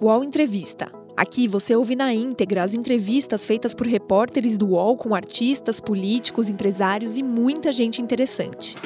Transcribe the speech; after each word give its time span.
UOL 0.00 0.22
Entrevista. 0.22 0.92
Aqui 1.16 1.48
você 1.48 1.74
ouve 1.74 1.96
na 1.96 2.14
íntegra 2.14 2.62
as 2.62 2.72
entrevistas 2.72 3.44
feitas 3.44 3.74
por 3.74 3.84
repórteres 3.84 4.56
do 4.56 4.68
UOL 4.68 4.96
com 4.96 5.12
artistas, 5.12 5.80
políticos, 5.80 6.48
empresários 6.48 7.18
e 7.18 7.22
muita 7.24 7.72
gente 7.72 8.00
interessante. 8.00 8.76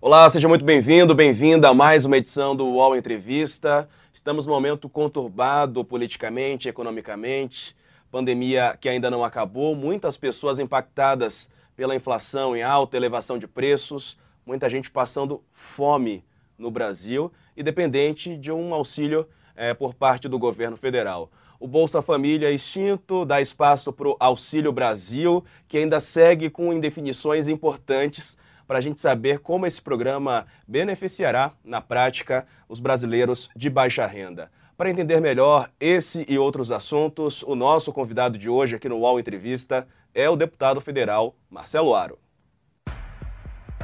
Olá, 0.00 0.28
seja 0.28 0.48
muito 0.48 0.64
bem-vindo, 0.64 1.14
bem-vinda 1.14 1.68
a 1.68 1.74
mais 1.74 2.04
uma 2.04 2.16
edição 2.16 2.56
do 2.56 2.66
UOL 2.66 2.96
Entrevista. 2.96 3.88
Estamos 4.12 4.46
num 4.46 4.52
momento 4.52 4.88
conturbado 4.88 5.84
politicamente, 5.84 6.68
economicamente, 6.68 7.76
pandemia 8.10 8.76
que 8.80 8.88
ainda 8.88 9.08
não 9.12 9.22
acabou, 9.22 9.76
muitas 9.76 10.16
pessoas 10.16 10.58
impactadas 10.58 11.53
pela 11.76 11.94
inflação 11.94 12.56
em 12.56 12.62
alta, 12.62 12.96
elevação 12.96 13.38
de 13.38 13.46
preços, 13.46 14.18
muita 14.46 14.68
gente 14.68 14.90
passando 14.90 15.42
fome 15.52 16.24
no 16.58 16.70
Brasil 16.70 17.32
e 17.56 17.62
dependente 17.62 18.36
de 18.36 18.52
um 18.52 18.74
auxílio 18.74 19.26
é, 19.56 19.74
por 19.74 19.94
parte 19.94 20.28
do 20.28 20.38
governo 20.38 20.76
federal. 20.76 21.30
O 21.58 21.66
Bolsa 21.66 22.02
Família 22.02 22.50
extinto 22.50 23.24
dá 23.24 23.40
espaço 23.40 23.92
para 23.92 24.08
o 24.08 24.16
Auxílio 24.20 24.72
Brasil, 24.72 25.44
que 25.66 25.78
ainda 25.78 26.00
segue 26.00 26.50
com 26.50 26.72
indefinições 26.72 27.48
importantes 27.48 28.36
para 28.66 28.78
a 28.78 28.80
gente 28.80 29.00
saber 29.00 29.38
como 29.38 29.66
esse 29.66 29.80
programa 29.80 30.46
beneficiará, 30.66 31.52
na 31.64 31.80
prática, 31.80 32.46
os 32.68 32.80
brasileiros 32.80 33.50
de 33.54 33.70
baixa 33.70 34.06
renda. 34.06 34.50
Para 34.76 34.90
entender 34.90 35.20
melhor 35.20 35.70
esse 35.78 36.26
e 36.28 36.36
outros 36.36 36.72
assuntos, 36.72 37.42
o 37.44 37.54
nosso 37.54 37.92
convidado 37.92 38.36
de 38.36 38.48
hoje 38.48 38.74
aqui 38.74 38.88
no 38.88 38.98
UOL 38.98 39.20
Entrevista 39.20 39.86
é 40.14 40.30
o 40.30 40.36
deputado 40.36 40.80
federal 40.80 41.34
Marcelo 41.50 41.94
Aro. 41.94 42.18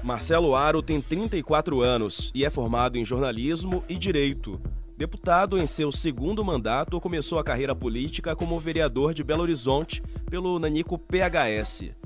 Marcelo 0.02 0.54
Aro 0.54 0.82
tem 0.82 1.00
34 1.00 1.80
anos 1.82 2.30
e 2.34 2.44
é 2.44 2.50
formado 2.50 2.96
em 2.96 3.04
jornalismo 3.04 3.84
e 3.88 3.96
direito. 3.96 4.60
Deputado 4.96 5.58
em 5.58 5.66
seu 5.66 5.90
segundo 5.90 6.44
mandato, 6.44 7.00
começou 7.00 7.38
a 7.38 7.44
carreira 7.44 7.74
política 7.74 8.36
como 8.36 8.60
vereador 8.60 9.12
de 9.12 9.24
Belo 9.24 9.42
Horizonte 9.42 10.02
pelo 10.30 10.58
Nanico 10.58 10.98
PHS. 10.98 11.99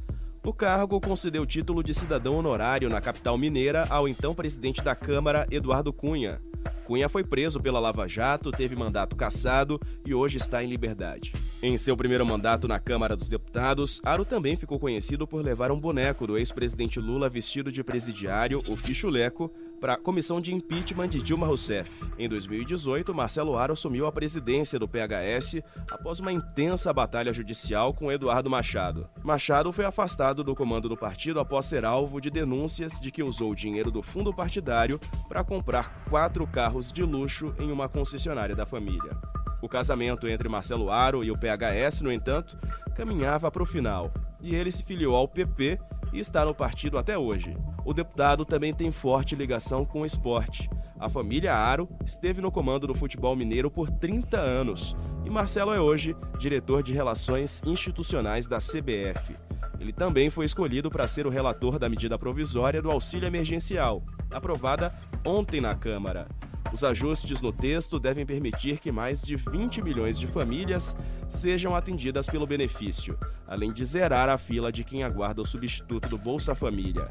O 0.44 0.52
cargo 0.52 1.00
concedeu 1.00 1.40
o 1.40 1.46
título 1.46 1.82
de 1.82 1.94
cidadão 1.94 2.36
honorário 2.36 2.90
na 2.90 3.00
capital 3.00 3.38
mineira 3.38 3.86
ao 3.88 4.06
então 4.06 4.34
presidente 4.34 4.82
da 4.82 4.94
Câmara, 4.94 5.46
Eduardo 5.50 5.90
Cunha. 5.90 6.38
Cunha 6.84 7.08
foi 7.08 7.24
preso 7.24 7.58
pela 7.62 7.80
Lava 7.80 8.06
Jato, 8.06 8.50
teve 8.50 8.76
mandato 8.76 9.16
cassado 9.16 9.80
e 10.04 10.12
hoje 10.12 10.36
está 10.36 10.62
em 10.62 10.68
liberdade. 10.68 11.32
Em 11.62 11.78
seu 11.78 11.96
primeiro 11.96 12.26
mandato 12.26 12.68
na 12.68 12.78
Câmara 12.78 13.16
dos 13.16 13.26
Deputados, 13.26 14.02
Aro 14.04 14.22
também 14.22 14.54
ficou 14.54 14.78
conhecido 14.78 15.26
por 15.26 15.42
levar 15.42 15.72
um 15.72 15.80
boneco 15.80 16.26
do 16.26 16.36
ex-presidente 16.36 17.00
Lula 17.00 17.30
vestido 17.30 17.72
de 17.72 17.82
presidiário, 17.82 18.62
o 18.68 18.76
Pichuleco, 18.76 19.50
para 19.80 19.94
a 19.94 19.98
comissão 19.98 20.40
de 20.40 20.52
impeachment 20.52 21.08
de 21.08 21.22
Dilma 21.22 21.46
Rousseff. 21.46 21.90
Em 22.18 22.28
2018, 22.28 23.14
Marcelo 23.14 23.56
Aro 23.56 23.72
assumiu 23.72 24.06
a 24.06 24.12
presidência 24.12 24.78
do 24.78 24.88
PHS 24.88 25.62
após 25.90 26.20
uma 26.20 26.32
intensa 26.32 26.92
batalha 26.92 27.32
judicial 27.32 27.92
com 27.92 28.10
Eduardo 28.10 28.48
Machado. 28.48 29.08
Machado 29.22 29.72
foi 29.72 29.84
afastado 29.84 30.42
do 30.42 30.54
comando 30.54 30.88
do 30.88 30.96
partido 30.96 31.40
após 31.40 31.66
ser 31.66 31.84
alvo 31.84 32.20
de 32.20 32.30
denúncias 32.30 32.98
de 33.00 33.10
que 33.10 33.22
usou 33.22 33.50
o 33.50 33.56
dinheiro 33.56 33.90
do 33.90 34.02
fundo 34.02 34.32
partidário 34.32 34.98
para 35.28 35.44
comprar 35.44 36.04
quatro 36.08 36.46
carros 36.46 36.92
de 36.92 37.02
luxo 37.02 37.54
em 37.58 37.70
uma 37.70 37.88
concessionária 37.88 38.54
da 38.54 38.66
família. 38.66 39.16
O 39.62 39.68
casamento 39.68 40.28
entre 40.28 40.48
Marcelo 40.48 40.90
Aro 40.90 41.24
e 41.24 41.30
o 41.30 41.38
PHS, 41.38 42.02
no 42.02 42.12
entanto, 42.12 42.58
caminhava 42.94 43.50
para 43.50 43.62
o 43.62 43.66
final 43.66 44.12
e 44.44 44.54
ele 44.54 44.70
se 44.70 44.82
filiou 44.82 45.16
ao 45.16 45.26
PP 45.26 45.80
e 46.14 46.20
está 46.20 46.44
no 46.44 46.54
partido 46.54 46.96
até 46.96 47.18
hoje. 47.18 47.56
O 47.84 47.92
deputado 47.92 48.44
também 48.44 48.72
tem 48.72 48.90
forte 48.90 49.36
ligação 49.36 49.84
com 49.84 50.00
o 50.00 50.06
esporte. 50.06 50.70
A 50.98 51.10
família 51.10 51.52
Aro 51.52 51.88
esteve 52.06 52.40
no 52.40 52.50
comando 52.50 52.86
do 52.86 52.94
futebol 52.94 53.36
mineiro 53.36 53.70
por 53.70 53.90
30 53.90 54.38
anos 54.38 54.96
e 55.24 55.30
Marcelo 55.30 55.72
é 55.72 55.80
hoje 55.80 56.14
diretor 56.38 56.82
de 56.82 56.92
Relações 56.92 57.60
Institucionais 57.66 58.46
da 58.46 58.58
CBF. 58.58 59.36
Ele 59.80 59.92
também 59.92 60.30
foi 60.30 60.44
escolhido 60.44 60.90
para 60.90 61.08
ser 61.08 61.26
o 61.26 61.30
relator 61.30 61.78
da 61.78 61.88
medida 61.88 62.18
provisória 62.18 62.80
do 62.80 62.90
auxílio 62.90 63.26
emergencial, 63.26 64.02
aprovada 64.30 64.94
ontem 65.24 65.60
na 65.60 65.74
Câmara. 65.74 66.28
Os 66.72 66.82
ajustes 66.82 67.40
no 67.40 67.52
texto 67.52 68.00
devem 68.00 68.26
permitir 68.26 68.78
que 68.78 68.90
mais 68.90 69.22
de 69.22 69.36
20 69.36 69.82
milhões 69.82 70.18
de 70.18 70.26
famílias 70.26 70.96
sejam 71.28 71.74
atendidas 71.76 72.26
pelo 72.26 72.46
benefício, 72.46 73.18
além 73.46 73.72
de 73.72 73.84
zerar 73.84 74.28
a 74.28 74.38
fila 74.38 74.72
de 74.72 74.82
quem 74.82 75.04
aguarda 75.04 75.42
o 75.42 75.46
substituto 75.46 76.08
do 76.08 76.18
Bolsa 76.18 76.54
Família. 76.54 77.08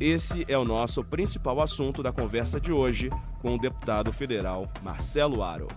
Esse 0.00 0.44
é 0.48 0.58
o 0.58 0.64
nosso 0.64 1.04
principal 1.04 1.60
assunto 1.60 2.02
da 2.02 2.10
conversa 2.10 2.60
de 2.60 2.72
hoje 2.72 3.10
com 3.40 3.54
o 3.54 3.58
deputado 3.58 4.12
federal 4.12 4.68
Marcelo 4.82 5.42
Aro. 5.42 5.68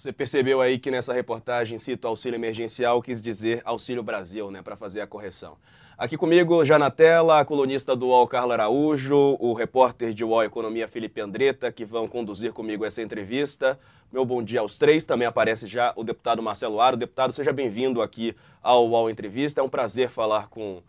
Você 0.00 0.12
percebeu 0.12 0.62
aí 0.62 0.78
que 0.78 0.90
nessa 0.90 1.12
reportagem 1.12 1.76
cito 1.76 2.08
auxílio 2.08 2.36
emergencial, 2.36 3.02
quis 3.02 3.20
dizer 3.20 3.60
Auxílio 3.66 4.02
Brasil, 4.02 4.50
né, 4.50 4.62
para 4.62 4.74
fazer 4.74 5.02
a 5.02 5.06
correção. 5.06 5.58
Aqui 6.00 6.16
comigo, 6.16 6.64
já 6.64 6.78
na 6.78 6.90
tela, 6.90 7.40
a 7.40 7.44
colunista 7.44 7.94
do 7.94 8.06
UOL 8.06 8.26
Carla 8.26 8.54
Araújo, 8.54 9.36
o 9.38 9.52
repórter 9.52 10.14
de 10.14 10.24
UOL 10.24 10.42
Economia 10.42 10.88
Felipe 10.88 11.20
Andretta, 11.20 11.70
que 11.70 11.84
vão 11.84 12.08
conduzir 12.08 12.54
comigo 12.54 12.86
essa 12.86 13.02
entrevista. 13.02 13.78
Meu 14.10 14.24
bom 14.24 14.42
dia 14.42 14.60
aos 14.60 14.78
três. 14.78 15.04
Também 15.04 15.28
aparece 15.28 15.68
já 15.68 15.92
o 15.94 16.02
deputado 16.02 16.42
Marcelo 16.42 16.80
Aro. 16.80 16.96
Deputado, 16.96 17.34
seja 17.34 17.52
bem-vindo 17.52 18.00
aqui 18.00 18.34
ao 18.62 18.88
UOL 18.88 19.10
Entrevista. 19.10 19.60
É 19.60 19.62
um 19.62 19.68
prazer 19.68 20.08
falar 20.08 20.48
com 20.48 20.78
uh, 20.78 20.82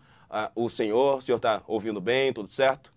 o 0.55 0.69
senhor. 0.69 1.17
O 1.17 1.21
senhor 1.21 1.35
está 1.35 1.61
ouvindo 1.67 1.99
bem? 1.99 2.31
Tudo 2.31 2.47
certo? 2.47 2.93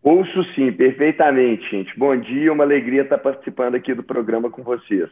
Ouço 0.00 0.44
sim, 0.54 0.70
perfeitamente, 0.70 1.68
gente. 1.68 1.98
Bom 1.98 2.16
dia, 2.16 2.52
uma 2.52 2.62
alegria 2.62 3.02
estar 3.02 3.18
participando 3.18 3.74
aqui 3.74 3.94
do 3.94 4.04
programa 4.04 4.48
com 4.48 4.62
vocês. 4.62 5.10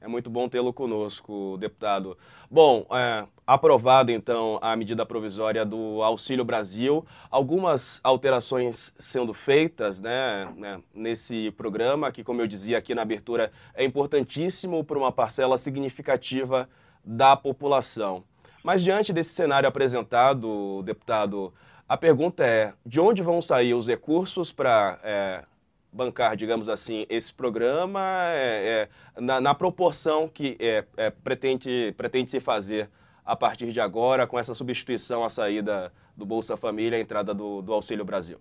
É 0.00 0.06
muito 0.06 0.30
bom 0.30 0.48
tê-lo 0.48 0.72
conosco, 0.72 1.56
deputado. 1.58 2.16
Bom, 2.48 2.86
é, 2.92 3.26
aprovado 3.44 4.12
então 4.12 4.58
a 4.62 4.76
medida 4.76 5.04
provisória 5.04 5.64
do 5.64 6.02
Auxílio 6.02 6.44
Brasil, 6.44 7.04
algumas 7.28 8.00
alterações 8.04 8.94
sendo 8.96 9.34
feitas 9.34 10.00
né, 10.00 10.48
né, 10.56 10.80
nesse 10.94 11.50
programa, 11.52 12.12
que, 12.12 12.22
como 12.22 12.40
eu 12.40 12.46
dizia 12.46 12.78
aqui 12.78 12.94
na 12.94 13.02
abertura, 13.02 13.50
é 13.74 13.84
importantíssimo 13.84 14.84
para 14.84 14.96
uma 14.96 15.10
parcela 15.10 15.58
significativa 15.58 16.68
da 17.04 17.36
população. 17.36 18.22
Mas 18.62 18.84
diante 18.84 19.12
desse 19.12 19.30
cenário 19.30 19.68
apresentado, 19.68 20.82
deputado, 20.84 21.52
a 21.88 21.96
pergunta 21.96 22.44
é: 22.44 22.72
de 22.86 23.00
onde 23.00 23.22
vão 23.22 23.42
sair 23.42 23.74
os 23.74 23.88
recursos 23.88 24.52
para 24.52 25.00
é, 25.02 25.44
bancar, 25.92 26.36
digamos 26.36 26.68
assim, 26.68 27.06
esse 27.08 27.32
programa 27.32 28.00
é, 28.32 28.88
é, 29.16 29.20
na, 29.20 29.40
na, 29.40 29.54
proporção 29.54 30.28
que 30.28 30.56
é, 30.60 30.84
é, 30.96 31.10
pretende, 31.10 31.94
pretende 31.96 32.30
se 32.30 32.40
fazer 32.40 32.88
a 33.24 33.36
partir 33.36 33.70
de 33.72 33.80
agora, 33.80 34.26
com 34.26 34.38
essa 34.38 34.54
substituição 34.54 35.24
à 35.24 35.28
saída 35.28 35.92
do 36.16 36.24
Bolsa 36.24 36.56
Família, 36.56 36.98
a 36.98 37.00
entrada 37.00 37.34
do, 37.34 37.60
do 37.60 37.72
Auxílio 37.72 38.04
Brasil? 38.04 38.38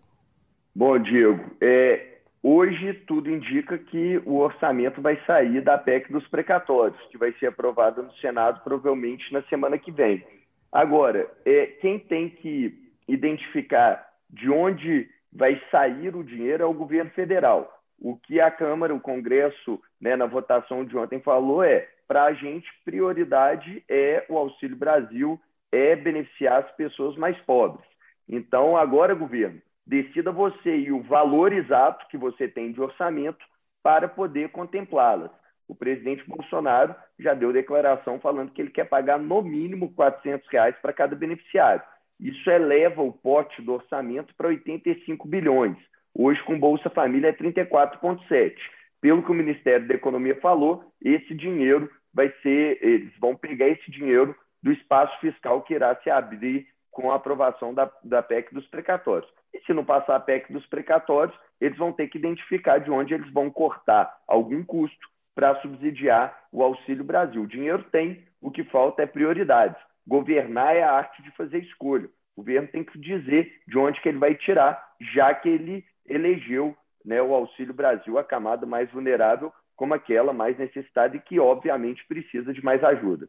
Bom, 0.73 0.97
Diego, 0.97 1.43
é, 1.59 2.19
hoje 2.41 2.93
tudo 3.05 3.29
indica 3.29 3.77
que 3.77 4.21
o 4.25 4.37
orçamento 4.37 5.01
vai 5.01 5.19
sair 5.25 5.61
da 5.61 5.77
PEC 5.77 6.11
dos 6.11 6.27
precatórios, 6.27 6.99
que 7.11 7.17
vai 7.17 7.33
ser 7.33 7.47
aprovada 7.47 8.01
no 8.01 8.13
Senado 8.15 8.61
provavelmente 8.63 9.31
na 9.33 9.41
semana 9.43 9.77
que 9.77 9.91
vem. 9.91 10.23
Agora, 10.71 11.29
é, 11.45 11.65
quem 11.81 11.99
tem 11.99 12.29
que 12.29 12.77
identificar 13.07 14.07
de 14.29 14.49
onde 14.49 15.09
vai 15.37 15.61
sair 15.69 16.15
o 16.15 16.23
dinheiro 16.23 16.63
é 16.63 16.65
o 16.65 16.73
governo 16.73 17.11
federal. 17.11 17.71
O 17.99 18.17
que 18.17 18.41
a 18.41 18.49
Câmara, 18.49 18.93
o 18.93 18.99
Congresso, 18.99 19.79
né, 20.01 20.15
na 20.15 20.25
votação 20.25 20.83
de 20.83 20.97
ontem 20.97 21.19
falou 21.21 21.63
é, 21.63 21.87
para 22.07 22.23
a 22.23 22.33
gente, 22.33 22.67
prioridade 22.83 23.83
é 23.87 24.25
o 24.27 24.37
Auxílio 24.37 24.75
Brasil, 24.75 25.39
é 25.71 25.95
beneficiar 25.95 26.63
as 26.63 26.71
pessoas 26.71 27.15
mais 27.15 27.37
pobres. 27.41 27.85
Então, 28.27 28.75
agora, 28.75 29.13
governo, 29.13 29.61
decida 29.85 30.31
você 30.31 30.75
e 30.75 30.91
o 30.91 31.03
valor 31.03 31.53
exato 31.53 32.07
que 32.07 32.17
você 32.17 32.47
tem 32.47 32.71
de 32.71 32.81
orçamento 32.81 33.45
para 33.83 34.07
poder 34.07 34.49
contemplá-las. 34.49 35.31
O 35.67 35.75
presidente 35.75 36.27
Bolsonaro 36.27 36.95
já 37.19 37.33
deu 37.33 37.53
declaração 37.53 38.19
falando 38.19 38.51
que 38.51 38.61
ele 38.61 38.71
quer 38.71 38.85
pagar 38.85 39.19
no 39.19 39.41
mínimo 39.41 39.93
R$ 39.97 40.41
reais 40.49 40.75
para 40.81 40.93
cada 40.93 41.15
beneficiário. 41.15 41.83
Isso 42.19 42.49
eleva 42.49 43.01
o 43.01 43.13
pote 43.13 43.61
do 43.61 43.73
orçamento 43.73 44.33
para 44.35 44.47
85 44.47 45.27
bilhões. 45.27 45.77
Hoje, 46.13 46.41
com 46.43 46.59
Bolsa 46.59 46.89
Família, 46.89 47.29
é 47.29 47.33
34,7. 47.33 48.55
Pelo 48.99 49.23
que 49.23 49.31
o 49.31 49.35
Ministério 49.35 49.87
da 49.87 49.93
Economia 49.93 50.35
falou, 50.41 50.83
esse 51.03 51.35
dinheiro 51.35 51.89
vai 52.13 52.33
ser, 52.41 52.79
eles 52.81 53.13
vão 53.19 53.35
pegar 53.35 53.67
esse 53.67 53.91
dinheiro 53.91 54.35
do 54.63 54.71
espaço 54.71 55.17
fiscal 55.19 55.61
que 55.61 55.75
irá 55.75 55.95
se 55.97 56.09
abrir 56.09 56.67
com 56.89 57.11
a 57.11 57.15
aprovação 57.15 57.73
da, 57.73 57.91
da 58.03 58.23
PEC 58.23 58.51
dos 58.53 58.65
precatórios. 58.67 59.31
E 59.53 59.59
se 59.61 59.73
não 59.73 59.85
passar 59.85 60.15
a 60.15 60.19
PEC 60.19 60.51
dos 60.51 60.65
precatórios, 60.65 61.37
eles 61.61 61.77
vão 61.77 61.93
ter 61.93 62.07
que 62.07 62.17
identificar 62.17 62.79
de 62.79 62.89
onde 62.89 63.13
eles 63.13 63.31
vão 63.31 63.51
cortar 63.51 64.17
algum 64.27 64.63
custo 64.63 65.07
para 65.35 65.61
subsidiar 65.61 66.35
o 66.51 66.63
Auxílio 66.63 67.03
Brasil. 67.03 67.43
O 67.43 67.47
dinheiro 67.47 67.83
tem, 67.91 68.23
o 68.41 68.49
que 68.49 68.63
falta 68.63 69.03
é 69.03 69.05
prioridades. 69.05 69.77
Governar 70.07 70.75
é 70.75 70.83
a 70.83 70.91
arte 70.91 71.21
de 71.21 71.31
fazer 71.31 71.59
escolha. 71.59 72.09
O 72.35 72.41
governo 72.41 72.67
tem 72.67 72.83
que 72.83 72.97
dizer 72.97 73.51
de 73.67 73.77
onde 73.77 73.99
que 73.99 74.07
ele 74.07 74.19
vai 74.19 74.35
tirar, 74.35 74.81
já 75.13 75.33
que 75.33 75.49
ele 75.49 75.83
elegeu 76.05 76.75
né, 77.03 77.21
o 77.21 77.33
Auxílio 77.33 77.73
Brasil, 77.73 78.17
a 78.17 78.23
camada 78.23 78.65
mais 78.65 78.89
vulnerável, 78.91 79.51
como 79.75 79.93
aquela 79.93 80.33
mais 80.33 80.57
necessitada 80.57 81.15
e 81.15 81.19
que, 81.19 81.39
obviamente, 81.39 82.05
precisa 82.07 82.53
de 82.53 82.63
mais 82.63 82.83
ajuda. 82.83 83.27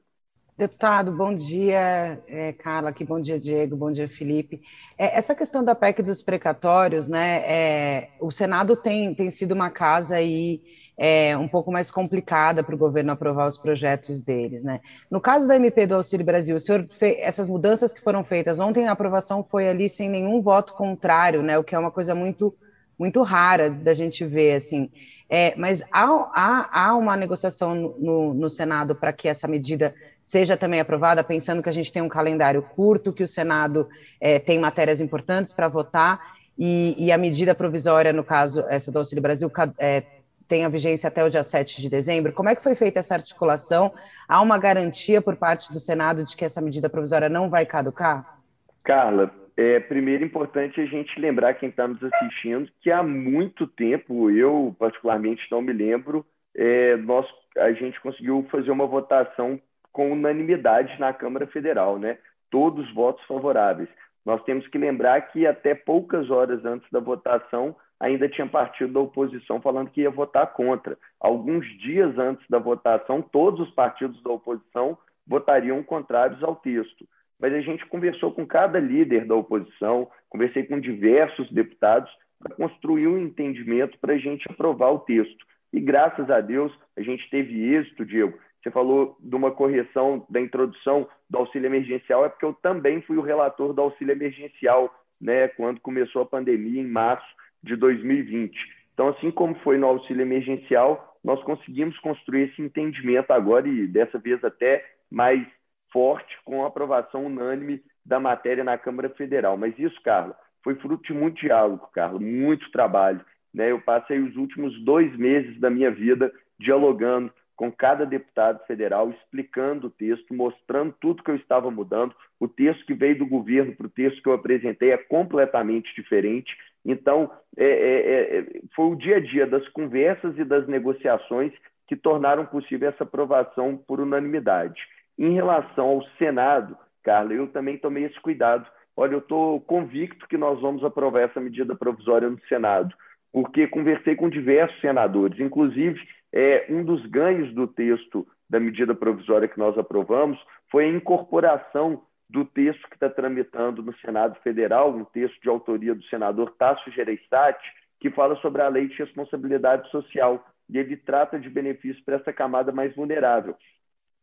Deputado, 0.57 1.13
bom 1.13 1.33
dia, 1.33 2.21
é, 2.27 2.53
Carla, 2.53 2.91
aqui, 2.91 3.05
bom 3.05 3.21
dia, 3.21 3.39
Diego, 3.39 3.77
bom 3.77 3.93
dia, 3.93 4.09
Felipe. 4.09 4.61
É, 4.99 5.17
essa 5.17 5.35
questão 5.35 5.63
da 5.63 5.75
PEC 5.75 6.03
dos 6.03 6.21
precatórios, 6.21 7.07
né, 7.07 7.43
é, 7.45 8.11
o 8.21 8.31
Senado 8.33 8.77
tem, 8.77 9.15
tem 9.15 9.31
sido 9.31 9.53
uma 9.53 9.71
casa 9.71 10.17
aí 10.17 10.61
é, 10.99 11.37
um 11.37 11.47
pouco 11.47 11.71
mais 11.71 11.93
complicada 11.93 12.65
para 12.65 12.75
o 12.75 12.79
governo 12.79 13.13
aprovar 13.13 13.47
os 13.47 13.57
projetos 13.57 14.21
deles, 14.21 14.65
né. 14.65 14.81
No 15.09 15.21
caso 15.21 15.47
da 15.47 15.55
MP 15.55 15.87
do 15.87 15.95
Auxílio 15.95 16.27
Brasil, 16.27 16.57
o 16.57 16.61
senhor 16.61 16.89
essas 17.01 17.49
mudanças 17.49 17.93
que 17.93 18.03
foram 18.03 18.25
feitas, 18.25 18.59
ontem 18.59 18.89
a 18.89 18.93
aprovação 18.93 19.47
foi 19.49 19.69
ali 19.69 19.89
sem 19.89 20.11
nenhum 20.11 20.43
voto 20.43 20.73
contrário, 20.73 21.41
né, 21.41 21.57
o 21.57 21.63
que 21.63 21.75
é 21.75 21.79
uma 21.79 21.93
coisa 21.93 22.17
muito, 22.17 22.53
muito 22.99 23.23
rara 23.23 23.71
da 23.71 23.95
gente 23.95 24.25
ver, 24.25 24.57
assim. 24.57 24.91
É, 25.31 25.55
mas 25.57 25.83
há, 25.93 26.05
há, 26.35 26.87
há, 26.87 26.95
uma 26.97 27.15
negociação 27.15 27.75
no, 27.99 28.33
no 28.35 28.51
Senado 28.51 28.95
para 28.95 29.13
que 29.13 29.29
essa 29.29 29.47
medida 29.47 29.95
seja 30.23 30.57
também 30.57 30.81
aprovada, 30.81 31.23
pensando 31.23 31.63
que 31.63 31.69
a 31.69 31.73
gente 31.73 31.93
tem 31.93 32.03
um 32.03 32.09
calendário 32.09 32.63
curto, 32.63 33.13
que 33.13 33.23
o 33.23 33.29
Senado 33.29 33.89
é, 34.21 34.39
tem 34.39 34.59
matérias 34.59 35.01
importantes 35.01 35.53
para 35.53 35.69
votar, 35.69 36.39
e, 36.59 36.97
e, 36.99 37.13
a 37.13 37.19
medida 37.19 37.55
provisória, 37.55 38.13
no 38.13 38.25
caso, 38.25 38.65
essa 38.69 38.91
do 38.91 38.99
Auxílio 38.99 39.23
Brasil, 39.23 39.49
é, 39.79 40.03
tem 40.49 40.65
a 40.65 40.69
vigência 40.69 41.09
até 41.09 41.23
o 41.23 41.31
dia 41.31 41.43
7 41.43 41.81
de 41.83 41.91
dezembro. 41.91 42.33
Como 42.33 42.49
é 42.49 42.57
que 42.57 42.63
foi 42.63 42.75
feita 42.75 42.99
essa 42.99 43.15
articulação? 43.15 43.93
Há 44.27 44.41
uma 44.41 44.59
garantia 44.59 45.21
por 45.21 45.37
parte 45.37 45.71
do 45.71 45.79
Senado 45.79 46.25
de 46.25 46.35
que 46.35 46.45
essa 46.45 46.61
medida 46.61 46.89
provisória 46.89 47.29
não 47.29 47.51
vai 47.51 47.67
caducar? 47.67 48.41
Carla, 48.83 49.31
é, 49.57 49.79
primeiro, 49.81 50.25
importante 50.25 50.81
a 50.81 50.87
gente 50.87 51.21
lembrar 51.21 51.55
quem 51.55 51.69
está 51.69 51.87
nos 51.87 52.03
assistindo 52.03 52.71
que 52.81 52.91
há 52.91 53.03
muito 53.03 53.67
tempo, 53.67 54.31
eu 54.31 54.75
particularmente 54.79 55.43
não 55.51 55.61
me 55.61 55.73
lembro, 55.73 56.25
é, 56.57 56.97
nós, 56.97 57.27
a 57.57 57.73
gente 57.73 58.01
conseguiu 58.01 58.47
fazer 58.51 58.71
uma 58.71 58.87
votação 58.87 59.61
com 59.93 60.13
unanimidade 60.13 60.99
na 60.99 61.13
Câmara 61.13 61.47
Federal, 61.49 61.99
né? 61.99 62.19
Todos 62.51 62.93
votos 62.95 63.25
favoráveis. 63.27 63.89
Nós 64.25 64.43
temos 64.45 64.67
que 64.69 64.79
lembrar 64.79 65.21
que 65.33 65.47
até 65.47 65.75
poucas 65.75 66.31
horas 66.31 66.65
antes 66.65 66.89
da 66.91 67.01
votação 67.01 67.75
ainda 68.01 68.29
tinha 68.29 68.47
partido 68.47 68.93
da 68.93 69.01
oposição 69.01 69.61
falando 69.61 69.91
que 69.91 70.03
ia 70.03 70.11
votar 70.11 70.53
contra. 70.53 70.97
Alguns 71.21 71.67
dias 71.79 72.17
antes 72.19 72.47
da 72.49 72.59
votação, 72.59 73.23
todos 73.23 73.61
os 73.61 73.75
partidos 73.75 74.23
da 74.23 74.31
oposição 74.31 74.97
votariam 75.27 75.83
contrários 75.83 76.43
ao 76.43 76.57
texto 76.57 77.07
mas 77.39 77.55
a 77.55 77.61
gente 77.61 77.87
conversou 77.87 78.33
com 78.33 78.47
cada 78.47 78.81
líder 78.81 79.25
da 79.25 79.35
oposição, 79.35 80.11
conversei 80.29 80.65
com 80.65 80.81
diversos 80.81 81.51
deputados 81.53 82.11
para 82.41 82.55
construir 82.55 83.07
um 83.07 83.19
entendimento 83.19 83.99
para 83.99 84.15
a 84.15 84.19
gente 84.19 84.51
aprovar 84.51 84.91
o 84.91 85.01
texto. 85.01 85.47
E 85.73 85.81
graças 85.81 86.29
a 86.31 86.41
Deus 86.41 86.73
a 86.97 87.03
gente 87.03 87.29
teve 87.31 87.75
êxito, 87.75 88.05
Diego. 88.05 88.39
Você 88.63 88.71
falou 88.71 89.17
de 89.21 89.37
uma 89.37 89.53
correção 89.53 90.27
da 90.29 90.41
introdução 90.41 91.09
do 91.31 91.39
auxílio 91.39 91.67
emergencial, 91.67 92.25
é 92.25 92.29
porque 92.29 92.45
eu 92.45 92.55
também 92.55 93.01
fui 93.03 93.17
o 93.17 93.23
relator 93.23 93.73
do 93.73 93.83
auxílio 93.83 94.13
emergencial, 94.13 94.93
né, 95.21 95.49
quando 95.49 95.81
começou 95.81 96.23
a 96.23 96.27
pandemia, 96.27 96.81
em 96.81 96.87
março 96.87 97.27
de 97.69 97.77
2020. 97.77 98.57
Então, 98.93 99.09
assim 99.09 99.31
como 99.31 99.55
foi 99.57 99.79
no 99.79 99.87
auxílio 99.87 100.23
emergencial, 100.23 101.17
nós 101.23 101.41
conseguimos 101.45 101.97
construir 102.01 102.51
esse 102.51 102.61
entendimento 102.61 103.31
agora 103.31 103.69
e 103.69 103.87
dessa 103.87 104.19
vez 104.19 104.43
até 104.43 104.85
mais 105.11 105.47
forte 105.93 106.37
com 106.45 106.65
a 106.65 106.69
aprovação 106.69 107.27
unânime 107.27 107.83
da 108.05 108.19
matéria 108.19 108.65
na 108.65 108.77
Câmara 108.77 109.09
Federal. 109.11 109.57
Mas 109.57 109.79
isso, 109.79 110.01
Carla, 110.03 110.37
foi 110.65 110.75
fruto 110.77 111.05
de 111.05 111.13
muito 111.13 111.41
diálogo, 111.41 111.89
Carla, 111.93 112.19
muito 112.19 112.71
trabalho. 112.73 113.25
Né? 113.53 113.71
Eu 113.71 113.81
passei 113.81 114.19
os 114.19 114.37
últimos 114.37 114.79
dois 114.85 115.15
meses 115.17 115.59
da 115.61 115.71
minha 115.71 115.91
vida 115.91 116.33
dialogando 116.59 117.33
com 117.59 117.73
cada 117.73 118.07
deputado 118.07 118.65
federal, 118.67 119.11
explicando 119.11 119.89
o 119.89 119.91
texto, 119.91 120.33
mostrando 120.33 120.95
tudo 121.01 121.25
que 121.25 121.31
eu 121.31 121.35
estava 121.35 121.69
mudando. 121.73 122.15
O 122.39 122.47
texto 122.47 122.87
que 122.87 122.95
veio 122.95 123.19
do 123.19 123.27
governo 123.27 123.75
para 123.75 123.89
o 123.89 123.91
texto 123.91 124.23
que 124.23 124.29
eu 124.29 124.33
apresentei 124.33 124.93
é 124.93 124.97
completamente 124.97 125.93
diferente. 125.97 126.57
Então, 126.87 127.29
é, 127.57 127.65
é, 127.65 128.39
é, 128.39 128.47
foi 128.77 128.87
o 128.87 128.95
dia 128.95 129.17
a 129.17 129.21
dia 129.21 129.45
das 129.45 129.67
conversas 129.71 130.39
e 130.39 130.45
das 130.45 130.69
negociações 130.69 131.53
que 131.89 131.97
tornaram 131.97 132.47
possível 132.47 132.91
essa 132.91 133.03
aprovação 133.03 133.77
por 133.77 133.99
unanimidade. 133.99 134.81
Em 135.19 135.35
relação 135.35 135.87
ao 135.89 136.05
Senado, 136.17 136.77
Carla, 137.03 137.33
eu 137.33 137.49
também 137.49 137.77
tomei 137.77 138.05
esse 138.05 138.21
cuidado. 138.21 138.71
Olha, 138.97 139.15
eu 139.15 139.19
estou 139.19 139.61
convicto 139.63 140.29
que 140.29 140.37
nós 140.37 140.61
vamos 140.61 140.85
aprovar 140.85 141.23
essa 141.23 141.41
medida 141.41 141.75
provisória 141.75 142.31
no 142.31 142.39
Senado, 142.49 142.95
porque 143.33 143.67
conversei 143.67 144.15
com 144.15 144.31
diversos 144.31 144.81
senadores, 144.81 145.41
inclusive 145.41 146.01
é, 146.33 146.67
um 146.69 146.85
dos 146.85 147.05
ganhos 147.07 147.53
do 147.55 147.67
texto 147.67 148.27
da 148.49 148.61
medida 148.61 148.95
provisória 148.95 149.49
que 149.49 149.59
nós 149.59 149.77
aprovamos 149.79 150.39
foi 150.71 150.85
a 150.85 150.89
incorporação 150.89 152.03
do 152.29 152.45
texto 152.45 152.87
que 152.89 152.95
está 152.95 153.09
tramitando 153.09 153.83
no 153.83 153.97
Senado 153.99 154.39
Federal, 154.43 154.95
um 154.95 155.05
texto 155.05 155.41
de 155.41 155.49
autoria 155.49 155.95
do 155.95 156.05
senador 156.05 156.55
Tasso 156.59 156.91
Gereissati, 156.91 157.67
que 158.01 158.11
fala 158.11 158.37
sobre 158.37 158.63
a 158.63 158.69
lei 158.69 158.87
de 158.89 158.97
responsabilidade 158.97 159.91
social, 159.91 160.47
e 160.69 160.79
ele 160.79 160.97
trata 160.97 161.39
de 161.39 161.49
benefícios 161.49 162.05
para 162.05 162.17
essa 162.17 162.33
camada 162.33 162.71
mais 162.71 162.95
vulnerável. 162.95 163.57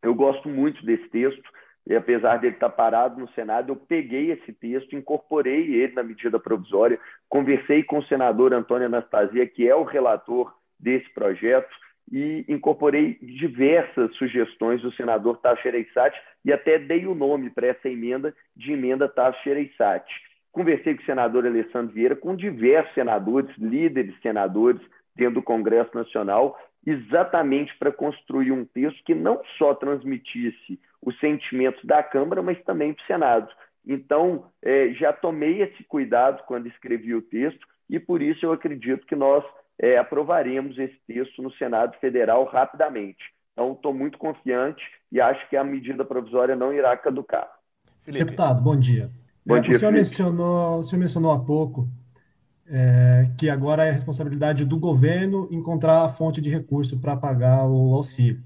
Eu 0.02 0.14
gosto 0.14 0.48
muito 0.48 0.84
desse 0.86 1.08
texto, 1.08 1.50
e 1.84 1.94
apesar 1.94 2.38
dele 2.38 2.54
estar 2.54 2.70
parado 2.70 3.18
no 3.18 3.28
Senado, 3.32 3.72
eu 3.72 3.76
peguei 3.76 4.30
esse 4.30 4.52
texto, 4.52 4.94
incorporei 4.94 5.74
ele 5.74 5.94
na 5.94 6.02
medida 6.02 6.38
provisória, 6.38 6.98
conversei 7.28 7.82
com 7.82 7.98
o 7.98 8.04
senador 8.04 8.54
Antônio 8.54 8.86
Anastasia, 8.86 9.46
que 9.46 9.68
é 9.68 9.74
o 9.74 9.84
relator 9.84 10.54
desse 10.78 11.08
projeto, 11.12 11.74
e 12.10 12.44
incorporei 12.48 13.18
diversas 13.20 14.14
sugestões 14.16 14.80
do 14.82 14.92
senador 14.92 15.38
Tasso 15.38 15.62
Reissati 15.62 16.20
e 16.44 16.52
até 16.52 16.78
dei 16.78 17.06
o 17.06 17.14
nome 17.14 17.50
para 17.50 17.68
essa 17.68 17.88
emenda 17.88 18.34
de 18.56 18.72
emenda 18.72 19.08
Tasso 19.08 19.38
Reissati. 19.44 20.14
Conversei 20.52 20.94
com 20.94 21.02
o 21.02 21.06
senador 21.06 21.46
Alessandro 21.46 21.92
Vieira, 21.92 22.16
com 22.16 22.34
diversos 22.34 22.94
senadores, 22.94 23.54
líderes 23.58 24.18
senadores 24.22 24.80
dentro 25.14 25.34
do 25.34 25.42
Congresso 25.42 25.90
Nacional, 25.94 26.58
exatamente 26.86 27.76
para 27.78 27.92
construir 27.92 28.52
um 28.52 28.64
texto 28.64 29.02
que 29.04 29.14
não 29.14 29.42
só 29.58 29.74
transmitisse 29.74 30.80
os 31.02 31.18
sentimentos 31.18 31.84
da 31.84 32.02
Câmara, 32.02 32.42
mas 32.42 32.62
também 32.64 32.94
para 32.94 33.02
o 33.02 33.06
Senado. 33.06 33.52
Então, 33.86 34.46
é, 34.62 34.90
já 34.94 35.12
tomei 35.12 35.62
esse 35.62 35.84
cuidado 35.84 36.42
quando 36.46 36.66
escrevi 36.68 37.14
o 37.14 37.22
texto 37.22 37.66
e 37.88 37.98
por 37.98 38.20
isso 38.22 38.44
eu 38.44 38.52
acredito 38.52 39.06
que 39.06 39.14
nós 39.14 39.44
é, 39.78 39.98
aprovaremos 39.98 40.78
esse 40.78 40.98
texto 41.06 41.42
no 41.42 41.52
Senado 41.52 41.96
Federal 41.98 42.44
rapidamente. 42.44 43.24
Então, 43.52 43.72
estou 43.72 43.94
muito 43.94 44.18
confiante 44.18 44.82
e 45.10 45.20
acho 45.20 45.48
que 45.48 45.56
a 45.56 45.64
medida 45.64 46.04
provisória 46.04 46.54
não 46.54 46.72
irá 46.72 46.96
caducar. 46.96 47.48
Felipe. 48.02 48.24
Deputado, 48.24 48.62
bom 48.62 48.76
dia. 48.76 49.10
Bom 49.44 49.56
é, 49.56 49.60
dia, 49.60 49.76
o, 49.76 49.78
senhor 49.78 49.92
mencionou, 49.92 50.78
o 50.80 50.84
senhor 50.84 51.00
mencionou 51.00 51.32
há 51.32 51.38
pouco 51.38 51.88
é, 52.68 53.30
que 53.38 53.48
agora 53.48 53.86
é 53.86 53.90
responsabilidade 53.90 54.64
do 54.64 54.78
governo 54.78 55.48
encontrar 55.50 56.04
a 56.04 56.08
fonte 56.08 56.40
de 56.40 56.50
recurso 56.50 56.98
para 56.98 57.16
pagar 57.16 57.64
o 57.66 57.94
auxílio. 57.94 58.42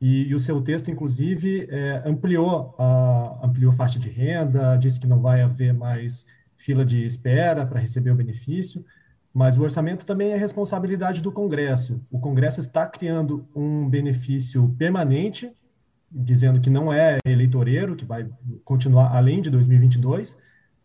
E, 0.00 0.28
e, 0.28 0.34
o 0.34 0.38
seu 0.38 0.60
texto, 0.62 0.90
inclusive, 0.90 1.68
é, 1.70 2.02
ampliou 2.06 2.74
a 2.78 3.40
ampliou 3.42 3.72
a 3.72 3.76
faixa 3.76 3.98
de 3.98 4.08
renda, 4.08 4.76
disse 4.76 5.00
que 5.00 5.06
não 5.06 5.20
vai 5.20 5.42
haver 5.42 5.74
mais 5.74 6.24
fila 6.56 6.84
de 6.84 7.04
espera 7.04 7.66
para 7.66 7.80
receber 7.80 8.10
o 8.10 8.16
benefício, 8.16 8.84
mas 9.38 9.56
o 9.56 9.62
orçamento 9.62 10.04
também 10.04 10.32
é 10.32 10.36
responsabilidade 10.36 11.22
do 11.22 11.30
Congresso. 11.30 12.04
O 12.10 12.18
Congresso 12.18 12.58
está 12.58 12.88
criando 12.88 13.48
um 13.54 13.88
benefício 13.88 14.68
permanente, 14.76 15.48
dizendo 16.10 16.60
que 16.60 16.68
não 16.68 16.92
é 16.92 17.18
eleitoreiro, 17.24 17.94
que 17.94 18.04
vai 18.04 18.28
continuar 18.64 19.16
além 19.16 19.40
de 19.40 19.48
2022, 19.48 20.36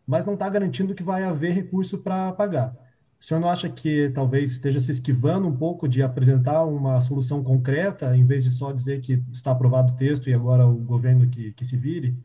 mas 0.05 0.24
não 0.24 0.36
está 0.36 0.48
garantindo 0.48 0.93
que 0.93 1.01
vai 1.01 1.24
haver 1.24 1.51
recurso 1.51 1.98
para 1.98 2.31
pagar. 2.33 2.75
O 3.19 3.25
senhor 3.25 3.39
não 3.39 3.50
acha 3.50 3.67
que 3.67 4.12
talvez 4.12 4.51
esteja 4.51 4.79
se 4.79 4.91
esquivando 4.91 5.48
um 5.48 5.57
pouco 5.57 5.88
de 5.88 6.03
apresentar 6.03 6.63
uma 6.63 7.01
solução 7.01 7.43
concreta, 7.43 8.15
em 8.15 8.24
vez 8.24 8.43
de 8.43 8.51
só 8.51 8.72
dizer 8.72 9.01
que 9.01 9.13
está 9.31 9.50
aprovado 9.50 9.93
o 9.93 9.95
texto 9.95 10.29
e 10.29 10.33
agora 10.33 10.67
o 10.67 10.75
governo 10.75 11.27
que, 11.27 11.53
que 11.53 11.65
se 11.65 11.75
vire? 11.75 12.15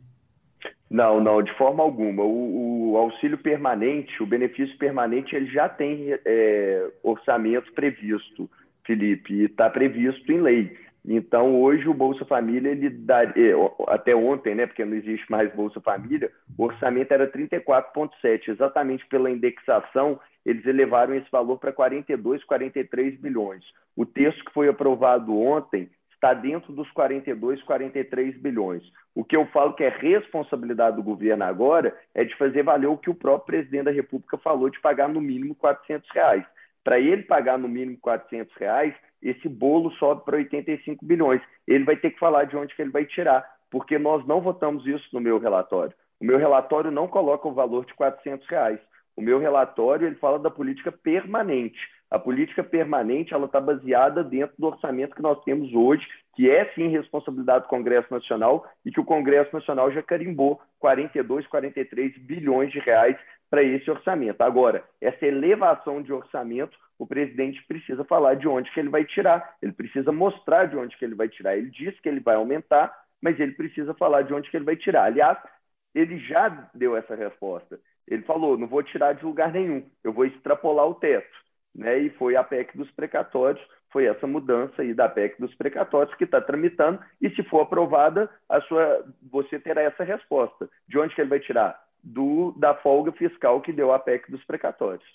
Não, 0.90 1.20
não, 1.20 1.42
de 1.42 1.52
forma 1.54 1.82
alguma. 1.82 2.22
O, 2.22 2.92
o 2.92 2.96
auxílio 2.96 3.38
permanente, 3.38 4.22
o 4.22 4.26
benefício 4.26 4.76
permanente, 4.78 5.36
ele 5.36 5.46
já 5.46 5.68
tem 5.68 6.14
é, 6.24 6.90
orçamento 7.02 7.72
previsto, 7.72 8.48
Felipe, 8.84 9.34
e 9.34 9.44
está 9.44 9.68
previsto 9.68 10.32
em 10.32 10.40
lei. 10.40 10.76
Então, 11.06 11.60
hoje 11.60 11.88
o 11.88 11.94
Bolsa 11.94 12.24
Família, 12.24 12.70
ele 12.70 12.90
dá, 12.90 13.22
é, 13.22 13.52
até 13.88 14.14
ontem, 14.14 14.54
né, 14.54 14.66
porque 14.66 14.84
não 14.84 14.96
existe 14.96 15.30
mais 15.30 15.54
Bolsa 15.54 15.80
Família, 15.80 16.30
o 16.56 16.64
orçamento 16.64 17.12
era 17.12 17.30
34,7. 17.30 18.48
Exatamente 18.48 19.06
pela 19.06 19.30
indexação, 19.30 20.18
eles 20.44 20.64
elevaram 20.66 21.14
esse 21.14 21.30
valor 21.30 21.58
para 21.58 21.72
42, 21.72 22.42
43 22.44 23.20
bilhões. 23.20 23.64
O 23.94 24.06
texto 24.06 24.44
que 24.44 24.52
foi 24.52 24.68
aprovado 24.68 25.36
ontem 25.36 25.90
está 26.18 26.34
dentro 26.34 26.72
dos 26.72 26.90
42, 26.90 27.62
43 27.62 28.36
bilhões. 28.38 28.82
O 29.14 29.24
que 29.24 29.36
eu 29.36 29.46
falo 29.46 29.74
que 29.74 29.84
é 29.84 29.88
responsabilidade 29.88 30.96
do 30.96 31.02
governo 31.02 31.44
agora 31.44 31.96
é 32.14 32.24
de 32.24 32.36
fazer 32.36 32.64
valer 32.64 32.88
o 32.88 32.98
que 32.98 33.08
o 33.08 33.14
próprio 33.14 33.46
presidente 33.46 33.84
da 33.84 33.90
República 33.92 34.36
falou 34.38 34.68
de 34.68 34.80
pagar 34.80 35.08
no 35.08 35.20
mínimo 35.20 35.54
400 35.54 36.08
reais. 36.10 36.44
Para 36.82 36.98
ele 36.98 37.22
pagar 37.22 37.56
no 37.56 37.68
mínimo 37.68 37.98
400 38.00 38.54
reais, 38.56 38.94
esse 39.22 39.48
bolo 39.48 39.90
sobe 39.92 40.24
para 40.24 40.36
85 40.36 41.04
bilhões. 41.04 41.40
Ele 41.66 41.84
vai 41.84 41.96
ter 41.96 42.10
que 42.10 42.18
falar 42.18 42.44
de 42.44 42.56
onde 42.56 42.74
que 42.74 42.82
ele 42.82 42.90
vai 42.90 43.04
tirar, 43.04 43.44
porque 43.70 43.98
nós 43.98 44.26
não 44.26 44.40
votamos 44.40 44.86
isso 44.86 45.08
no 45.12 45.20
meu 45.20 45.38
relatório. 45.38 45.94
O 46.20 46.24
meu 46.24 46.36
relatório 46.36 46.90
não 46.90 47.06
coloca 47.06 47.46
o 47.46 47.54
valor 47.54 47.86
de 47.86 47.94
400 47.94 48.46
reais. 48.48 48.80
O 49.18 49.20
meu 49.20 49.40
relatório 49.40 50.06
ele 50.06 50.14
fala 50.14 50.38
da 50.38 50.48
política 50.48 50.92
permanente. 50.92 51.76
A 52.08 52.20
política 52.20 52.62
permanente 52.62 53.34
ela 53.34 53.46
está 53.46 53.60
baseada 53.60 54.22
dentro 54.22 54.54
do 54.56 54.68
orçamento 54.68 55.16
que 55.16 55.20
nós 55.20 55.42
temos 55.42 55.74
hoje, 55.74 56.06
que 56.36 56.48
é 56.48 56.66
sim 56.72 56.86
responsabilidade 56.86 57.64
do 57.64 57.68
Congresso 57.68 58.06
Nacional 58.14 58.64
e 58.86 58.92
que 58.92 59.00
o 59.00 59.04
Congresso 59.04 59.52
Nacional 59.52 59.90
já 59.90 60.04
carimbou 60.04 60.60
42, 60.78 61.48
43 61.48 62.16
bilhões 62.18 62.70
de 62.70 62.78
reais 62.78 63.16
para 63.50 63.60
esse 63.60 63.90
orçamento. 63.90 64.40
Agora, 64.40 64.84
essa 65.00 65.26
elevação 65.26 66.00
de 66.00 66.12
orçamento, 66.12 66.78
o 66.96 67.04
presidente 67.04 67.60
precisa 67.66 68.04
falar 68.04 68.34
de 68.34 68.46
onde 68.46 68.70
que 68.70 68.78
ele 68.78 68.88
vai 68.88 69.04
tirar, 69.04 69.56
ele 69.60 69.72
precisa 69.72 70.12
mostrar 70.12 70.66
de 70.66 70.76
onde 70.76 70.96
que 70.96 71.04
ele 71.04 71.16
vai 71.16 71.28
tirar. 71.28 71.58
Ele 71.58 71.70
diz 71.70 71.98
que 71.98 72.08
ele 72.08 72.20
vai 72.20 72.36
aumentar, 72.36 72.96
mas 73.20 73.40
ele 73.40 73.50
precisa 73.50 73.92
falar 73.94 74.22
de 74.22 74.32
onde 74.32 74.48
que 74.48 74.56
ele 74.56 74.64
vai 74.64 74.76
tirar. 74.76 75.06
Aliás, 75.06 75.36
ele 75.92 76.20
já 76.20 76.70
deu 76.72 76.96
essa 76.96 77.16
resposta. 77.16 77.80
Ele 78.10 78.22
falou: 78.22 78.56
não 78.56 78.66
vou 78.66 78.82
tirar 78.82 79.12
de 79.12 79.24
lugar 79.24 79.52
nenhum, 79.52 79.84
eu 80.02 80.12
vou 80.12 80.24
extrapolar 80.24 80.86
o 80.86 80.94
teto. 80.94 81.36
Né? 81.74 81.98
E 81.98 82.10
foi 82.10 82.34
a 82.34 82.42
PEC 82.42 82.76
dos 82.76 82.90
precatórios, 82.90 83.64
foi 83.90 84.06
essa 84.06 84.26
mudança 84.26 84.82
aí 84.82 84.94
da 84.94 85.08
PEC 85.08 85.40
dos 85.40 85.54
precatórios 85.54 86.14
que 86.16 86.24
está 86.24 86.40
tramitando, 86.40 87.00
e 87.20 87.30
se 87.30 87.42
for 87.44 87.60
aprovada, 87.60 88.28
a 88.48 88.60
sua, 88.62 89.04
você 89.30 89.58
terá 89.58 89.82
essa 89.82 90.02
resposta. 90.02 90.68
De 90.88 90.98
onde 90.98 91.14
que 91.14 91.20
ele 91.20 91.30
vai 91.30 91.40
tirar? 91.40 91.80
Do, 92.02 92.52
da 92.56 92.74
folga 92.76 93.12
fiscal 93.12 93.60
que 93.60 93.72
deu 93.72 93.92
a 93.92 93.98
PEC 93.98 94.30
dos 94.30 94.42
precatórios. 94.44 95.06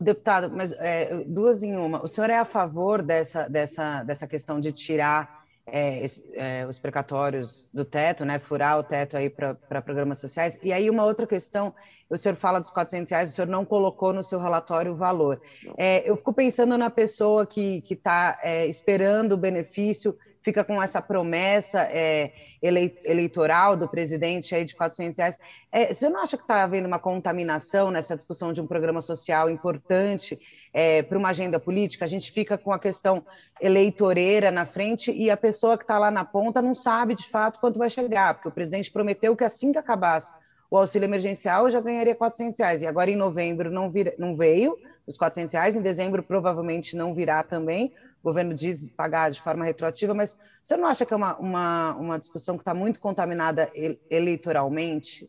Deputado, 0.00 0.50
mas 0.50 0.72
é, 0.72 1.22
duas 1.24 1.62
em 1.62 1.76
uma. 1.76 2.02
O 2.02 2.08
senhor 2.08 2.28
é 2.28 2.36
a 2.36 2.44
favor 2.44 3.02
dessa, 3.02 3.48
dessa, 3.48 4.02
dessa 4.02 4.26
questão 4.26 4.60
de 4.60 4.72
tirar 4.72 5.41
é, 5.66 6.04
é, 6.34 6.66
os 6.66 6.78
precatórios 6.78 7.68
do 7.72 7.84
teto, 7.84 8.24
né, 8.24 8.38
furar 8.38 8.78
o 8.78 8.82
teto 8.82 9.16
aí 9.16 9.30
para 9.30 9.82
programas 9.82 10.18
sociais. 10.18 10.58
E 10.62 10.72
aí 10.72 10.90
uma 10.90 11.04
outra 11.04 11.26
questão, 11.26 11.74
o 12.10 12.16
senhor 12.16 12.36
fala 12.36 12.60
dos 12.60 12.70
400 12.70 13.10
reais, 13.10 13.30
o 13.30 13.32
senhor 13.32 13.48
não 13.48 13.64
colocou 13.64 14.12
no 14.12 14.22
seu 14.22 14.40
relatório 14.40 14.92
o 14.92 14.96
valor. 14.96 15.40
É, 15.76 16.08
eu 16.08 16.16
fico 16.16 16.32
pensando 16.32 16.76
na 16.76 16.90
pessoa 16.90 17.46
que 17.46 17.82
está 17.88 18.38
é, 18.42 18.66
esperando 18.66 19.32
o 19.32 19.36
benefício 19.36 20.18
fica 20.42 20.64
com 20.64 20.82
essa 20.82 21.00
promessa 21.00 21.80
é, 21.90 22.32
eleitoral 22.60 23.76
do 23.76 23.88
presidente 23.88 24.54
aí 24.54 24.64
de 24.64 24.74
400 24.74 25.18
reais. 25.18 25.38
É, 25.70 25.92
você 25.92 26.08
não 26.08 26.20
acha 26.20 26.36
que 26.36 26.42
está 26.42 26.62
havendo 26.62 26.86
uma 26.86 26.98
contaminação 26.98 27.90
nessa 27.90 28.16
discussão 28.16 28.52
de 28.52 28.60
um 28.60 28.66
programa 28.66 29.00
social 29.00 29.48
importante 29.48 30.38
é, 30.72 31.02
para 31.02 31.18
uma 31.18 31.30
agenda 31.30 31.58
política? 31.58 32.04
A 32.04 32.08
gente 32.08 32.32
fica 32.32 32.58
com 32.58 32.72
a 32.72 32.78
questão 32.78 33.24
eleitoreira 33.60 34.50
na 34.50 34.66
frente 34.66 35.12
e 35.12 35.30
a 35.30 35.36
pessoa 35.36 35.78
que 35.78 35.84
está 35.84 35.98
lá 35.98 36.10
na 36.10 36.24
ponta 36.24 36.60
não 36.60 36.74
sabe 36.74 37.14
de 37.14 37.28
fato 37.28 37.60
quanto 37.60 37.78
vai 37.78 37.88
chegar, 37.88 38.34
porque 38.34 38.48
o 38.48 38.52
presidente 38.52 38.90
prometeu 38.90 39.36
que 39.36 39.44
assim 39.44 39.72
que 39.72 39.78
acabasse 39.78 40.32
o 40.72 40.78
auxílio 40.78 41.04
emergencial 41.04 41.68
já 41.70 41.82
ganharia 41.82 42.14
400 42.14 42.58
reais, 42.58 42.80
e 42.80 42.86
agora 42.86 43.10
em 43.10 43.16
novembro 43.16 43.70
não, 43.70 43.90
vir, 43.90 44.14
não 44.18 44.34
veio 44.34 44.74
os 45.06 45.18
400 45.18 45.52
reais, 45.52 45.76
em 45.76 45.82
dezembro 45.82 46.22
provavelmente 46.22 46.96
não 46.96 47.12
virá 47.12 47.42
também, 47.42 47.92
o 48.22 48.24
governo 48.24 48.54
diz 48.54 48.88
pagar 48.88 49.30
de 49.30 49.42
forma 49.42 49.66
retroativa, 49.66 50.14
mas 50.14 50.40
você 50.62 50.74
não 50.74 50.86
acha 50.86 51.04
que 51.04 51.12
é 51.12 51.16
uma, 51.16 51.36
uma, 51.36 51.94
uma 51.96 52.18
discussão 52.18 52.56
que 52.56 52.62
está 52.62 52.72
muito 52.72 53.00
contaminada 53.00 53.70
eleitoralmente? 54.10 55.28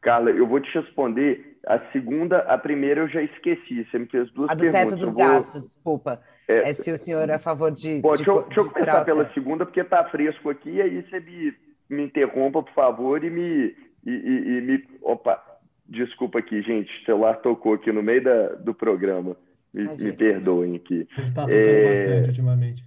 Carla, 0.00 0.30
eu 0.30 0.48
vou 0.48 0.58
te 0.58 0.76
responder. 0.76 1.58
A 1.64 1.78
segunda, 1.92 2.38
a 2.38 2.58
primeira 2.58 3.02
eu 3.02 3.08
já 3.08 3.22
esqueci. 3.22 3.86
Você 3.88 3.96
me 3.96 4.06
fez 4.06 4.28
duas 4.32 4.50
a 4.50 4.54
do 4.54 4.58
perguntas. 4.58 4.84
teto 4.88 4.96
dos 4.96 5.10
vou... 5.10 5.18
gastos, 5.18 5.64
desculpa. 5.64 6.20
É, 6.48 6.70
é, 6.70 6.74
se 6.74 6.90
o 6.90 6.98
senhor 6.98 7.30
é 7.30 7.34
a 7.34 7.38
favor 7.38 7.70
de. 7.70 8.00
Bom, 8.00 8.10
de, 8.14 8.24
deixa, 8.24 8.30
eu, 8.32 8.42
deixa 8.42 8.60
eu 8.60 8.70
começar 8.70 9.04
pela 9.04 9.32
segunda, 9.32 9.64
porque 9.64 9.80
está 9.80 10.02
fresco 10.06 10.50
aqui, 10.50 10.70
e 10.70 10.82
aí 10.82 11.02
você 11.02 11.20
me, 11.20 11.54
me 11.88 12.02
interrompa, 12.02 12.60
por 12.60 12.74
favor, 12.74 13.22
e 13.22 13.30
me. 13.30 13.91
E, 14.04 14.10
e, 14.10 14.58
e 14.58 14.60
me 14.60 14.84
opa, 15.02 15.42
desculpa 15.86 16.38
aqui, 16.38 16.62
gente. 16.62 16.90
O 17.02 17.04
celular 17.04 17.34
tocou 17.36 17.74
aqui 17.74 17.92
no 17.92 18.02
meio 18.02 18.22
da, 18.22 18.48
do 18.54 18.74
programa. 18.74 19.36
Me, 19.72 19.84
me 19.84 20.12
perdoem 20.12 20.76
aqui. 20.76 21.08
Ele 21.16 21.26
está 21.26 21.42
tocando 21.42 21.54
é... 21.54 21.88
bastante 21.88 22.28
ultimamente. 22.28 22.84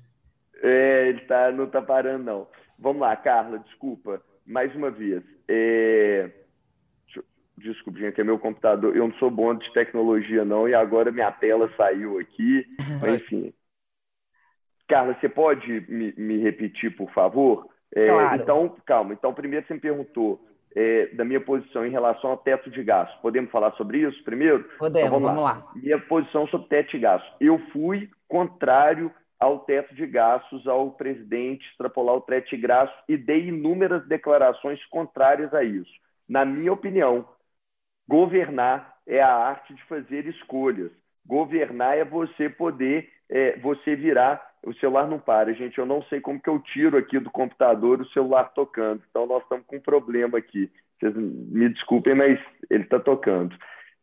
É, 0.62 1.10
ele 1.10 1.22
tá, 1.22 1.52
não 1.52 1.66
está 1.66 1.82
parando, 1.82 2.24
não. 2.24 2.48
Vamos 2.78 3.02
lá, 3.02 3.16
Carla, 3.16 3.60
desculpa. 3.60 4.22
Mais 4.46 4.74
uma 4.76 4.92
vez. 4.92 5.24
É... 5.48 6.30
Desculpa, 7.58 8.00
gente, 8.00 8.20
é 8.20 8.24
meu 8.24 8.38
computador. 8.38 8.96
Eu 8.96 9.08
não 9.08 9.16
sou 9.16 9.32
bom 9.32 9.56
de 9.56 9.72
tecnologia, 9.74 10.44
não, 10.44 10.68
e 10.68 10.76
agora 10.76 11.12
minha 11.12 11.32
tela 11.32 11.72
saiu 11.78 12.20
aqui. 12.20 12.66
Enfim. 13.16 13.54
Carla, 14.88 15.18
você 15.20 15.30
pode 15.30 15.86
me, 15.90 16.14
me 16.18 16.38
repetir, 16.38 16.96
por 16.96 17.10
favor? 17.12 17.68
É, 17.96 18.08
claro. 18.08 18.42
Então, 18.42 18.76
calma. 18.86 19.14
Então, 19.14 19.34
primeiro 19.34 19.66
você 19.66 19.74
me 19.74 19.80
perguntou 19.80 20.46
é, 20.76 21.08
da 21.08 21.24
minha 21.24 21.40
posição 21.40 21.86
em 21.86 21.92
relação 21.92 22.32
ao 22.32 22.38
teto 22.38 22.70
de 22.70 22.84
gastos. 22.84 23.20
Podemos 23.22 23.50
falar 23.50 23.72
sobre 23.74 24.00
isso 24.00 24.24
primeiro? 24.24 24.64
Podemos, 24.78 25.08
então, 25.08 25.20
vamos, 25.20 25.28
vamos 25.30 25.44
lá. 25.44 25.54
lá. 25.54 25.72
Minha 25.76 26.00
posição 26.00 26.48
sobre 26.48 26.68
teto 26.68 26.92
de 26.92 27.00
gastos. 27.00 27.34
Eu 27.40 27.58
fui 27.72 28.10
contrário 28.28 29.12
ao 29.40 29.60
teto 29.60 29.94
de 29.96 30.06
gastos, 30.06 30.68
ao 30.68 30.92
presidente 30.92 31.66
extrapolar 31.70 32.16
o 32.16 32.22
teto 32.22 32.50
de 32.50 32.58
gastos 32.58 32.98
e 33.08 33.18
dei 33.18 33.48
inúmeras 33.48 34.06
declarações 34.08 34.84
contrárias 34.88 35.54
a 35.54 35.64
isso. 35.64 35.92
Na 36.28 36.44
minha 36.44 36.74
opinião, 36.74 37.28
governar 38.08 38.96
é 39.08 39.22
a 39.22 39.34
arte 39.34 39.74
de 39.74 39.84
fazer 39.84 40.26
escolhas. 40.26 40.92
Governar 41.26 41.98
é 41.98 42.04
você 42.04 42.50
poder, 42.50 43.10
é, 43.30 43.58
você 43.60 43.96
virar 43.96 44.55
o 44.66 44.74
celular 44.76 45.08
não 45.08 45.20
para, 45.20 45.54
gente. 45.54 45.78
Eu 45.78 45.86
não 45.86 46.02
sei 46.04 46.20
como 46.20 46.42
que 46.42 46.50
eu 46.50 46.60
tiro 46.60 46.98
aqui 46.98 47.20
do 47.20 47.30
computador 47.30 48.02
o 48.02 48.10
celular 48.10 48.46
tocando. 48.54 49.02
Então 49.10 49.26
nós 49.26 49.44
estamos 49.44 49.66
com 49.66 49.78
um 49.78 49.82
problema 49.82 50.38
aqui. 50.38 50.72
Vocês 51.00 51.16
me 51.16 51.70
desculpem, 51.70 52.16
mas 52.16 52.40
ele 52.70 52.84
está 52.84 53.00
tocando. 53.00 53.56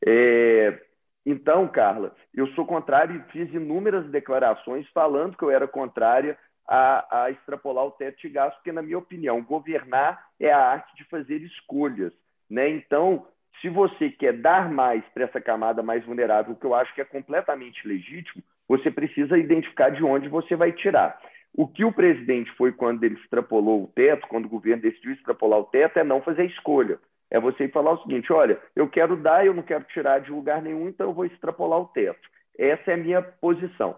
É... 0.07 0.81
Então, 1.25 1.69
Carla, 1.69 2.14
eu 2.35 2.49
sou 2.49 2.66
contrário 2.66 3.16
e 3.16 3.33
fiz 3.33 3.52
inúmeras 3.54 4.11
declarações 4.11 4.88
falando 4.88 5.37
que 5.37 5.45
eu 5.45 5.50
era 5.50 5.69
contrária 5.69 6.37
a, 6.66 7.25
a 7.25 7.31
extrapolar 7.31 7.85
o 7.85 7.92
teto 7.92 8.21
de 8.21 8.28
gasto, 8.28 8.57
porque, 8.57 8.73
na 8.73 8.83
minha 8.83 8.99
opinião, 8.99 9.42
governar 9.42 10.26
é 10.40 10.50
a 10.50 10.59
arte 10.59 10.97
de 10.97 11.04
fazer 11.04 11.40
escolhas. 11.42 12.12
Né? 12.50 12.71
Então, 12.71 13.26
se 13.61 13.69
você 13.69 14.11
quer 14.11 14.33
dar 14.33 14.71
mais 14.71 15.04
para 15.14 15.25
essa 15.25 15.40
camada 15.40 15.83
mais 15.83 16.04
vulnerável, 16.04 16.57
que 16.57 16.66
eu 16.66 16.75
acho 16.75 16.92
que 16.95 17.00
é 17.00 17.04
completamente 17.04 17.87
legítimo, 17.87 18.42
você 18.72 18.90
precisa 18.90 19.36
identificar 19.36 19.90
de 19.90 20.02
onde 20.02 20.30
você 20.30 20.56
vai 20.56 20.72
tirar. 20.72 21.20
O 21.54 21.68
que 21.68 21.84
o 21.84 21.92
presidente 21.92 22.50
foi 22.56 22.72
quando 22.72 23.04
ele 23.04 23.16
extrapolou 23.16 23.84
o 23.84 23.86
teto, 23.88 24.26
quando 24.28 24.46
o 24.46 24.48
governo 24.48 24.80
decidiu 24.80 25.12
extrapolar 25.12 25.60
o 25.60 25.64
teto, 25.64 25.98
é 25.98 26.04
não 26.04 26.22
fazer 26.22 26.46
escolha. 26.46 26.98
É 27.30 27.38
você 27.38 27.68
falar 27.68 27.92
o 27.92 28.02
seguinte: 28.02 28.32
olha, 28.32 28.58
eu 28.74 28.88
quero 28.88 29.14
dar, 29.14 29.44
eu 29.44 29.52
não 29.52 29.62
quero 29.62 29.84
tirar 29.84 30.20
de 30.20 30.30
lugar 30.30 30.62
nenhum, 30.62 30.88
então 30.88 31.08
eu 31.08 31.12
vou 31.12 31.26
extrapolar 31.26 31.80
o 31.80 31.88
teto. 31.88 32.26
Essa 32.58 32.92
é 32.92 32.94
a 32.94 32.96
minha 32.96 33.20
posição. 33.20 33.94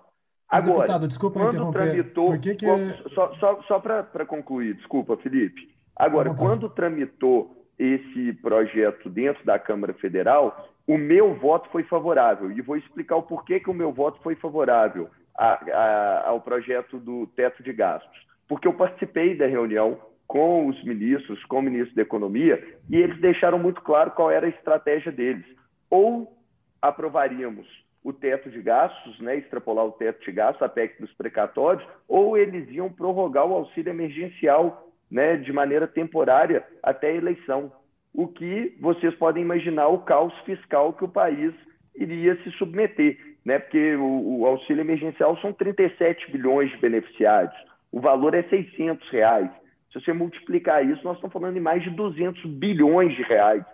Mas, 0.50 0.64
Agora, 0.64 0.78
deputado, 0.80 1.08
desculpa 1.08 1.40
quando 1.40 1.72
tramitou. 1.72 2.26
Por 2.26 2.40
que 2.40 2.54
que... 2.56 2.66
Só, 3.14 3.32
só, 3.36 3.62
só 3.62 3.78
para 3.78 4.26
concluir, 4.26 4.74
desculpa, 4.74 5.16
Felipe. 5.16 5.68
Agora, 5.96 6.34
quando 6.34 6.68
tramitou 6.68 7.63
esse 7.78 8.32
projeto 8.34 9.08
dentro 9.08 9.44
da 9.44 9.58
Câmara 9.58 9.92
Federal, 9.94 10.68
o 10.86 10.96
meu 10.96 11.34
voto 11.34 11.68
foi 11.70 11.82
favorável. 11.84 12.50
E 12.50 12.60
vou 12.60 12.76
explicar 12.76 13.16
o 13.16 13.22
porquê 13.22 13.60
que 13.60 13.70
o 13.70 13.74
meu 13.74 13.92
voto 13.92 14.20
foi 14.22 14.34
favorável 14.34 15.08
a, 15.36 15.52
a, 15.72 16.28
ao 16.28 16.40
projeto 16.40 16.98
do 16.98 17.26
teto 17.28 17.62
de 17.62 17.72
gastos. 17.72 18.24
Porque 18.46 18.68
eu 18.68 18.74
participei 18.74 19.36
da 19.36 19.46
reunião 19.46 19.98
com 20.26 20.68
os 20.68 20.82
ministros, 20.84 21.42
com 21.44 21.58
o 21.58 21.62
ministro 21.62 21.94
da 21.94 22.02
Economia, 22.02 22.62
e 22.88 22.96
eles 22.96 23.20
deixaram 23.20 23.58
muito 23.58 23.80
claro 23.82 24.10
qual 24.12 24.30
era 24.30 24.46
a 24.46 24.50
estratégia 24.50 25.12
deles. 25.12 25.44
Ou 25.90 26.36
aprovaríamos 26.80 27.66
o 28.02 28.12
teto 28.12 28.50
de 28.50 28.60
gastos, 28.60 29.18
né, 29.20 29.36
extrapolar 29.36 29.86
o 29.86 29.92
teto 29.92 30.22
de 30.22 30.30
gastos, 30.30 30.62
a 30.62 30.68
PEC 30.68 31.00
dos 31.00 31.12
precatórios, 31.14 31.86
ou 32.06 32.36
eles 32.36 32.70
iam 32.70 32.92
prorrogar 32.92 33.46
o 33.46 33.54
auxílio 33.54 33.90
emergencial 33.90 34.83
né, 35.14 35.36
de 35.36 35.52
maneira 35.52 35.86
temporária 35.86 36.66
até 36.82 37.06
a 37.06 37.14
eleição 37.14 37.70
o 38.12 38.26
que 38.26 38.76
vocês 38.80 39.14
podem 39.14 39.42
imaginar 39.42 39.88
o 39.88 39.98
caos 39.98 40.36
fiscal 40.40 40.92
que 40.92 41.04
o 41.04 41.08
país 41.08 41.54
iria 41.96 42.36
se 42.42 42.50
submeter, 42.52 43.16
né? 43.44 43.58
Porque 43.58 43.94
o, 43.96 44.40
o 44.40 44.46
auxílio 44.46 44.82
emergencial 44.82 45.36
são 45.38 45.52
37 45.52 46.30
bilhões 46.32 46.70
de 46.70 46.76
beneficiários, 46.78 47.54
o 47.92 48.00
valor 48.00 48.34
é 48.34 48.42
600 48.44 49.08
reais. 49.10 49.50
Se 49.92 50.00
você 50.00 50.12
multiplicar 50.12 50.84
isso, 50.84 51.04
nós 51.04 51.16
estamos 51.16 51.32
falando 51.32 51.54
de 51.54 51.60
mais 51.60 51.82
de 51.82 51.90
200 51.90 52.44
bilhões 52.46 53.14
de 53.14 53.22
reais, 53.22 53.64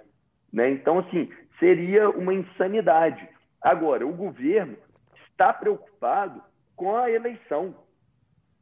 né? 0.52 0.70
Então, 0.70 0.98
assim, 0.98 1.30
seria 1.58 2.10
uma 2.10 2.34
insanidade. 2.34 3.26
Agora, 3.62 4.06
o 4.06 4.12
governo 4.12 4.76
está 5.30 5.52
preocupado 5.52 6.42
com 6.76 6.96
a 6.96 7.10
eleição. 7.10 7.74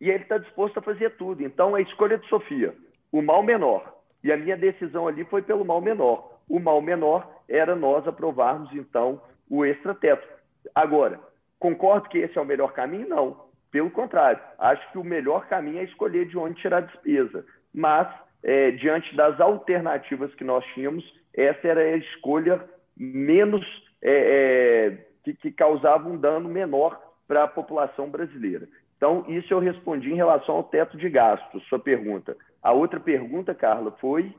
E 0.00 0.10
ele 0.10 0.22
está 0.22 0.38
disposto 0.38 0.78
a 0.78 0.82
fazer 0.82 1.10
tudo. 1.16 1.42
Então, 1.42 1.74
a 1.74 1.80
escolha 1.80 2.18
de 2.18 2.28
Sofia, 2.28 2.74
o 3.12 3.22
mal 3.22 3.42
menor. 3.42 3.94
E 4.22 4.32
a 4.32 4.36
minha 4.36 4.56
decisão 4.56 5.06
ali 5.06 5.24
foi 5.24 5.42
pelo 5.42 5.64
mal 5.64 5.80
menor. 5.80 6.38
O 6.48 6.58
mal 6.58 6.80
menor 6.80 7.28
era 7.48 7.74
nós 7.76 8.06
aprovarmos, 8.06 8.72
então, 8.72 9.20
o 9.48 9.64
extrateto. 9.64 10.26
Agora, 10.74 11.20
concordo 11.58 12.08
que 12.08 12.18
esse 12.18 12.36
é 12.38 12.40
o 12.40 12.44
melhor 12.44 12.72
caminho? 12.72 13.08
Não. 13.08 13.48
Pelo 13.70 13.90
contrário, 13.90 14.40
acho 14.58 14.90
que 14.92 14.98
o 14.98 15.04
melhor 15.04 15.46
caminho 15.46 15.80
é 15.80 15.84
escolher 15.84 16.26
de 16.26 16.38
onde 16.38 16.60
tirar 16.60 16.78
a 16.78 16.86
despesa. 16.86 17.44
Mas, 17.72 18.08
é, 18.42 18.70
diante 18.72 19.14
das 19.14 19.38
alternativas 19.40 20.34
que 20.34 20.44
nós 20.44 20.64
tínhamos, 20.74 21.04
essa 21.34 21.68
era 21.68 21.80
a 21.80 21.96
escolha 21.96 22.64
menos 22.96 23.64
é, 24.02 24.10
é, 24.10 25.06
que, 25.22 25.34
que 25.34 25.52
causava 25.52 26.08
um 26.08 26.16
dano 26.16 26.48
menor 26.48 27.00
para 27.26 27.44
a 27.44 27.48
população 27.48 28.08
brasileira. 28.08 28.66
Então, 28.98 29.24
isso 29.28 29.54
eu 29.54 29.60
respondi 29.60 30.10
em 30.10 30.16
relação 30.16 30.56
ao 30.56 30.64
teto 30.64 30.98
de 30.98 31.08
gastos, 31.08 31.62
sua 31.68 31.78
pergunta. 31.78 32.36
A 32.60 32.72
outra 32.72 32.98
pergunta, 32.98 33.54
Carla, 33.54 33.92
foi 34.00 34.34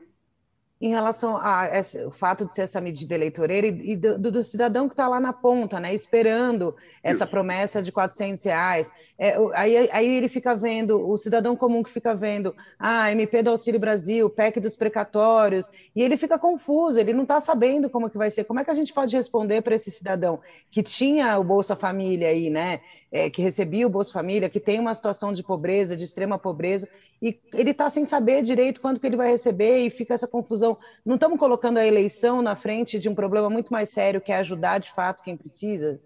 em 0.80 0.88
relação 0.88 1.36
ao 1.36 2.10
fato 2.10 2.46
de 2.46 2.54
ser 2.54 2.62
essa 2.62 2.80
medida 2.80 3.14
eleitoreira 3.14 3.66
e, 3.66 3.92
e 3.92 3.96
do, 3.96 4.30
do, 4.30 4.42
cidadão 4.42 4.88
que 4.88 4.94
está 4.94 5.06
lá 5.06 5.20
na 5.20 5.30
ponta, 5.30 5.78
né, 5.78 5.94
esperando 5.94 6.74
essa 7.02 7.24
Isso. 7.24 7.30
promessa 7.30 7.82
de 7.82 7.92
400 7.92 8.42
reais. 8.44 8.90
É, 9.18 9.36
aí, 9.52 9.90
aí, 9.92 10.08
ele 10.08 10.28
fica 10.28 10.54
vendo, 10.54 11.06
o 11.06 11.18
cidadão 11.18 11.54
comum 11.54 11.82
que 11.82 11.90
fica 11.90 12.14
vendo, 12.14 12.56
ah, 12.78 13.12
MP 13.12 13.42
do 13.42 13.50
Auxílio 13.50 13.78
Brasil, 13.78 14.30
PEC 14.30 14.58
dos 14.58 14.74
precatórios, 14.74 15.70
e 15.94 16.02
ele 16.02 16.16
fica 16.16 16.38
confuso, 16.38 16.98
ele 16.98 17.12
não 17.12 17.24
está 17.24 17.40
sabendo 17.40 17.90
como 17.90 18.08
que 18.08 18.16
vai 18.16 18.30
ser. 18.30 18.44
Como 18.44 18.58
é 18.58 18.64
que 18.64 18.70
a 18.70 18.74
gente 18.74 18.94
pode 18.94 19.14
responder 19.14 19.60
para 19.60 19.74
esse 19.74 19.90
cidadão 19.90 20.40
que 20.70 20.82
tinha 20.82 21.38
o 21.38 21.44
Bolsa 21.44 21.76
Família 21.76 22.28
aí, 22.28 22.48
né, 22.48 22.80
é, 23.12 23.28
que 23.28 23.42
recebia 23.42 23.86
o 23.86 23.90
Bolsa 23.90 24.12
Família, 24.12 24.48
que 24.48 24.60
tem 24.60 24.78
uma 24.78 24.94
situação 24.94 25.32
de 25.32 25.42
pobreza, 25.42 25.96
de 25.96 26.04
extrema 26.04 26.38
pobreza, 26.38 26.88
e 27.20 27.38
ele 27.52 27.70
está 27.70 27.88
sem 27.90 28.04
saber 28.04 28.42
direito 28.42 28.80
quanto 28.80 29.00
que 29.00 29.06
ele 29.06 29.16
vai 29.16 29.30
receber 29.30 29.78
e 29.78 29.90
fica 29.90 30.14
essa 30.14 30.28
confusão. 30.28 30.78
Não 31.04 31.16
estamos 31.16 31.38
colocando 31.38 31.78
a 31.78 31.86
eleição 31.86 32.40
na 32.40 32.54
frente 32.54 32.98
de 32.98 33.08
um 33.08 33.14
problema 33.14 33.50
muito 33.50 33.72
mais 33.72 33.90
sério, 33.90 34.20
que 34.20 34.32
é 34.32 34.36
ajudar 34.36 34.78
de 34.78 34.92
fato 34.92 35.22
quem 35.22 35.36
precisa? 35.36 36.00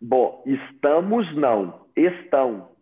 Bom, 0.00 0.42
estamos 0.46 1.34
não, 1.36 1.86
estão. 1.96 2.76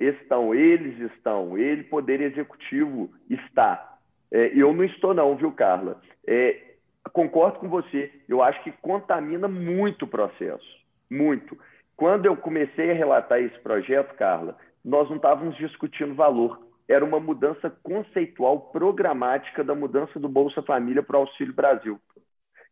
Estão, 0.00 0.52
eles 0.52 0.98
estão, 1.12 1.56
ele, 1.56 1.84
Poder 1.84 2.20
Executivo, 2.20 3.12
está. 3.30 3.98
É, 4.32 4.50
eu 4.52 4.72
não 4.72 4.82
estou 4.82 5.14
não, 5.14 5.36
viu, 5.36 5.52
Carla? 5.52 6.00
É, 6.26 6.72
concordo 7.12 7.60
com 7.60 7.68
você, 7.68 8.10
eu 8.28 8.42
acho 8.42 8.64
que 8.64 8.72
contamina 8.72 9.46
muito 9.46 10.04
o 10.04 10.08
processo, 10.08 10.66
muito. 11.08 11.56
Quando 11.96 12.26
eu 12.26 12.36
comecei 12.36 12.90
a 12.90 12.94
relatar 12.94 13.38
esse 13.38 13.58
projeto, 13.60 14.14
Carla, 14.16 14.56
nós 14.84 15.08
não 15.08 15.16
estávamos 15.16 15.56
discutindo 15.56 16.14
valor. 16.14 16.66
Era 16.88 17.04
uma 17.04 17.20
mudança 17.20 17.70
conceitual 17.82 18.60
programática 18.72 19.62
da 19.62 19.74
mudança 19.74 20.18
do 20.18 20.28
Bolsa 20.28 20.62
Família 20.62 21.02
para 21.02 21.16
o 21.16 21.20
Auxílio 21.20 21.54
Brasil. 21.54 22.00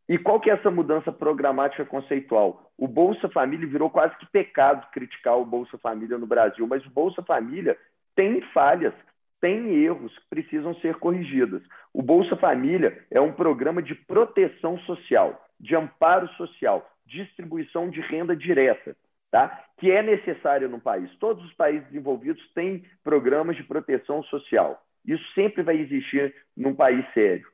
E 0.08 0.18
qual 0.18 0.40
que 0.40 0.50
é 0.50 0.54
essa 0.54 0.70
mudança 0.70 1.12
programática 1.12 1.84
conceitual? 1.84 2.72
O 2.76 2.88
Bolsa 2.88 3.28
Família 3.28 3.68
virou 3.68 3.88
quase 3.88 4.16
que 4.16 4.26
pecado 4.26 4.90
criticar 4.90 5.38
o 5.38 5.44
Bolsa 5.44 5.78
Família 5.78 6.18
no 6.18 6.26
Brasil, 6.26 6.66
mas 6.66 6.84
o 6.84 6.90
Bolsa 6.90 7.22
Família 7.22 7.78
tem 8.16 8.40
falhas, 8.52 8.94
tem 9.40 9.84
erros 9.84 10.12
que 10.18 10.28
precisam 10.28 10.74
ser 10.76 10.96
corrigidos. 10.96 11.62
O 11.94 12.02
Bolsa 12.02 12.36
Família 12.36 13.06
é 13.08 13.20
um 13.20 13.32
programa 13.32 13.80
de 13.80 13.94
proteção 13.94 14.76
social, 14.80 15.46
de 15.60 15.76
amparo 15.76 16.26
social, 16.30 16.90
distribuição 17.06 17.88
de 17.88 18.00
renda 18.00 18.34
direta 18.34 18.96
tá? 19.30 19.64
que 19.78 19.90
é 19.90 20.02
necessária 20.02 20.68
no 20.68 20.78
país. 20.78 21.10
Todos 21.18 21.42
os 21.44 21.52
países 21.54 21.86
desenvolvidos 21.88 22.42
têm 22.52 22.84
programas 23.02 23.56
de 23.56 23.64
proteção 23.64 24.22
social. 24.24 24.82
Isso 25.06 25.24
sempre 25.32 25.62
vai 25.62 25.76
existir 25.76 26.34
num 26.54 26.74
país 26.74 27.04
sério. 27.14 27.46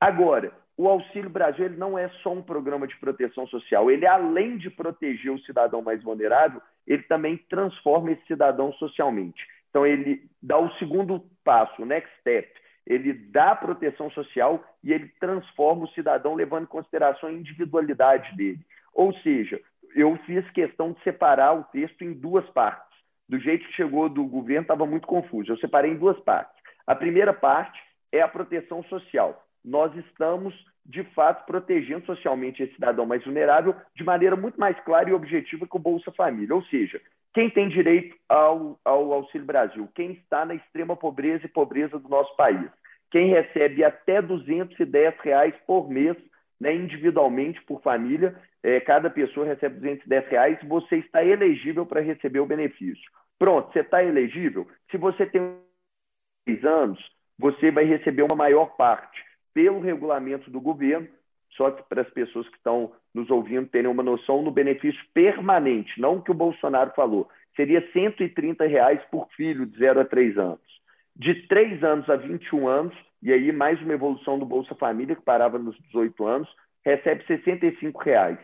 Agora, 0.00 0.52
o 0.76 0.88
Auxílio 0.88 1.28
Brasil 1.28 1.64
ele 1.64 1.76
não 1.76 1.98
é 1.98 2.08
só 2.22 2.32
um 2.32 2.42
programa 2.42 2.86
de 2.86 2.96
proteção 2.98 3.46
social. 3.48 3.90
Ele, 3.90 4.06
além 4.06 4.56
de 4.56 4.70
proteger 4.70 5.32
o 5.32 5.40
cidadão 5.40 5.82
mais 5.82 6.02
vulnerável, 6.02 6.62
ele 6.86 7.02
também 7.04 7.36
transforma 7.48 8.12
esse 8.12 8.24
cidadão 8.26 8.72
socialmente. 8.74 9.44
Então, 9.70 9.86
ele 9.86 10.22
dá 10.42 10.58
o 10.58 10.72
segundo 10.74 11.24
passo, 11.44 11.82
o 11.82 11.86
next 11.86 12.10
step. 12.20 12.48
Ele 12.86 13.12
dá 13.12 13.54
proteção 13.54 14.10
social 14.10 14.64
e 14.82 14.92
ele 14.92 15.08
transforma 15.20 15.84
o 15.84 15.90
cidadão 15.90 16.34
levando 16.34 16.64
em 16.64 16.66
consideração 16.66 17.28
a 17.28 17.32
individualidade 17.32 18.36
dele. 18.36 18.60
Ou 18.92 19.12
seja, 19.20 19.60
eu 19.94 20.16
fiz 20.26 20.48
questão 20.50 20.92
de 20.92 21.02
separar 21.02 21.52
o 21.52 21.64
texto 21.64 22.02
em 22.02 22.12
duas 22.12 22.48
partes. 22.50 22.92
Do 23.28 23.38
jeito 23.38 23.66
que 23.66 23.74
chegou 23.74 24.08
do 24.08 24.24
governo, 24.24 24.62
estava 24.62 24.86
muito 24.86 25.06
confuso. 25.06 25.52
Eu 25.52 25.58
separei 25.58 25.92
em 25.92 25.96
duas 25.96 26.18
partes. 26.20 26.60
A 26.86 26.94
primeira 26.94 27.32
parte 27.32 27.80
é 28.10 28.20
a 28.20 28.28
proteção 28.28 28.82
social. 28.84 29.44
Nós 29.64 29.94
estamos, 29.96 30.54
de 30.84 31.04
fato, 31.14 31.46
protegendo 31.46 32.04
socialmente 32.04 32.62
esse 32.62 32.74
cidadão 32.74 33.06
mais 33.06 33.24
vulnerável 33.24 33.74
de 33.94 34.04
maneira 34.04 34.36
muito 34.36 34.58
mais 34.58 34.78
clara 34.80 35.08
e 35.08 35.12
objetiva 35.12 35.66
que 35.66 35.76
o 35.76 35.80
Bolsa 35.80 36.10
Família. 36.12 36.54
Ou 36.54 36.62
seja, 36.64 37.00
quem 37.32 37.48
tem 37.48 37.68
direito 37.68 38.16
ao, 38.28 38.78
ao 38.84 39.12
Auxílio 39.12 39.46
Brasil, 39.46 39.88
quem 39.94 40.12
está 40.12 40.44
na 40.44 40.54
extrema 40.54 40.96
pobreza 40.96 41.46
e 41.46 41.48
pobreza 41.48 41.98
do 41.98 42.08
nosso 42.08 42.36
país, 42.36 42.68
quem 43.10 43.28
recebe 43.28 43.84
até 43.84 44.20
210 44.20 45.14
reais 45.20 45.54
por 45.66 45.88
mês 45.88 46.16
né, 46.62 46.72
individualmente 46.74 47.60
por 47.62 47.82
família, 47.82 48.36
é, 48.62 48.80
cada 48.80 49.10
pessoa 49.10 49.46
recebe 49.46 49.80
210 49.80 50.28
reais, 50.28 50.58
você 50.64 50.96
está 50.96 51.24
elegível 51.24 51.84
para 51.84 52.00
receber 52.00 52.40
o 52.40 52.46
benefício. 52.46 53.10
Pronto, 53.38 53.72
você 53.72 53.80
está 53.80 54.02
elegível. 54.04 54.68
Se 54.90 54.96
você 54.96 55.26
tem 55.26 55.56
seis 56.48 56.64
anos, 56.64 56.98
você 57.38 57.70
vai 57.70 57.84
receber 57.84 58.22
uma 58.22 58.36
maior 58.36 58.76
parte 58.76 59.24
pelo 59.52 59.80
regulamento 59.80 60.50
do 60.50 60.60
governo, 60.60 61.08
só 61.56 61.70
que 61.70 61.82
para 61.88 62.02
as 62.02 62.10
pessoas 62.10 62.48
que 62.48 62.56
estão 62.56 62.92
nos 63.12 63.30
ouvindo 63.30 63.68
terem 63.68 63.90
uma 63.90 64.02
noção, 64.02 64.42
no 64.42 64.50
benefício 64.50 65.02
permanente, 65.12 66.00
não 66.00 66.16
o 66.16 66.22
que 66.22 66.30
o 66.30 66.34
Bolsonaro 66.34 66.92
falou, 66.94 67.28
seria 67.56 67.86
130 67.92 68.64
reais 68.66 69.00
por 69.10 69.28
filho 69.36 69.66
de 69.66 69.78
0 69.78 70.00
a 70.00 70.04
3 70.04 70.38
anos. 70.38 70.60
De 71.14 71.46
3 71.48 71.82
anos 71.82 72.08
a 72.08 72.16
21 72.16 72.66
anos, 72.66 72.96
e 73.22 73.32
aí 73.32 73.52
mais 73.52 73.80
uma 73.82 73.92
evolução 73.92 74.38
do 74.38 74.46
Bolsa 74.46 74.74
Família, 74.76 75.14
que 75.14 75.22
parava 75.22 75.58
nos 75.58 75.76
18 75.88 76.24
anos, 76.24 76.48
recebe 76.84 77.24
65 77.26 78.02
reais. 78.02 78.38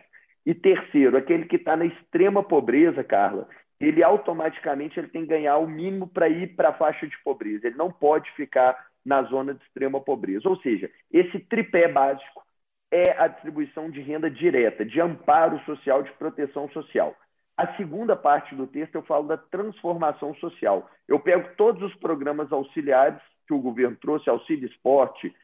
E 0.46 0.55
terceiro, 0.55 1.16
aquele 1.16 1.44
que 1.44 1.57
está 1.57 1.77
na 1.77 1.85
extrema 1.85 2.42
pobreza, 2.42 3.05
Carla, 3.05 3.48
ele 3.81 4.03
automaticamente 4.03 4.98
ele 4.98 5.09
tem 5.09 5.22
que 5.22 5.29
ganhar 5.29 5.59
o 5.59 5.66
mínimo 5.66 6.09
para 6.09 6.29
ir 6.29 6.57
para 6.57 6.70
a 6.70 6.74
faixa 6.74 7.07
de 7.07 7.16
pobreza. 7.22 7.66
Ele 7.66 7.77
não 7.77 7.90
pode 7.90 8.31
ficar 8.33 8.88
na 9.05 9.22
zona 9.22 9.55
de 9.55 9.62
extrema 9.64 10.01
pobreza. 10.01 10.48
Ou 10.48 10.57
seja, 10.61 10.90
esse 11.12 11.38
tripé 11.38 11.88
básico 11.88 12.42
é 12.90 13.12
a 13.18 13.29
distribuição 13.29 13.90
de 13.90 14.01
renda 14.01 14.31
direta, 14.31 14.85
de 14.85 15.01
amparo 15.01 15.61
social, 15.64 16.03
de 16.03 16.12
proteção 16.12 16.68
social. 16.70 17.14
A 17.57 17.77
segunda 17.77 18.16
parte 18.16 18.55
do 18.55 18.66
texto 18.66 18.94
eu 18.94 19.03
falo 19.03 19.27
da 19.27 19.37
transformação 19.37 20.35
social. 20.37 20.88
Eu 21.07 21.20
pego 21.20 21.48
todos 21.57 21.83
os 21.83 21.94
programas 21.98 22.51
auxiliares 22.53 23.20
que 23.46 23.55
o 23.55 23.61
governo 23.61 23.96
trouxe, 23.96 24.31
auxílio 24.31 24.68
esporte, 24.68 25.35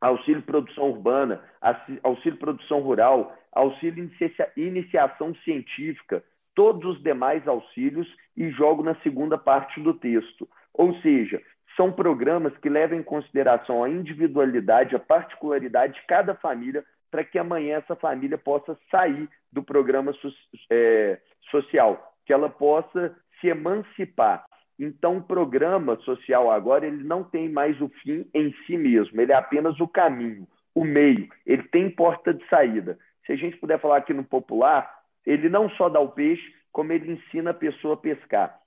auxílio 0.00 0.42
produção 0.42 0.90
urbana, 0.90 1.42
auxílio 2.02 2.38
produção 2.38 2.80
rural, 2.80 3.36
auxílio 3.52 4.10
iniciação 4.56 5.34
científica, 5.44 6.22
todos 6.54 6.96
os 6.96 7.02
demais 7.02 7.46
auxílios 7.46 8.08
e 8.36 8.50
jogo 8.50 8.82
na 8.82 8.94
segunda 8.96 9.36
parte 9.38 9.80
do 9.80 9.94
texto. 9.94 10.48
Ou 10.74 10.94
seja, 11.00 11.40
são 11.76 11.92
programas 11.92 12.56
que 12.58 12.68
levam 12.68 12.98
em 12.98 13.02
consideração 13.02 13.84
a 13.84 13.88
individualidade, 13.88 14.96
a 14.96 14.98
particularidade 14.98 15.94
de 15.94 16.06
cada 16.06 16.34
família, 16.34 16.84
para 17.10 17.24
que 17.24 17.38
amanhã 17.38 17.76
essa 17.76 17.96
família 17.96 18.36
possa 18.36 18.76
sair 18.90 19.28
do 19.52 19.62
programa 19.62 20.12
é, 20.70 21.18
social, 21.50 22.12
que 22.26 22.32
ela 22.32 22.50
possa 22.50 23.16
se 23.40 23.48
emancipar. 23.48 24.44
Então, 24.78 25.18
o 25.18 25.22
programa 25.22 25.96
social 26.00 26.50
agora 26.50 26.86
ele 26.86 27.02
não 27.02 27.24
tem 27.24 27.48
mais 27.48 27.80
o 27.80 27.88
fim 27.88 28.28
em 28.32 28.54
si 28.66 28.76
mesmo, 28.76 29.20
ele 29.20 29.32
é 29.32 29.34
apenas 29.34 29.78
o 29.80 29.88
caminho, 29.88 30.46
o 30.74 30.84
meio, 30.84 31.28
ele 31.44 31.64
tem 31.64 31.90
porta 31.90 32.32
de 32.32 32.46
saída. 32.48 32.98
Se 33.26 33.32
a 33.32 33.36
gente 33.36 33.56
puder 33.56 33.80
falar 33.80 33.98
aqui 33.98 34.14
no 34.14 34.24
popular, 34.24 35.02
ele 35.26 35.48
não 35.48 35.68
só 35.70 35.88
dá 35.88 36.00
o 36.00 36.12
peixe, 36.12 36.54
como 36.72 36.92
ele 36.92 37.12
ensina 37.12 37.50
a 37.50 37.54
pessoa 37.54 37.94
a 37.94 37.96
pescar. 37.96 38.60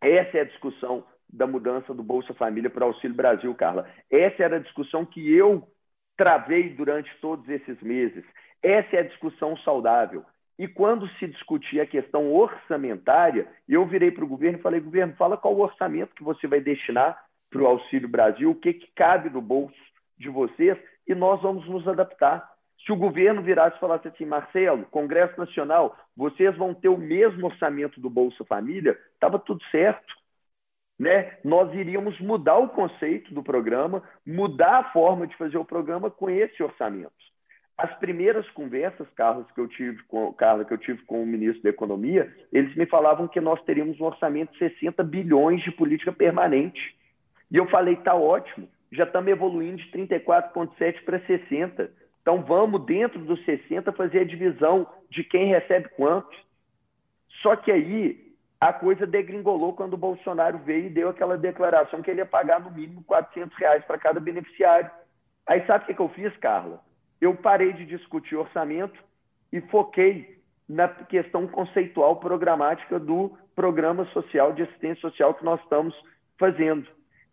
Essa 0.00 0.38
é 0.38 0.40
a 0.40 0.46
discussão 0.46 1.04
da 1.28 1.46
mudança 1.46 1.94
do 1.94 2.02
Bolsa 2.02 2.34
Família 2.34 2.70
para 2.70 2.84
o 2.84 2.88
Auxílio 2.88 3.14
Brasil, 3.14 3.54
Carla. 3.54 3.88
Essa 4.10 4.42
era 4.42 4.56
a 4.56 4.60
discussão 4.60 5.04
que 5.04 5.32
eu 5.32 5.68
travei 6.16 6.70
durante 6.70 7.10
todos 7.20 7.48
esses 7.48 7.80
meses. 7.82 8.24
Essa 8.62 8.96
é 8.96 9.00
a 9.00 9.06
discussão 9.06 9.56
saudável. 9.58 10.24
E 10.60 10.68
quando 10.68 11.08
se 11.12 11.26
discutia 11.26 11.84
a 11.84 11.86
questão 11.86 12.30
orçamentária, 12.30 13.48
eu 13.66 13.86
virei 13.86 14.10
para 14.10 14.22
o 14.22 14.28
governo 14.28 14.58
e 14.58 14.62
falei: 14.62 14.78
governo, 14.78 15.14
fala 15.16 15.38
qual 15.38 15.54
o 15.54 15.62
orçamento 15.62 16.14
que 16.14 16.22
você 16.22 16.46
vai 16.46 16.60
destinar 16.60 17.18
para 17.48 17.62
o 17.62 17.66
Auxílio 17.66 18.06
Brasil, 18.06 18.50
o 18.50 18.54
que, 18.54 18.74
que 18.74 18.92
cabe 18.94 19.30
no 19.30 19.40
bolso 19.40 19.74
de 20.18 20.28
vocês, 20.28 20.76
e 21.08 21.14
nós 21.14 21.40
vamos 21.40 21.66
nos 21.66 21.88
adaptar. 21.88 22.46
Se 22.84 22.92
o 22.92 22.96
governo 22.96 23.40
virasse 23.40 23.78
e 23.78 23.80
falasse 23.80 24.08
assim, 24.08 24.26
Marcelo, 24.26 24.84
Congresso 24.90 25.38
Nacional, 25.38 25.96
vocês 26.14 26.54
vão 26.58 26.74
ter 26.74 26.90
o 26.90 26.98
mesmo 26.98 27.46
orçamento 27.46 27.98
do 27.98 28.10
Bolsa 28.10 28.44
Família, 28.44 28.98
estava 29.14 29.38
tudo 29.38 29.64
certo. 29.70 30.14
né, 30.98 31.38
nós 31.42 31.72
iríamos 31.72 32.20
mudar 32.20 32.58
o 32.58 32.68
conceito 32.68 33.32
do 33.32 33.42
programa, 33.42 34.02
mudar 34.26 34.76
a 34.80 34.92
forma 34.92 35.26
de 35.26 35.34
fazer 35.38 35.56
o 35.56 35.64
programa 35.64 36.10
com 36.10 36.28
esse 36.28 36.62
orçamento. 36.62 37.29
As 37.82 37.94
primeiras 37.94 38.46
conversas, 38.50 39.08
Carlos, 39.16 39.50
que 39.52 39.58
eu 39.58 39.66
tive 39.66 40.02
com, 40.02 40.30
Carla, 40.34 40.66
que 40.66 40.74
eu 40.74 40.76
tive 40.76 41.00
com 41.04 41.22
o 41.22 41.26
ministro 41.26 41.62
da 41.62 41.70
Economia, 41.70 42.30
eles 42.52 42.76
me 42.76 42.84
falavam 42.84 43.26
que 43.26 43.40
nós 43.40 43.58
teríamos 43.62 43.98
um 43.98 44.04
orçamento 44.04 44.52
de 44.52 44.58
60 44.58 45.02
bilhões 45.02 45.62
de 45.62 45.72
política 45.72 46.12
permanente. 46.12 46.94
E 47.50 47.56
eu 47.56 47.66
falei, 47.70 47.96
tá 47.96 48.14
ótimo, 48.14 48.68
já 48.92 49.04
estamos 49.04 49.30
evoluindo 49.30 49.78
de 49.78 49.90
34,7 49.92 51.02
para 51.04 51.20
60. 51.20 51.90
Então 52.20 52.42
vamos, 52.42 52.84
dentro 52.84 53.18
dos 53.20 53.42
60, 53.46 53.92
fazer 53.92 54.20
a 54.20 54.24
divisão 54.24 54.86
de 55.08 55.24
quem 55.24 55.46
recebe 55.46 55.88
quanto. 55.96 56.36
Só 57.40 57.56
que 57.56 57.72
aí 57.72 58.30
a 58.60 58.74
coisa 58.74 59.06
degringolou 59.06 59.72
quando 59.72 59.94
o 59.94 59.96
Bolsonaro 59.96 60.58
veio 60.58 60.88
e 60.88 60.90
deu 60.90 61.08
aquela 61.08 61.38
declaração 61.38 62.02
que 62.02 62.10
ele 62.10 62.20
ia 62.20 62.26
pagar 62.26 62.60
no 62.60 62.70
mínimo 62.70 63.02
400 63.04 63.56
reais 63.56 63.82
para 63.86 63.96
cada 63.96 64.20
beneficiário. 64.20 64.90
Aí 65.46 65.64
sabe 65.66 65.84
o 65.84 65.86
que, 65.86 65.94
que 65.94 66.02
eu 66.02 66.10
fiz, 66.10 66.36
Carla? 66.36 66.89
Eu 67.20 67.34
parei 67.34 67.72
de 67.72 67.84
discutir 67.84 68.36
orçamento 68.36 68.98
e 69.52 69.60
foquei 69.60 70.40
na 70.68 70.88
questão 70.88 71.46
conceitual 71.46 72.16
programática 72.16 72.98
do 72.98 73.36
programa 73.54 74.04
social 74.06 74.52
de 74.52 74.62
assistência 74.62 75.00
social 75.00 75.34
que 75.34 75.44
nós 75.44 75.60
estamos 75.60 75.94
fazendo. 76.38 76.86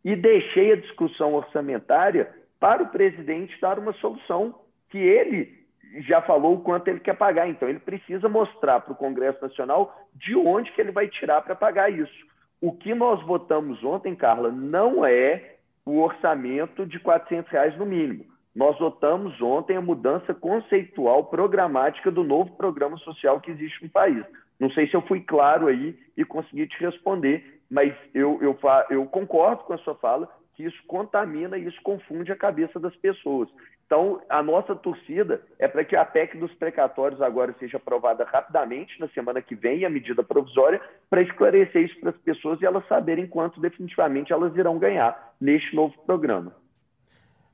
E 0.03 0.15
deixei 0.15 0.73
a 0.73 0.77
discussão 0.77 1.33
orçamentária 1.33 2.33
para 2.59 2.83
o 2.83 2.89
presidente 2.89 3.59
dar 3.61 3.77
uma 3.79 3.93
solução 3.93 4.59
que 4.89 4.97
ele 4.97 5.55
já 5.99 6.21
falou 6.21 6.55
o 6.55 6.61
quanto 6.61 6.87
ele 6.87 6.99
quer 6.99 7.15
pagar. 7.15 7.47
Então, 7.47 7.69
ele 7.69 7.79
precisa 7.79 8.27
mostrar 8.27 8.81
para 8.81 8.93
o 8.93 8.97
Congresso 8.97 9.41
Nacional 9.41 9.95
de 10.15 10.35
onde 10.35 10.71
que 10.71 10.81
ele 10.81 10.91
vai 10.91 11.07
tirar 11.07 11.41
para 11.41 11.55
pagar 11.55 11.91
isso. 11.91 12.27
O 12.59 12.73
que 12.73 12.93
nós 12.95 13.23
votamos 13.25 13.83
ontem, 13.83 14.15
Carla, 14.15 14.51
não 14.51 15.05
é 15.05 15.55
o 15.85 15.99
orçamento 15.99 16.85
de 16.85 16.99
400 16.99 17.51
reais 17.51 17.77
no 17.77 17.85
mínimo 17.85 18.25
nós 18.57 18.75
votamos 18.79 19.39
ontem 19.39 19.77
a 19.77 19.81
mudança 19.81 20.33
conceitual 20.33 21.25
programática 21.25 22.09
do 22.09 22.23
novo 22.23 22.57
programa 22.57 22.97
social 22.97 23.39
que 23.39 23.51
existe 23.51 23.83
no 23.83 23.89
país. 23.91 24.25
Não 24.59 24.71
sei 24.71 24.87
se 24.87 24.95
eu 24.95 25.01
fui 25.03 25.21
claro 25.21 25.67
aí 25.67 25.95
e 26.17 26.25
consegui 26.25 26.65
te 26.65 26.75
responder, 26.79 27.61
mas 27.69 27.93
eu, 28.15 28.39
eu, 28.41 28.57
eu 28.89 29.05
concordo 29.05 29.63
com 29.63 29.73
a 29.73 29.77
sua 29.77 29.93
fala 29.93 30.27
que 30.55 30.63
isso 30.63 30.81
contamina 30.87 31.55
e 31.55 31.67
isso 31.67 31.79
confunde 31.83 32.31
a 32.31 32.35
cabeça 32.35 32.79
das 32.79 32.95
pessoas. 32.95 33.47
Então, 33.85 34.19
a 34.27 34.41
nossa 34.41 34.75
torcida 34.75 35.39
é 35.59 35.67
para 35.67 35.85
que 35.85 35.95
a 35.95 36.03
PEC 36.03 36.39
dos 36.39 36.51
precatórios 36.55 37.21
agora 37.21 37.55
seja 37.59 37.77
aprovada 37.77 38.23
rapidamente, 38.25 38.99
na 38.99 39.07
semana 39.09 39.39
que 39.39 39.53
vem, 39.53 39.85
a 39.85 39.89
medida 39.89 40.23
provisória, 40.23 40.81
para 41.11 41.21
esclarecer 41.21 41.83
isso 41.83 41.99
para 41.99 42.09
as 42.09 42.17
pessoas 42.17 42.59
e 42.59 42.65
elas 42.65 42.85
saberem 42.87 43.27
quanto 43.27 43.61
definitivamente 43.61 44.33
elas 44.33 44.55
irão 44.55 44.79
ganhar 44.79 45.35
neste 45.39 45.75
novo 45.75 45.93
programa. 46.07 46.55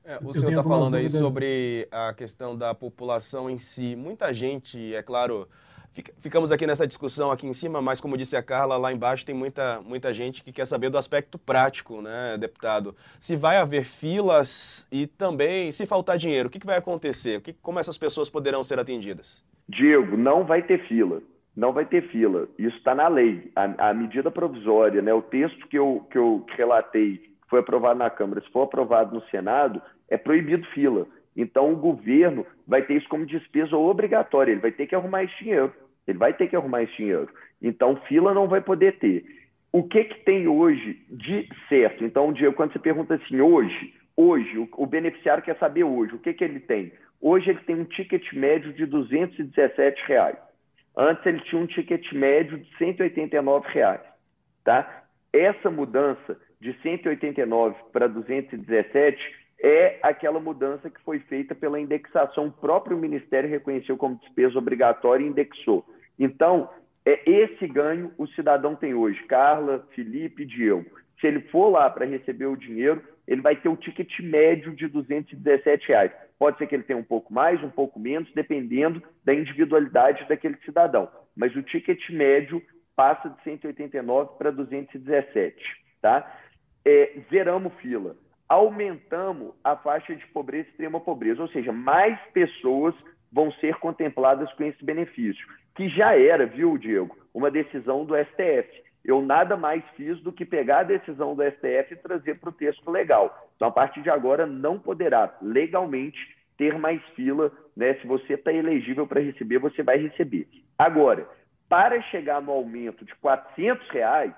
É, 0.04 0.18
o 0.22 0.34
senhor 0.34 0.50
está 0.50 0.62
falando 0.62 0.96
aí 0.96 1.08
sobre 1.08 1.88
a 1.90 2.12
questão 2.12 2.56
da 2.56 2.74
população 2.74 3.48
em 3.48 3.56
si. 3.56 3.96
Muita 3.96 4.34
gente, 4.34 4.94
é 4.94 5.02
claro, 5.02 5.48
ficamos 6.20 6.52
aqui 6.52 6.66
nessa 6.66 6.86
discussão 6.86 7.30
aqui 7.30 7.46
em 7.46 7.54
cima, 7.54 7.80
mas 7.80 8.02
como 8.02 8.16
disse 8.16 8.36
a 8.36 8.42
Carla, 8.42 8.76
lá 8.76 8.92
embaixo 8.92 9.24
tem 9.24 9.34
muita, 9.34 9.80
muita 9.80 10.12
gente 10.12 10.42
que 10.42 10.52
quer 10.52 10.66
saber 10.66 10.90
do 10.90 10.98
aspecto 10.98 11.38
prático, 11.38 12.02
né, 12.02 12.36
deputado? 12.38 12.94
Se 13.18 13.34
vai 13.34 13.56
haver 13.56 13.84
filas 13.84 14.86
e 14.92 15.06
também, 15.06 15.72
se 15.72 15.86
faltar 15.86 16.18
dinheiro, 16.18 16.48
o 16.48 16.50
que, 16.50 16.58
que 16.58 16.66
vai 16.66 16.76
acontecer? 16.76 17.38
O 17.38 17.40
que, 17.40 17.54
como 17.54 17.78
essas 17.78 17.96
pessoas 17.96 18.28
poderão 18.28 18.62
ser 18.62 18.78
atendidas? 18.78 19.42
Diego, 19.66 20.18
não 20.18 20.44
vai 20.44 20.62
ter 20.62 20.86
fila. 20.86 21.22
Não 21.56 21.72
vai 21.72 21.86
ter 21.86 22.08
fila. 22.08 22.48
Isso 22.58 22.76
está 22.76 22.94
na 22.94 23.06
lei. 23.06 23.50
A, 23.54 23.90
a, 23.90 23.94
medida 23.94 24.30
provisória, 24.30 25.00
né, 25.00 25.14
o 25.14 25.22
texto 25.22 25.66
que 25.68 25.78
eu, 25.78 26.04
que 26.10 26.18
eu 26.18 26.44
relatei 26.56 27.22
foi 27.48 27.60
aprovado 27.60 27.98
na 27.98 28.10
Câmara, 28.10 28.40
se 28.40 28.50
for 28.50 28.62
aprovado 28.62 29.14
no 29.14 29.22
Senado, 29.28 29.80
é 30.08 30.16
proibido 30.16 30.66
fila. 30.68 31.06
Então, 31.36 31.72
o 31.72 31.76
governo 31.76 32.46
vai 32.66 32.82
ter 32.82 32.94
isso 32.94 33.08
como 33.08 33.26
despesa 33.26 33.76
obrigatória, 33.76 34.52
ele 34.52 34.60
vai 34.60 34.72
ter 34.72 34.86
que 34.86 34.94
arrumar 34.94 35.24
esse 35.24 35.36
dinheiro. 35.38 35.72
Ele 36.06 36.18
vai 36.18 36.32
ter 36.32 36.48
que 36.48 36.56
arrumar 36.56 36.82
esse 36.82 36.96
dinheiro. 36.96 37.28
Então, 37.60 37.96
fila 38.08 38.34
não 38.34 38.46
vai 38.46 38.60
poder 38.60 38.98
ter. 38.98 39.24
O 39.72 39.82
que, 39.82 40.04
que 40.04 40.24
tem 40.24 40.46
hoje 40.46 41.02
de 41.10 41.48
certo? 41.68 42.04
Então, 42.04 42.32
Diego, 42.32 42.54
quando 42.54 42.72
você 42.72 42.78
pergunta 42.78 43.14
assim, 43.14 43.40
hoje, 43.40 43.94
hoje, 44.16 44.58
o, 44.58 44.68
o 44.76 44.86
beneficiário 44.86 45.42
quer 45.42 45.58
saber 45.58 45.82
hoje, 45.82 46.14
o 46.14 46.18
que, 46.18 46.32
que 46.32 46.44
ele 46.44 46.60
tem? 46.60 46.92
Hoje 47.20 47.50
ele 47.50 47.60
tem 47.60 47.74
um 47.74 47.84
ticket 47.84 48.32
médio 48.34 48.72
de 48.72 48.86
217 48.86 50.02
reais. 50.06 50.36
Antes 50.96 51.24
ele 51.26 51.40
tinha 51.40 51.60
um 51.60 51.66
ticket 51.66 52.12
médio 52.12 52.58
de 52.58 52.76
189 52.76 53.66
reais. 53.68 54.02
Tá? 54.62 55.04
Essa 55.32 55.70
mudança 55.70 56.38
de 56.60 56.72
189 56.82 57.74
para 57.92 58.06
217 58.06 59.18
é 59.66 59.98
aquela 60.02 60.38
mudança 60.38 60.90
que 60.90 61.00
foi 61.00 61.20
feita 61.20 61.54
pela 61.54 61.80
indexação. 61.80 62.48
O 62.48 62.52
próprio 62.52 62.98
Ministério 62.98 63.48
reconheceu 63.48 63.96
como 63.96 64.18
despesa 64.18 64.58
obrigatória 64.58 65.24
e 65.24 65.28
indexou. 65.28 65.86
Então, 66.18 66.68
é 67.02 67.18
esse 67.28 67.66
ganho 67.66 68.12
o 68.18 68.26
cidadão 68.26 68.76
tem 68.76 68.92
hoje. 68.92 69.22
Carla, 69.22 69.88
Felipe, 69.94 70.44
Diego. 70.44 70.84
Se 71.18 71.26
ele 71.26 71.40
for 71.48 71.70
lá 71.70 71.88
para 71.88 72.04
receber 72.04 72.44
o 72.44 72.58
dinheiro, 72.58 73.02
ele 73.26 73.40
vai 73.40 73.56
ter 73.56 73.70
o 73.70 73.76
ticket 73.76 74.20
médio 74.20 74.76
de 74.76 74.86
217 74.86 75.88
reais. 75.88 76.12
Pode 76.38 76.58
ser 76.58 76.66
que 76.66 76.74
ele 76.74 76.82
tenha 76.82 76.98
um 76.98 77.04
pouco 77.04 77.32
mais, 77.32 77.62
um 77.64 77.70
pouco 77.70 77.98
menos, 77.98 78.30
dependendo 78.34 79.02
da 79.24 79.32
individualidade 79.32 80.28
daquele 80.28 80.58
cidadão. 80.66 81.08
Mas 81.34 81.56
o 81.56 81.62
ticket 81.62 82.10
médio 82.10 82.62
passa 82.94 83.30
de 83.30 83.42
189 83.42 84.36
para 84.36 84.50
217. 84.50 85.56
Tá? 86.02 86.38
É, 86.84 87.18
zeramos 87.30 87.72
fila 87.80 88.14
aumentamos 88.48 89.54
a 89.62 89.76
faixa 89.76 90.14
de 90.14 90.26
pobreza 90.28 90.68
e 90.68 90.70
extrema 90.70 91.00
pobreza, 91.00 91.42
ou 91.42 91.48
seja, 91.48 91.72
mais 91.72 92.18
pessoas 92.32 92.94
vão 93.32 93.50
ser 93.52 93.76
contempladas 93.76 94.52
com 94.52 94.64
esse 94.64 94.84
benefício, 94.84 95.46
que 95.74 95.88
já 95.88 96.16
era, 96.16 96.46
viu, 96.46 96.78
Diego, 96.78 97.16
uma 97.32 97.50
decisão 97.50 98.04
do 98.04 98.14
STF. 98.16 98.84
Eu 99.04 99.20
nada 99.20 99.56
mais 99.56 99.82
fiz 99.96 100.18
do 100.20 100.32
que 100.32 100.44
pegar 100.44 100.80
a 100.80 100.84
decisão 100.84 101.34
do 101.34 101.42
STF 101.42 101.92
e 101.92 101.96
trazer 101.96 102.38
para 102.38 102.48
o 102.48 102.52
texto 102.52 102.90
legal. 102.90 103.50
Então, 103.56 103.68
a 103.68 103.72
partir 103.72 104.00
de 104.02 104.08
agora, 104.08 104.46
não 104.46 104.78
poderá 104.78 105.36
legalmente 105.42 106.18
ter 106.56 106.78
mais 106.78 107.02
fila. 107.14 107.52
Né? 107.76 107.94
Se 107.94 108.06
você 108.06 108.34
está 108.34 108.52
elegível 108.52 109.06
para 109.06 109.20
receber, 109.20 109.58
você 109.58 109.82
vai 109.82 109.98
receber. 109.98 110.48
Agora, 110.78 111.28
para 111.68 112.00
chegar 112.02 112.40
no 112.40 112.52
aumento 112.52 113.04
de 113.04 113.12
R$ 113.12 113.78
reais, 113.90 114.32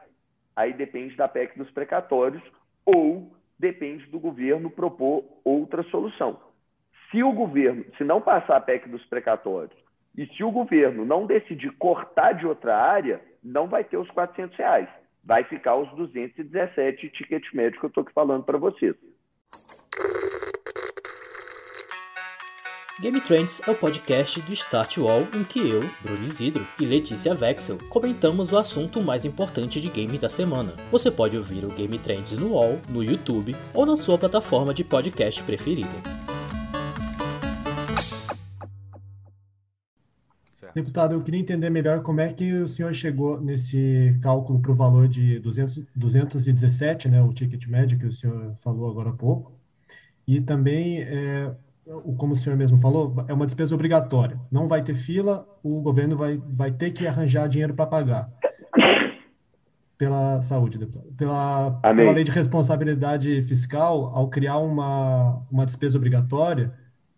aí 0.57 0.73
depende 0.73 1.15
da 1.17 1.29
PEC 1.29 1.57
dos 1.59 1.71
precatórios 1.71 2.43
ou 2.85 3.36
depende 3.59 4.07
do 4.07 4.19
governo 4.19 4.71
propor 4.71 5.25
outra 5.45 5.83
solução. 5.85 6.39
Se 7.11 7.23
o 7.23 7.33
governo, 7.33 7.85
se 7.97 8.05
não 8.05 8.21
passar 8.21 8.57
a 8.57 8.61
PEC 8.61 8.89
dos 8.89 9.05
precatórios, 9.07 9.77
e 10.17 10.27
se 10.27 10.43
o 10.43 10.51
governo 10.51 11.05
não 11.05 11.27
decidir 11.27 11.71
cortar 11.73 12.33
de 12.33 12.47
outra 12.47 12.77
área, 12.77 13.21
não 13.45 13.67
vai 13.69 13.85
ter 13.85 13.97
os 13.97 14.11
400 14.11 14.57
reais. 14.57 14.89
Vai 15.23 15.45
ficar 15.45 15.77
os 15.77 15.91
217 15.97 17.11
ticket 17.11 17.53
médio 17.53 17.79
que 17.79 17.87
eu 17.87 17.89
estou 17.89 18.07
falando 18.15 18.45
para 18.45 18.59
vocês. 18.59 18.95
Game 22.99 23.21
Trends 23.21 23.61
é 23.69 23.71
o 23.71 23.75
podcast 23.75 24.41
do 24.41 24.55
Start 24.55 24.97
Wall 24.97 25.29
em 25.35 25.45
que 25.45 25.59
eu, 25.59 25.83
Bruno 26.03 26.25
Isidro 26.25 26.67
e 26.81 26.87
Letícia 26.87 27.35
Vexel 27.35 27.77
comentamos 27.91 28.51
o 28.51 28.57
assunto 28.57 29.03
mais 29.03 29.27
importante 29.27 29.83
de 29.83 29.91
games 29.91 30.19
da 30.19 30.31
semana. 30.31 30.73
Você 30.91 31.11
pode 31.11 31.37
ouvir 31.37 31.63
o 31.67 31.69
Game 31.69 31.99
Trends 31.99 32.33
no 32.33 32.55
Wall, 32.55 32.81
no 32.89 33.05
YouTube 33.05 33.55
ou 33.75 33.85
na 33.85 33.97
sua 33.97 34.17
plataforma 34.17 34.73
de 34.73 34.83
podcast 34.83 35.43
preferida. 35.43 35.91
Deputado, 40.75 41.15
eu 41.15 41.23
queria 41.23 41.41
entender 41.41 41.69
melhor 41.69 42.03
como 42.03 42.23
é 42.23 42.33
que 42.33 42.51
o 42.51 42.67
senhor 42.67 42.95
chegou 42.95 43.39
nesse 43.39 44.17
cálculo 44.23 44.59
para 44.59 44.73
o 44.73 44.75
valor 44.75 45.07
de 45.07 45.39
200, 45.41 45.85
217, 45.95 47.11
né, 47.11 47.23
o 47.23 47.31
ticket 47.31 47.67
médio 47.67 47.99
que 47.99 48.07
o 48.07 48.13
senhor 48.13 48.55
falou 48.57 48.91
agora 48.91 49.11
há 49.11 49.13
pouco, 49.13 49.53
e 50.27 50.41
também 50.41 51.03
é, 51.03 51.55
como 52.17 52.33
o 52.33 52.37
senhor 52.37 52.57
mesmo 52.57 52.79
falou, 52.79 53.25
é 53.29 53.33
uma 53.33 53.47
despesa 53.47 53.75
obrigatória. 53.75 54.41
Não 54.51 54.67
vai 54.67 54.83
ter 54.83 54.95
fila, 54.95 55.47
o 55.63 55.81
governo 55.81 56.17
vai, 56.17 56.41
vai 56.49 56.73
ter 56.73 56.91
que 56.91 57.07
arranjar 57.07 57.49
dinheiro 57.49 57.75
para 57.75 57.87
pagar. 57.87 58.31
Pela 59.97 60.43
saúde, 60.43 60.79
deputado. 60.79 61.13
Pela, 61.17 61.71
pela 61.81 62.13
lei 62.13 62.25
de 62.25 62.31
responsabilidade 62.31 63.41
fiscal, 63.43 64.07
ao 64.15 64.29
criar 64.29 64.59
uma, 64.59 65.43
uma 65.51 65.65
despesa 65.65 65.97
obrigatória, 65.97 66.73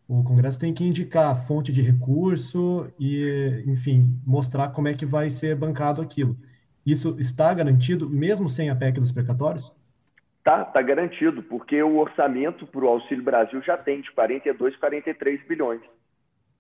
o 0.06 0.22
Congresso 0.22 0.58
tem 0.60 0.72
que 0.72 0.84
indicar 0.84 1.30
a 1.30 1.34
fonte 1.34 1.72
de 1.72 1.82
recurso 1.82 2.86
e, 2.98 3.64
enfim, 3.66 4.20
mostrar 4.24 4.68
como 4.68 4.88
é 4.88 4.94
que 4.94 5.04
vai 5.04 5.28
ser 5.28 5.56
bancado 5.56 6.00
aquilo. 6.00 6.36
Isso 6.84 7.16
está 7.18 7.52
garantido 7.52 8.08
mesmo 8.08 8.48
sem 8.48 8.70
a 8.70 8.76
PEC 8.76 9.00
dos 9.00 9.12
precatórios? 9.12 9.72
Está 10.48 10.64
tá 10.64 10.80
garantido, 10.80 11.42
porque 11.42 11.82
o 11.82 11.98
orçamento 11.98 12.66
para 12.66 12.82
o 12.82 12.88
Auxílio 12.88 13.22
Brasil 13.22 13.60
já 13.60 13.76
tem 13.76 14.00
de 14.00 14.10
42, 14.12 14.76
43 14.76 15.46
bilhões. 15.46 15.82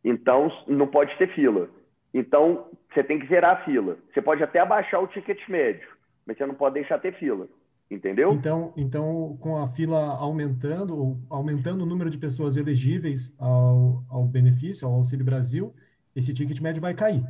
Então, 0.04 0.52
não 0.66 0.86
pode 0.86 1.16
ter 1.16 1.34
fila. 1.34 1.70
Então, 2.12 2.66
você 2.92 3.02
tem 3.02 3.18
que 3.18 3.26
zerar 3.28 3.56
a 3.56 3.64
fila. 3.64 3.96
Você 4.12 4.20
pode 4.20 4.42
até 4.42 4.60
abaixar 4.60 5.02
o 5.02 5.06
ticket 5.06 5.40
médio, 5.48 5.88
mas 6.26 6.36
você 6.36 6.44
não 6.44 6.54
pode 6.54 6.74
deixar 6.74 6.98
ter 6.98 7.14
fila. 7.14 7.48
Entendeu? 7.90 8.32
Então, 8.34 8.74
então, 8.76 9.38
com 9.40 9.56
a 9.56 9.66
fila 9.68 10.18
aumentando, 10.18 11.16
aumentando 11.30 11.84
o 11.84 11.86
número 11.86 12.10
de 12.10 12.18
pessoas 12.18 12.58
elegíveis 12.58 13.34
ao, 13.40 14.04
ao 14.10 14.24
benefício, 14.24 14.86
ao 14.86 14.92
Auxílio 14.92 15.24
Brasil, 15.24 15.74
esse 16.14 16.34
ticket 16.34 16.60
médio 16.60 16.82
vai 16.82 16.92
cair. 16.92 17.24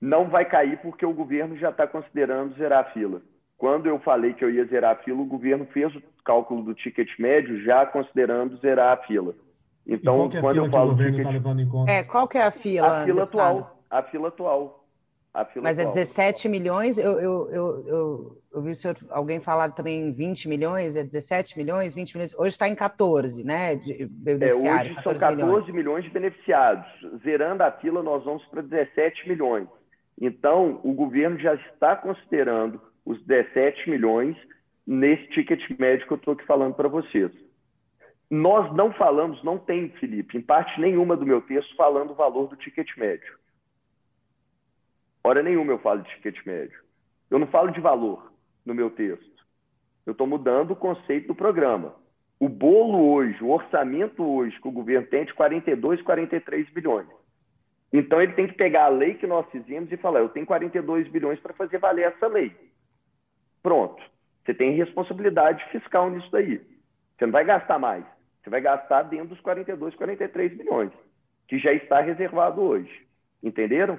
Não 0.00 0.28
vai 0.28 0.44
cair 0.44 0.80
porque 0.80 1.04
o 1.04 1.12
governo 1.12 1.56
já 1.56 1.70
está 1.70 1.88
considerando 1.88 2.54
zerar 2.54 2.86
a 2.86 2.92
fila. 2.92 3.20
Quando 3.62 3.86
eu 3.86 4.00
falei 4.00 4.32
que 4.32 4.44
eu 4.44 4.50
ia 4.50 4.64
zerar 4.64 4.90
a 4.90 5.04
fila, 5.04 5.22
o 5.22 5.24
governo 5.24 5.64
fez 5.66 5.94
o 5.94 6.02
cálculo 6.24 6.64
do 6.64 6.74
ticket 6.74 7.08
médio 7.16 7.62
já 7.62 7.86
considerando 7.86 8.56
zerar 8.56 8.98
a 8.98 9.06
fila. 9.06 9.36
Então, 9.86 10.16
qual 10.16 10.28
que 10.28 10.36
é 10.36 10.40
a 10.40 10.42
quando 10.42 10.54
fila 10.54 10.66
eu 10.66 10.70
falo 10.72 10.88
que 10.88 10.94
o 10.94 10.96
governo 10.96 11.18
está 11.18 11.30
levando 11.30 11.60
em 11.60 11.68
conta? 11.68 11.92
É, 11.92 12.02
qual 12.02 12.26
que 12.26 12.38
é 12.38 12.42
a 12.42 12.50
fila? 12.50 13.02
A 13.02 13.04
fila 13.04 13.22
atual. 13.22 13.84
A 13.88 14.02
fila 14.02 14.28
atual. 14.28 14.84
Mas 15.62 15.78
é 15.78 15.84
17 15.84 16.48
milhões, 16.48 16.98
eu, 16.98 17.12
eu, 17.20 17.50
eu, 17.52 17.86
eu, 17.86 18.38
eu 18.52 18.62
vi 18.62 18.72
o 18.72 18.74
senhor, 18.74 18.96
alguém 19.10 19.38
falar 19.38 19.68
também 19.70 20.12
20 20.12 20.48
milhões, 20.48 20.96
é 20.96 21.04
17 21.04 21.56
milhões, 21.56 21.94
20 21.94 22.14
milhões, 22.14 22.34
hoje 22.36 22.48
está 22.48 22.68
em 22.68 22.74
14, 22.74 23.44
né, 23.44 23.76
de 23.76 24.06
beneficiários. 24.06 24.90
É, 24.90 24.94
hoje 24.94 24.94
14 24.96 25.02
são 25.04 25.14
14 25.14 25.36
milhões. 25.36 25.66
milhões 25.68 26.04
de 26.04 26.10
beneficiados, 26.10 26.86
zerando 27.22 27.62
a 27.62 27.70
fila 27.70 28.02
nós 28.02 28.24
vamos 28.24 28.44
para 28.46 28.60
17 28.60 29.28
milhões. 29.28 29.68
Então, 30.20 30.80
o 30.82 30.92
governo 30.92 31.38
já 31.38 31.54
está 31.54 31.94
considerando 31.94 32.80
os 33.04 33.20
17 33.24 33.90
milhões 33.90 34.36
nesse 34.86 35.26
ticket 35.28 35.60
médio 35.78 36.06
que 36.06 36.12
eu 36.12 36.16
estou 36.16 36.34
aqui 36.34 36.44
falando 36.44 36.74
para 36.74 36.88
vocês. 36.88 37.30
Nós 38.30 38.74
não 38.74 38.92
falamos, 38.94 39.42
não 39.44 39.58
tem, 39.58 39.90
Felipe, 39.90 40.36
em 40.36 40.40
parte 40.40 40.80
nenhuma 40.80 41.16
do 41.16 41.26
meu 41.26 41.42
texto 41.42 41.76
falando 41.76 42.12
o 42.12 42.14
valor 42.14 42.48
do 42.48 42.56
ticket 42.56 42.96
médio. 42.96 43.38
Hora 45.24 45.42
nenhuma 45.42 45.72
eu 45.72 45.78
falo 45.78 46.02
de 46.02 46.10
ticket 46.10 46.44
médio. 46.44 46.80
Eu 47.30 47.38
não 47.38 47.46
falo 47.46 47.70
de 47.70 47.80
valor 47.80 48.32
no 48.64 48.74
meu 48.74 48.90
texto. 48.90 49.30
Eu 50.04 50.12
estou 50.12 50.26
mudando 50.26 50.72
o 50.72 50.76
conceito 50.76 51.28
do 51.28 51.34
programa. 51.34 51.94
O 52.40 52.48
bolo 52.48 53.12
hoje, 53.12 53.42
o 53.44 53.50
orçamento 53.50 54.24
hoje 54.24 54.60
que 54.60 54.66
o 54.66 54.72
governo 54.72 55.06
tem 55.06 55.20
é 55.20 55.24
de 55.24 55.34
42, 55.34 56.02
43 56.02 56.68
bilhões. 56.70 57.06
Então 57.92 58.20
ele 58.20 58.32
tem 58.32 58.48
que 58.48 58.54
pegar 58.54 58.86
a 58.86 58.88
lei 58.88 59.14
que 59.14 59.26
nós 59.26 59.48
fizemos 59.50 59.92
e 59.92 59.96
falar: 59.96 60.20
eu 60.20 60.28
tenho 60.30 60.46
42 60.46 61.06
bilhões 61.08 61.38
para 61.38 61.54
fazer 61.54 61.78
valer 61.78 62.06
essa 62.06 62.26
lei. 62.26 62.52
Pronto. 63.62 64.02
Você 64.44 64.52
tem 64.54 64.76
responsabilidade 64.76 65.64
fiscal 65.70 66.10
nisso 66.10 66.28
daí. 66.32 66.60
Você 67.16 67.26
não 67.26 67.32
vai 67.32 67.44
gastar 67.44 67.78
mais. 67.78 68.04
Você 68.42 68.50
vai 68.50 68.60
gastar 68.60 69.04
dentro 69.04 69.28
dos 69.28 69.40
42, 69.40 69.94
43 69.94 70.56
bilhões, 70.56 70.90
que 71.46 71.58
já 71.58 71.72
está 71.72 72.00
reservado 72.00 72.60
hoje. 72.60 72.90
Entenderam? 73.42 73.98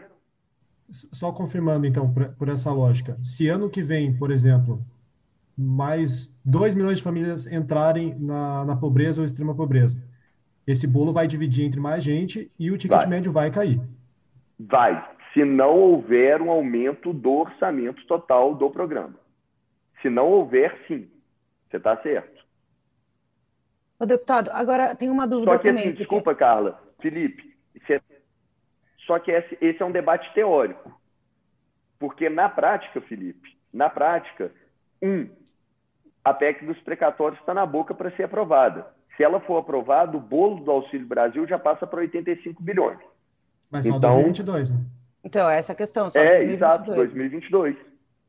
Só 0.90 1.32
confirmando, 1.32 1.88
então, 1.88 2.14
por, 2.14 2.50
essa 2.50 2.72
lógica. 2.72 3.18
Se 3.22 3.48
ano 3.48 3.70
que 3.70 3.82
vem, 3.82 4.14
por 4.18 4.32
exemplo, 4.32 4.82
mais 5.58 6.38
2 6.44 6.76
milhões 6.76 6.98
de 6.98 7.04
famílias 7.04 7.48
entrarem 7.48 8.16
na, 8.20 8.66
na 8.66 8.76
pobreza 8.76 9.22
ou 9.22 9.26
extrema 9.26 9.56
pobreza, 9.56 9.98
esse 10.68 10.86
bolo 10.86 11.14
vai 11.14 11.26
dividir 11.26 11.66
entre 11.66 11.80
mais 11.80 12.04
gente 12.04 12.52
e 12.60 12.70
o 12.70 12.78
ticket 12.78 13.00
vai. 13.00 13.08
médio 13.08 13.32
vai 13.32 13.50
cair. 13.50 13.80
Vai, 14.60 15.10
se 15.34 15.44
não 15.46 15.76
houver 15.78 16.42
um 16.42 16.52
aumento 16.52 17.14
do 17.14 17.32
orçamento 17.32 18.06
total 18.06 18.54
do 18.56 18.70
programa. 18.70 19.23
Se 20.04 20.10
não 20.10 20.28
houver, 20.28 20.78
sim. 20.88 21.10
Você 21.72 21.78
está 21.78 21.98
certo. 22.04 22.44
Ô, 23.98 24.06
deputado, 24.06 24.52
agora 24.52 24.96
tem 24.96 25.10
uma 25.10 25.26
dúvida 25.26 25.54
Só 25.54 25.58
que, 25.58 25.70
também. 25.70 25.82
Assim, 25.82 25.90
porque... 25.92 26.04
Desculpa, 26.04 26.36
Carla. 26.36 26.80
Felipe, 27.02 27.58
é 27.90 28.02
só 29.08 29.18
que 29.20 29.32
esse, 29.32 29.58
esse 29.60 29.82
é 29.82 29.86
um 29.86 29.92
debate 29.92 30.32
teórico. 30.34 30.92
Porque 31.98 32.30
na 32.30 32.50
prática, 32.50 33.02
Felipe, 33.02 33.58
na 33.74 33.90
prática, 33.90 34.52
um, 35.02 35.28
a 36.24 36.34
PEC 36.34 36.66
dos 36.66 36.80
precatórios 36.82 37.40
está 37.40 37.54
na 37.54 37.66
boca 37.66 37.94
para 37.94 38.12
ser 38.12 38.24
aprovada. 38.24 38.88
Se 39.16 39.24
ela 39.24 39.40
for 39.40 39.58
aprovada, 39.58 40.18
o 40.18 40.22
bolo 40.22 40.64
do 40.64 40.72
Auxílio 40.72 41.08
Brasil 41.08 41.48
já 41.48 41.58
passa 41.58 41.88
para 41.88 42.00
85 42.00 42.62
bilhões. 42.62 43.00
Mas 43.72 43.86
só 43.86 43.96
então, 43.96 44.12
2022, 44.12 44.72
né? 44.72 44.80
Então, 45.24 45.50
essa 45.50 45.72
é 45.72 45.74
a 45.74 45.78
questão. 45.78 46.10
Só 46.10 46.20
é, 46.20 46.40
2022. 46.40 46.54
exato, 46.54 46.94
2022. 46.94 47.78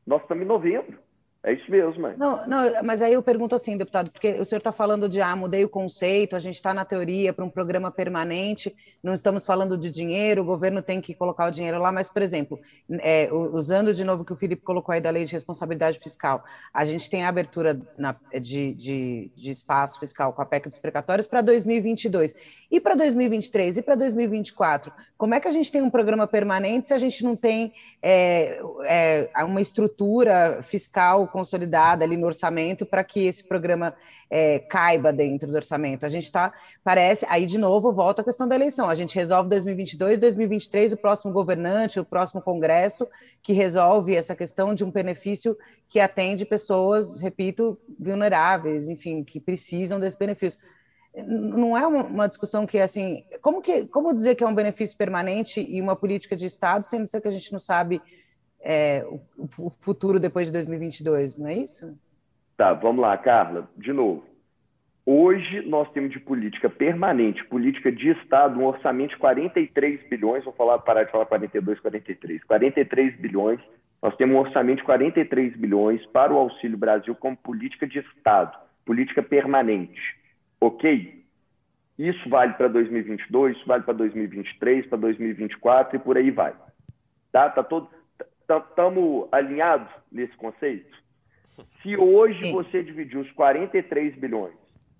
Nós 0.05 0.21
estamos 0.21 0.43
em 0.43 0.47
novembro. 0.47 0.99
É 1.45 1.53
isso 1.53 1.69
mesmo, 1.69 2.01
mãe. 2.01 2.15
Não, 2.17 2.47
não, 2.47 2.83
mas 2.83 3.03
aí 3.03 3.13
eu 3.13 3.21
pergunto 3.21 3.53
assim, 3.53 3.77
deputado, 3.77 4.09
porque 4.09 4.31
o 4.31 4.43
senhor 4.43 4.57
está 4.57 4.71
falando 4.71 5.07
de, 5.07 5.21
ah, 5.21 5.35
mudei 5.35 5.63
o 5.63 5.69
conceito, 5.69 6.35
a 6.35 6.39
gente 6.39 6.55
está 6.55 6.73
na 6.73 6.83
teoria 6.83 7.31
para 7.31 7.45
um 7.45 7.51
programa 7.51 7.91
permanente, 7.91 8.75
não 9.03 9.13
estamos 9.13 9.45
falando 9.45 9.77
de 9.77 9.91
dinheiro, 9.91 10.41
o 10.41 10.45
governo 10.45 10.81
tem 10.81 10.99
que 10.99 11.13
colocar 11.13 11.47
o 11.47 11.51
dinheiro 11.51 11.79
lá, 11.79 11.91
mas, 11.91 12.09
por 12.09 12.23
exemplo, 12.23 12.59
é, 12.89 13.29
usando 13.31 13.93
de 13.93 14.03
novo 14.03 14.23
o 14.23 14.25
que 14.25 14.33
o 14.33 14.35
Felipe 14.35 14.63
colocou 14.63 14.91
aí 14.91 14.99
da 14.99 15.11
lei 15.11 15.23
de 15.23 15.33
responsabilidade 15.33 15.99
fiscal, 15.99 16.43
a 16.73 16.83
gente 16.83 17.11
tem 17.11 17.23
a 17.23 17.29
abertura 17.29 17.79
na, 17.95 18.15
de, 18.41 18.73
de, 18.73 19.31
de, 19.35 19.51
espaço 19.51 19.99
fiscal 19.99 20.33
com 20.33 20.41
a 20.41 20.45
PEC 20.47 20.67
dos 20.67 20.79
precatórios 20.79 21.27
para 21.27 21.41
2022. 21.41 22.35
E 22.71 22.79
para 22.79 22.95
2023 22.95 23.77
e 23.77 23.81
para 23.83 23.93
2024, 23.93 24.91
como 25.15 25.35
é 25.35 25.39
que 25.39 25.47
a 25.47 25.51
gente 25.51 25.71
tem 25.71 25.83
um 25.83 25.91
programa 25.91 26.25
permanente 26.25 26.87
se 26.87 26.93
a 26.93 26.97
gente 26.97 27.23
não 27.23 27.35
tem 27.35 27.71
é, 28.01 28.59
é, 28.83 29.43
uma 29.43 29.61
estrutura 29.61 30.63
fiscal 30.63 31.27
consolidada 31.35 32.05
ali 32.05 32.15
no 32.15 32.25
orçamento 32.25 32.85
para 32.85 33.03
que 33.03 33.27
esse 33.27 33.43
programa 33.43 33.93
é, 34.31 34.59
caiba 34.59 35.11
dentro 35.11 35.51
do 35.51 35.55
orçamento. 35.55 36.05
A 36.05 36.09
gente 36.09 36.23
está, 36.23 36.53
parece, 36.81 37.25
aí 37.27 37.45
de 37.45 37.57
novo 37.57 37.91
volta 37.91 38.21
a 38.21 38.25
questão 38.25 38.47
da 38.47 38.55
eleição. 38.55 38.89
A 38.89 38.95
gente 38.95 39.13
resolve 39.13 39.49
2022, 39.49 40.17
2023, 40.17 40.93
o 40.93 40.97
próximo 40.97 41.33
governante, 41.33 41.99
o 41.99 42.05
próximo 42.05 42.41
Congresso, 42.41 43.05
que 43.43 43.51
resolve 43.51 44.15
essa 44.15 44.33
questão 44.33 44.73
de 44.73 44.85
um 44.85 44.89
benefício 44.89 45.57
que 45.89 45.99
atende 45.99 46.45
pessoas, 46.45 47.19
repito, 47.19 47.77
vulneráveis, 47.99 48.87
enfim, 48.87 49.21
que 49.21 49.37
precisam 49.37 49.99
desse 49.99 50.17
benefício 50.17 50.57
não 51.25 51.77
é 51.77 51.87
uma, 51.87 52.27
discussão 52.27 52.67
que 52.67 52.77
assim, 52.77 53.23
como 53.41 53.61
que 53.61 53.85
como 53.85 54.13
dizer 54.13 54.35
que 54.35 54.43
é 54.43 54.47
um 54.47 54.53
benefício 54.53 54.97
permanente 54.97 55.65
e 55.65 55.81
uma 55.81 55.95
política 55.95 56.35
de 56.35 56.45
Estado, 56.45 56.83
sendo 56.83 57.09
que 57.09 57.27
a 57.27 57.31
gente 57.31 57.53
não 57.53 57.59
sabe 57.59 58.01
é, 58.65 59.05
o, 59.07 59.21
o, 59.59 59.69
futuro 59.69 60.19
depois 60.19 60.47
de 60.47 60.53
2022, 60.53 61.37
não 61.37 61.47
é 61.47 61.53
isso? 61.53 61.95
Tá, 62.57 62.73
vamos 62.73 62.99
lá, 62.99 63.15
Carla. 63.15 63.69
De 63.77 63.93
novo. 63.93 64.25
Hoje 65.05 65.61
nós 65.67 65.87
temos 65.91 66.09
de 66.09 66.19
política 66.19 66.67
permanente, 66.67 67.45
política 67.45 67.91
de 67.91 68.09
Estado, 68.09 68.59
um 68.59 68.65
orçamento 68.65 69.11
de 69.11 69.17
43 69.17 70.09
bilhões, 70.09 70.43
vou 70.43 70.53
falar, 70.53 70.79
parar 70.79 71.03
de 71.03 71.11
falar 71.11 71.27
42, 71.27 71.79
43, 71.79 72.43
43 72.43 73.15
bilhões. 73.17 73.59
Nós 74.01 74.15
temos 74.15 74.35
um 74.35 74.39
orçamento 74.39 74.79
de 74.79 74.83
43 74.83 75.55
bilhões 75.55 76.03
para 76.07 76.33
o 76.33 76.37
Auxílio 76.37 76.77
Brasil 76.77 77.13
como 77.13 77.37
política 77.37 77.85
de 77.85 77.99
Estado, 77.99 78.57
política 78.83 79.21
permanente. 79.21 80.01
Ok? 80.59 81.23
Isso 81.99 82.27
vale 82.27 82.53
para 82.53 82.67
2022, 82.67 83.57
isso 83.57 83.65
vale 83.67 83.83
para 83.83 83.93
2023, 83.93 84.87
para 84.87 84.97
2024 84.97 85.97
e 85.97 85.99
por 85.99 86.17
aí 86.17 86.31
vai. 86.31 86.53
Tá? 87.31 87.49
Tá 87.49 87.63
todo 87.63 87.94
estamos 88.47 89.27
alinhados 89.31 89.91
nesse 90.11 90.35
conceito? 90.37 90.95
Se 91.81 91.95
hoje 91.95 92.51
você 92.51 92.83
dividir 92.83 93.17
os 93.17 93.31
43 93.31 94.15
bilhões 94.15 94.55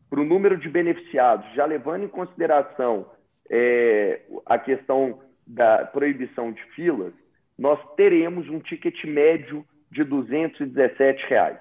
para 0.09 0.19
o 0.19 0.25
número 0.25 0.57
de 0.57 0.69
beneficiados, 0.69 1.51
já 1.53 1.65
levando 1.65 2.03
em 2.03 2.07
consideração 2.07 3.09
é, 3.49 4.21
a 4.45 4.57
questão 4.57 5.19
da 5.45 5.85
proibição 5.85 6.51
de 6.51 6.61
filas, 6.75 7.13
nós 7.57 7.79
teremos 7.95 8.49
um 8.49 8.59
ticket 8.59 9.03
médio 9.05 9.65
de 9.91 10.03
217 10.03 11.25
reais. 11.27 11.59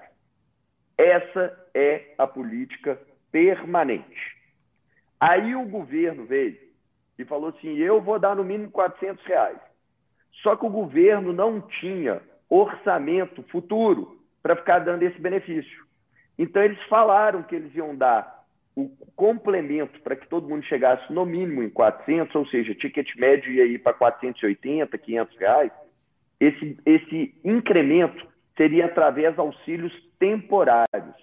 Essa 0.97 1.67
é 1.73 2.13
a 2.17 2.25
política 2.25 2.99
permanente. 3.31 4.35
Aí 5.19 5.55
o 5.55 5.65
governo 5.65 6.25
veio 6.25 6.57
e 7.17 7.25
falou 7.25 7.49
assim: 7.49 7.75
eu 7.77 8.01
vou 8.01 8.19
dar 8.19 8.35
no 8.35 8.43
mínimo 8.43 8.71
400 8.71 9.25
reais. 9.25 9.57
Só 10.41 10.55
que 10.55 10.65
o 10.65 10.69
governo 10.69 11.33
não 11.33 11.61
tinha 11.61 12.21
orçamento 12.49 13.43
futuro 13.43 14.19
para 14.41 14.55
ficar 14.55 14.79
dando 14.79 15.03
esse 15.03 15.19
benefício. 15.19 15.85
Então, 16.37 16.61
eles 16.61 16.81
falaram 16.83 17.43
que 17.43 17.55
eles 17.55 17.73
iam 17.75 17.95
dar 17.95 18.35
o 18.75 18.89
complemento 19.15 19.99
para 20.01 20.15
que 20.15 20.27
todo 20.27 20.49
mundo 20.49 20.65
chegasse 20.65 21.11
no 21.11 21.25
mínimo 21.25 21.63
em 21.63 21.69
400, 21.69 22.35
ou 22.35 22.45
seja, 22.47 22.75
ticket 22.75 23.15
médio 23.15 23.51
ia 23.51 23.65
ir 23.65 23.79
para 23.79 23.93
480, 23.93 24.97
500 24.97 25.37
reais. 25.37 25.71
Esse, 26.39 26.77
esse 26.85 27.33
incremento 27.43 28.27
seria 28.57 28.85
através 28.85 29.33
de 29.33 29.39
auxílios 29.39 29.93
temporários. 30.19 31.15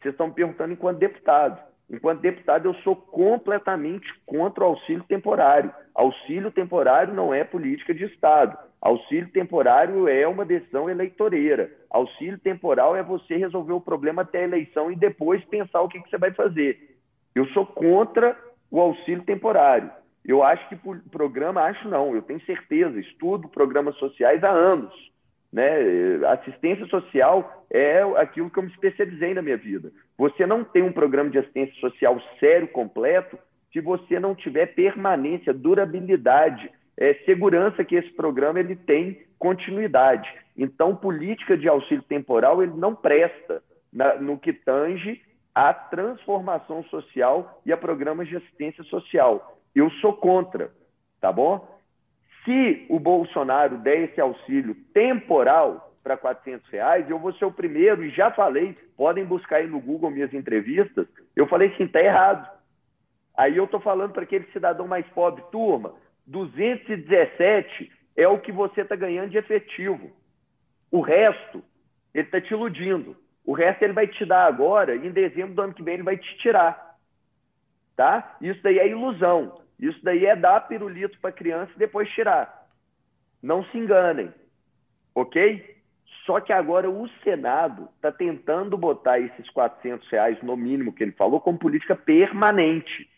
Vocês 0.00 0.12
estão 0.12 0.28
me 0.28 0.34
perguntando 0.34 0.74
enquanto 0.74 0.98
deputado. 0.98 1.60
Enquanto 1.88 2.20
deputado, 2.20 2.66
eu 2.66 2.74
sou 2.76 2.96
completamente 2.96 4.06
contra 4.26 4.64
o 4.64 4.68
auxílio 4.68 5.04
temporário. 5.04 5.72
Auxílio 5.94 6.50
temporário 6.50 7.14
não 7.14 7.32
é 7.32 7.44
política 7.44 7.94
de 7.94 8.04
Estado. 8.04 8.58
Auxílio 8.80 9.30
temporário 9.30 10.08
é 10.08 10.26
uma 10.26 10.44
decisão 10.44 10.90
eleitoreira. 10.90 11.70
Auxílio 11.88 12.38
temporal 12.38 12.96
é 12.96 13.02
você 13.02 13.36
resolver 13.36 13.72
o 13.72 13.80
problema 13.80 14.22
até 14.22 14.40
a 14.40 14.44
eleição 14.44 14.90
e 14.90 14.96
depois 14.96 15.44
pensar 15.44 15.80
o 15.80 15.88
que, 15.88 16.00
que 16.00 16.10
você 16.10 16.18
vai 16.18 16.32
fazer. 16.32 16.96
Eu 17.34 17.46
sou 17.48 17.64
contra 17.64 18.36
o 18.70 18.80
auxílio 18.80 19.24
temporário. 19.24 19.90
Eu 20.24 20.42
acho 20.42 20.68
que 20.68 20.76
programa, 21.10 21.62
acho 21.62 21.88
não, 21.88 22.14
eu 22.14 22.22
tenho 22.22 22.44
certeza, 22.44 22.98
estudo 22.98 23.48
programas 23.48 23.96
sociais 23.96 24.42
há 24.42 24.50
anos. 24.50 24.92
Né? 25.56 26.26
Assistência 26.26 26.84
social 26.88 27.64
é 27.70 28.02
aquilo 28.18 28.50
que 28.50 28.58
eu 28.58 28.62
me 28.62 28.68
especializei 28.68 29.32
na 29.32 29.40
minha 29.40 29.56
vida. 29.56 29.90
Você 30.18 30.44
não 30.44 30.62
tem 30.62 30.82
um 30.82 30.92
programa 30.92 31.30
de 31.30 31.38
assistência 31.38 31.74
social 31.80 32.20
sério, 32.38 32.68
completo, 32.68 33.38
se 33.72 33.80
você 33.80 34.20
não 34.20 34.34
tiver 34.34 34.74
permanência, 34.74 35.54
durabilidade, 35.54 36.70
é, 36.94 37.14
segurança 37.24 37.82
que 37.82 37.96
esse 37.96 38.10
programa 38.10 38.60
ele 38.60 38.76
tem 38.76 39.22
continuidade. 39.38 40.30
Então, 40.58 40.94
política 40.94 41.56
de 41.56 41.66
auxílio 41.66 42.02
temporal 42.02 42.62
ele 42.62 42.74
não 42.76 42.94
presta 42.94 43.62
na, 43.90 44.16
no 44.16 44.38
que 44.38 44.52
tange 44.52 45.22
à 45.54 45.72
transformação 45.72 46.84
social 46.84 47.62
e 47.64 47.72
a 47.72 47.78
programas 47.78 48.28
de 48.28 48.36
assistência 48.36 48.84
social. 48.84 49.58
Eu 49.74 49.88
sou 50.02 50.12
contra, 50.12 50.70
tá 51.18 51.32
bom? 51.32 51.66
Se 52.46 52.86
o 52.88 53.00
Bolsonaro 53.00 53.76
der 53.78 54.04
esse 54.04 54.20
auxílio 54.20 54.76
temporal 54.94 55.92
para 56.02 56.16
400 56.16 56.70
reais, 56.70 57.10
eu 57.10 57.18
vou 57.18 57.32
ser 57.32 57.44
o 57.44 57.52
primeiro, 57.52 58.04
e 58.04 58.10
já 58.10 58.30
falei, 58.30 58.78
podem 58.96 59.24
buscar 59.24 59.56
aí 59.56 59.66
no 59.66 59.80
Google 59.80 60.12
minhas 60.12 60.32
entrevistas, 60.32 61.08
eu 61.34 61.48
falei 61.48 61.74
sim, 61.76 61.82
está 61.82 62.00
errado. 62.00 62.48
Aí 63.36 63.56
eu 63.56 63.64
estou 63.64 63.80
falando 63.80 64.12
para 64.12 64.22
aquele 64.22 64.46
cidadão 64.52 64.86
mais 64.86 65.04
pobre, 65.08 65.42
turma, 65.50 65.92
217 66.26 67.92
é 68.16 68.28
o 68.28 68.38
que 68.38 68.52
você 68.52 68.82
está 68.82 68.94
ganhando 68.94 69.30
de 69.30 69.38
efetivo. 69.38 70.12
O 70.90 71.00
resto, 71.00 71.62
ele 72.14 72.28
está 72.28 72.40
te 72.40 72.52
iludindo. 72.52 73.16
O 73.44 73.52
resto 73.52 73.82
ele 73.82 73.92
vai 73.92 74.06
te 74.06 74.24
dar 74.24 74.46
agora, 74.46 74.94
e 74.94 75.06
em 75.06 75.10
dezembro 75.10 75.54
do 75.54 75.62
ano 75.62 75.74
que 75.74 75.82
vem 75.82 75.94
ele 75.94 76.02
vai 76.04 76.16
te 76.16 76.38
tirar. 76.38 76.96
Tá? 77.96 78.36
Isso 78.40 78.62
daí 78.62 78.78
é 78.78 78.88
ilusão. 78.88 79.60
Isso 79.78 79.98
daí 80.02 80.26
é 80.26 80.34
dar 80.34 80.60
pirulito 80.68 81.18
para 81.20 81.32
criança 81.32 81.72
e 81.74 81.78
depois 81.78 82.08
tirar. 82.10 82.66
Não 83.42 83.64
se 83.64 83.78
enganem. 83.78 84.32
Ok? 85.14 85.76
Só 86.24 86.40
que 86.40 86.52
agora 86.52 86.90
o 86.90 87.08
Senado 87.22 87.88
está 87.94 88.10
tentando 88.10 88.76
botar 88.76 89.20
esses 89.20 89.48
400 89.50 90.08
reais, 90.08 90.42
no 90.42 90.56
mínimo 90.56 90.92
que 90.92 91.04
ele 91.04 91.12
falou, 91.12 91.40
como 91.40 91.58
política 91.58 91.94
permanente. 91.94 93.08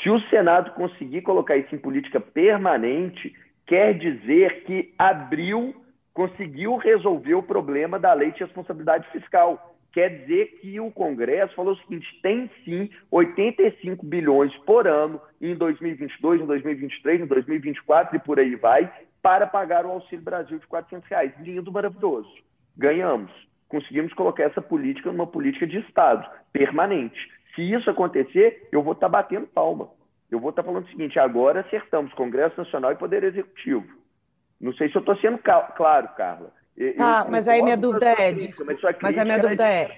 Se 0.00 0.08
o 0.08 0.20
Senado 0.28 0.72
conseguir 0.72 1.22
colocar 1.22 1.56
isso 1.56 1.74
em 1.74 1.78
política 1.78 2.20
permanente, 2.20 3.34
quer 3.66 3.98
dizer 3.98 4.64
que 4.64 4.94
abriu, 4.96 5.74
conseguiu 6.14 6.76
resolver 6.76 7.34
o 7.34 7.42
problema 7.42 7.98
da 7.98 8.12
lei 8.12 8.30
de 8.30 8.40
responsabilidade 8.40 9.08
fiscal. 9.10 9.71
Quer 9.92 10.08
dizer 10.08 10.58
que 10.60 10.80
o 10.80 10.90
Congresso 10.90 11.54
falou 11.54 11.74
o 11.74 11.76
seguinte: 11.76 12.08
tem 12.22 12.50
sim 12.64 12.88
85 13.10 14.04
bilhões 14.06 14.54
por 14.58 14.86
ano 14.86 15.20
em 15.40 15.54
2022, 15.54 16.40
em 16.40 16.46
2023, 16.46 17.20
em 17.20 17.26
2024 17.26 18.16
e 18.16 18.18
por 18.18 18.38
aí 18.38 18.56
vai, 18.56 18.90
para 19.20 19.46
pagar 19.46 19.84
o 19.84 19.90
Auxílio 19.90 20.24
Brasil 20.24 20.58
de 20.58 20.66
400 20.66 21.08
reais. 21.08 21.32
Lindo, 21.40 21.70
maravilhoso. 21.70 22.32
Ganhamos. 22.76 23.30
Conseguimos 23.68 24.12
colocar 24.14 24.44
essa 24.44 24.62
política 24.62 25.12
numa 25.12 25.26
política 25.26 25.66
de 25.66 25.78
Estado, 25.78 26.28
permanente. 26.52 27.18
Se 27.54 27.62
isso 27.62 27.88
acontecer, 27.88 28.68
eu 28.72 28.82
vou 28.82 28.94
estar 28.94 29.06
tá 29.06 29.12
batendo 29.12 29.46
palma. 29.46 29.90
Eu 30.30 30.40
vou 30.40 30.50
estar 30.50 30.62
tá 30.62 30.66
falando 30.66 30.86
o 30.86 30.88
seguinte: 30.88 31.18
agora 31.18 31.60
acertamos 31.60 32.14
Congresso 32.14 32.56
Nacional 32.56 32.92
e 32.92 32.96
Poder 32.96 33.22
Executivo. 33.24 33.86
Não 34.58 34.72
sei 34.72 34.88
se 34.88 34.96
eu 34.96 35.00
estou 35.00 35.16
sendo 35.16 35.38
claro, 35.38 36.08
Carla. 36.16 36.52
Tá, 36.96 37.26
mas 37.28 37.48
aí 37.48 37.62
minha 37.62 37.76
dúvida 37.76 38.10
é. 38.10 38.32
Crítica, 38.32 38.64
mas, 38.64 38.80
mas 39.00 39.18
a 39.18 39.24
minha 39.24 39.38
dúvida 39.38 39.68
é. 39.68 39.90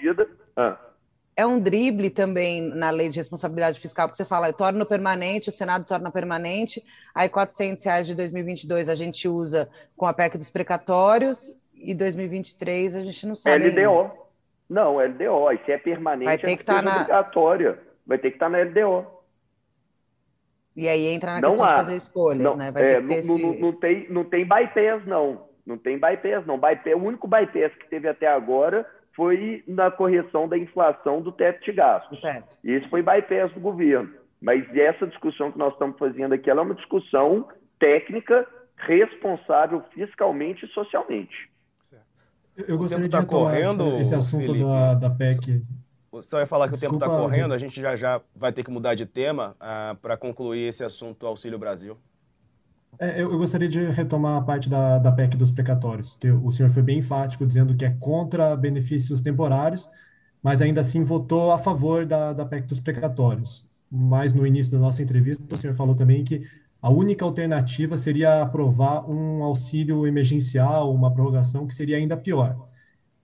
Ah. 0.56 0.78
É 1.36 1.44
um 1.44 1.58
drible 1.58 2.10
também 2.10 2.62
na 2.62 2.90
lei 2.90 3.08
de 3.08 3.16
responsabilidade 3.16 3.80
fiscal, 3.80 4.06
porque 4.06 4.16
você 4.16 4.24
fala, 4.24 4.48
eu 4.48 4.52
torno 4.52 4.86
permanente, 4.86 5.48
o 5.48 5.52
Senado 5.52 5.84
torna 5.84 6.10
permanente, 6.10 6.84
aí 7.12 7.28
400 7.28 7.82
reais 7.84 8.06
de 8.06 8.14
2022 8.14 8.88
a 8.88 8.94
gente 8.94 9.28
usa 9.28 9.68
com 9.96 10.06
a 10.06 10.12
PEC 10.12 10.38
dos 10.38 10.50
precatórios, 10.50 11.52
e 11.84 11.94
2023 11.94 12.96
a 12.96 13.00
gente 13.00 13.26
não 13.26 13.34
sabe. 13.34 13.68
LDO. 13.68 14.00
Ainda. 14.00 14.12
Não, 14.68 14.96
LDO. 14.98 15.52
E 15.52 15.58
se 15.64 15.72
é 15.72 15.78
permanente, 15.78 16.26
vai 16.26 16.38
ter 16.38 16.50
é 16.50 16.56
que 16.56 16.62
estar 16.62 16.76
tá 16.76 16.82
na... 16.82 16.96
obrigatória. 16.96 17.78
Vai 18.06 18.18
ter 18.18 18.30
que 18.30 18.36
estar 18.36 18.50
tá 18.50 18.50
na 18.50 18.62
LDO. 18.62 19.06
E 20.76 20.88
aí 20.88 21.06
entra 21.06 21.34
na 21.34 21.40
não 21.40 21.50
questão 21.50 21.66
há. 21.66 21.68
de 21.68 21.74
fazer 21.74 21.96
escolhas, 21.96 22.42
não, 22.42 22.56
né? 22.56 22.70
Vai 22.70 22.82
é, 22.82 23.00
ter 23.00 23.14
esse... 23.14 23.28
não, 23.28 23.54
não, 23.54 23.72
tem, 23.72 24.10
não 24.10 24.24
tem 24.24 24.44
bypass, 24.44 25.06
não. 25.06 25.48
Não 25.66 25.78
tem 25.78 25.98
bypass, 25.98 26.46
não. 26.46 26.58
Bypass, 26.58 26.94
o 26.94 27.04
único 27.04 27.26
bypass 27.26 27.74
que 27.76 27.88
teve 27.88 28.08
até 28.08 28.26
agora 28.26 28.86
foi 29.14 29.64
na 29.66 29.90
correção 29.90 30.48
da 30.48 30.58
inflação 30.58 31.22
do 31.22 31.32
teto 31.32 31.64
de 31.64 31.72
gastos. 31.72 32.20
Certo. 32.20 32.58
E 32.62 32.72
esse 32.72 32.88
foi 32.88 33.02
bypass 33.02 33.52
do 33.52 33.60
governo. 33.60 34.12
Mas 34.40 34.64
essa 34.76 35.06
discussão 35.06 35.50
que 35.50 35.58
nós 35.58 35.72
estamos 35.72 35.98
fazendo 35.98 36.34
aqui, 36.34 36.50
ela 36.50 36.60
é 36.60 36.64
uma 36.64 36.74
discussão 36.74 37.48
técnica, 37.78 38.46
responsável 38.76 39.82
fiscalmente 39.94 40.66
e 40.66 40.68
socialmente. 40.68 41.50
Eu 42.56 42.78
gostaria 42.78 43.06
de 43.06 43.10
tá 43.10 43.24
correndo, 43.24 43.98
esse, 43.98 44.14
assunto 44.14 44.54
da, 44.54 44.94
da 44.94 45.10
PEC. 45.10 45.62
Você 46.12 46.36
vai 46.36 46.46
falar 46.46 46.68
que 46.68 46.74
Desculpa, 46.74 46.96
o 46.96 46.98
tempo 47.00 47.12
está 47.12 47.22
correndo, 47.22 47.52
a 47.52 47.58
gente 47.58 47.80
já 47.80 47.96
já 47.96 48.20
vai 48.36 48.52
ter 48.52 48.62
que 48.62 48.70
mudar 48.70 48.94
de 48.94 49.04
tema 49.04 49.56
ah, 49.58 49.96
para 50.00 50.16
concluir 50.16 50.68
esse 50.68 50.84
assunto 50.84 51.26
Auxílio 51.26 51.58
Brasil. 51.58 51.98
É, 52.98 53.20
eu, 53.20 53.32
eu, 53.32 53.38
gostaria 53.38 53.68
de 53.68 53.84
retomar 53.86 54.36
a 54.36 54.42
parte 54.42 54.68
da, 54.68 54.98
da 54.98 55.10
PEC 55.12 55.36
dos 55.36 55.50
precatórios, 55.50 56.18
o 56.42 56.50
senhor 56.50 56.70
foi 56.70 56.82
bem 56.82 56.98
enfático 56.98 57.46
dizendo 57.46 57.74
que 57.74 57.84
é 57.84 57.90
contra 57.90 58.56
benefícios 58.56 59.20
temporários, 59.20 59.88
mas 60.42 60.60
ainda 60.62 60.80
assim 60.80 61.02
votou 61.02 61.52
a 61.52 61.58
favor 61.58 62.06
da, 62.06 62.32
da 62.32 62.44
PEC 62.44 62.66
dos 62.66 62.80
precatórios. 62.80 63.68
Mas 63.90 64.32
no 64.34 64.46
início 64.46 64.72
da 64.72 64.78
nossa 64.78 65.02
entrevista, 65.02 65.42
o 65.54 65.58
senhor 65.58 65.74
falou 65.74 65.94
também 65.94 66.24
que 66.24 66.46
a 66.82 66.90
única 66.90 67.24
alternativa 67.24 67.96
seria 67.96 68.42
aprovar 68.42 69.08
um 69.08 69.42
auxílio 69.42 70.06
emergencial, 70.06 70.92
uma 70.92 71.12
prorrogação, 71.12 71.66
que 71.66 71.74
seria 71.74 71.96
ainda 71.96 72.16
pior. 72.16 72.68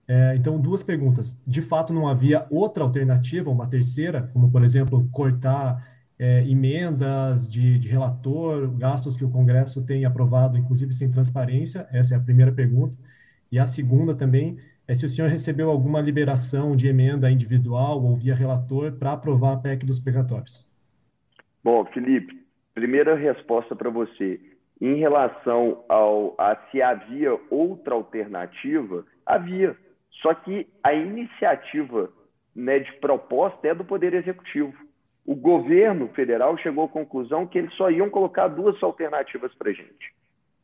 É, 0.07 0.35
então, 0.35 0.59
duas 0.59 0.81
perguntas. 0.81 1.37
De 1.45 1.61
fato, 1.61 1.93
não 1.93 2.07
havia 2.07 2.47
outra 2.49 2.83
alternativa, 2.83 3.49
uma 3.49 3.67
terceira, 3.67 4.29
como, 4.33 4.49
por 4.49 4.63
exemplo, 4.63 5.07
cortar 5.11 5.90
é, 6.21 6.47
emendas 6.47 7.49
de, 7.49 7.79
de, 7.79 7.89
relator, 7.89 8.69
gastos 8.77 9.17
que 9.17 9.25
o 9.25 9.31
Congresso 9.31 9.83
tem 9.83 10.05
aprovado, 10.05 10.55
inclusive 10.55 10.93
sem 10.93 11.09
transparência? 11.09 11.87
Essa 11.91 12.13
é 12.13 12.17
a 12.17 12.21
primeira 12.21 12.51
pergunta. 12.51 12.95
E 13.51 13.57
a 13.57 13.65
segunda 13.65 14.13
também 14.13 14.59
é 14.87 14.93
se 14.93 15.03
o 15.03 15.09
senhor 15.09 15.31
recebeu 15.31 15.71
alguma 15.71 15.99
liberação 15.99 16.75
de 16.75 16.87
emenda 16.87 17.31
individual 17.31 18.03
ou 18.03 18.15
via 18.15 18.35
relator 18.35 18.91
para 18.91 19.13
aprovar 19.13 19.53
a 19.53 19.57
PEC 19.57 19.83
dos 19.83 19.99
precatórios. 19.99 20.63
Bom, 21.63 21.83
Felipe, 21.85 22.39
primeira 22.75 23.15
resposta 23.15 23.75
para 23.75 23.89
você. 23.89 24.39
Em 24.79 24.97
relação 24.97 25.83
ao, 25.89 26.35
a 26.37 26.55
se 26.69 26.83
havia 26.83 27.35
outra 27.49 27.95
alternativa, 27.95 29.03
havia. 29.25 29.75
Só 30.21 30.35
que 30.35 30.67
a 30.83 30.93
iniciativa 30.93 32.11
né, 32.55 32.77
de 32.77 32.91
proposta 32.99 33.67
é 33.67 33.73
do 33.73 33.83
Poder 33.83 34.13
Executivo. 34.13 34.90
O 35.31 35.35
governo 35.35 36.09
federal 36.09 36.57
chegou 36.57 36.83
à 36.83 36.89
conclusão 36.89 37.47
que 37.47 37.57
eles 37.57 37.73
só 37.75 37.89
iam 37.89 38.09
colocar 38.09 38.49
duas 38.49 38.83
alternativas 38.83 39.53
para 39.53 39.69
a 39.69 39.73
gente. 39.73 40.13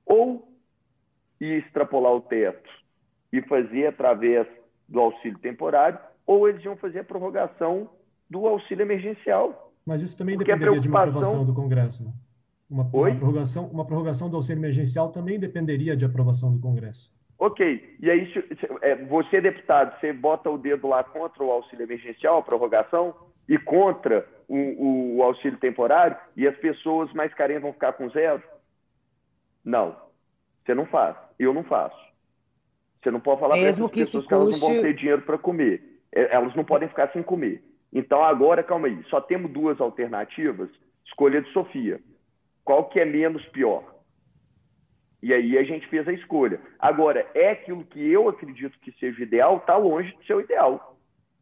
Ou 0.06 0.46
ia 1.40 1.60
extrapolar 1.60 2.12
o 2.12 2.20
teto 2.20 2.70
e 3.32 3.42
fazer 3.44 3.88
através 3.88 4.46
do 4.86 5.00
auxílio 5.00 5.40
temporário, 5.40 5.98
ou 6.26 6.50
eles 6.50 6.62
iam 6.66 6.76
fazer 6.76 7.00
a 7.00 7.04
prorrogação 7.06 7.90
do 8.30 8.46
auxílio 8.46 8.84
emergencial. 8.84 9.72
Mas 9.86 10.02
isso 10.02 10.18
também 10.18 10.36
Porque 10.36 10.52
dependeria 10.52 10.82
preocupação... 10.82 10.82
de 10.82 11.14
uma 11.14 11.20
aprovação 11.22 11.46
do 11.46 11.54
Congresso. 11.54 12.04
Né? 12.04 12.12
Uma, 12.70 12.84
uma, 12.84 13.16
prorrogação, 13.16 13.68
uma 13.68 13.86
prorrogação 13.86 14.30
do 14.30 14.36
auxílio 14.36 14.60
emergencial 14.60 15.14
também 15.14 15.40
dependeria 15.40 15.96
de 15.96 16.04
aprovação 16.04 16.52
do 16.52 16.60
Congresso. 16.60 17.10
Ok. 17.40 17.96
E 18.02 18.12
aí, 18.12 18.30
é, 18.82 18.96
você, 19.06 19.40
deputado, 19.40 19.98
você 19.98 20.12
bota 20.12 20.50
o 20.50 20.58
dedo 20.58 20.90
lá 20.90 21.06
contra 21.06 21.42
o 21.42 21.52
auxílio 21.52 21.86
emergencial, 21.86 22.40
a 22.40 22.44
prorrogação, 22.44 23.16
e 23.48 23.58
contra 23.58 24.28
o, 24.48 25.18
o 25.18 25.24
auxílio 25.24 25.60
temporário, 25.60 26.18
e 26.36 26.48
as 26.48 26.56
pessoas 26.58 27.12
mais 27.14 27.34
carentes 27.34 27.64
vão 27.64 27.74
ficar 27.74 27.94
com 27.94 28.10
zero? 28.10 28.42
Não. 29.64 29.96
Você 30.66 30.74
não 30.74 30.86
faz. 30.86 31.16
Eu 31.38 31.54
não 31.54 31.64
faço. 31.64 31.98
Você 33.02 33.12
não 33.12 33.20
pode 33.20 33.40
falar 33.40 33.56
para 33.56 33.64
essas 33.64 33.92
pessoas 33.92 34.24
que, 34.24 34.30
que 34.30 34.34
elas 34.34 34.60
não 34.60 34.68
vão 34.70 34.82
ter 34.82 34.94
dinheiro 34.96 35.22
para 35.22 35.38
comer. 35.38 36.02
É, 36.12 36.36
elas 36.36 36.56
não 36.56 36.64
podem 36.64 36.90
ficar 36.90 37.12
sem 37.12 37.24
comer. 37.24 37.64
Então 37.94 38.24
agora, 38.24 38.64
calma 38.64 38.88
aí, 38.88 39.02
só 39.10 39.22
temos 39.22 39.52
duas 39.52 39.80
alternativas, 39.80 40.70
escolha 41.06 41.42
de 41.42 41.52
Sofia. 41.52 42.02
Qual 42.64 42.90
que 42.90 43.00
é 43.00 43.06
menos 43.06 43.46
pior? 43.48 43.96
E 45.22 45.34
aí 45.34 45.58
a 45.58 45.64
gente 45.64 45.88
fez 45.88 46.08
a 46.08 46.14
escolha. 46.14 46.60
Agora, 46.78 47.26
é 47.34 47.52
aquilo 47.52 47.86
que 47.86 48.00
eu 48.12 48.28
acredito 48.28 48.78
que 48.80 48.92
seja 49.00 49.24
ideal, 49.24 49.58
está 49.58 49.78
longe 49.78 50.16
de 50.16 50.26
ser 50.26 50.36
o 50.36 50.42
ideal. 50.42 50.97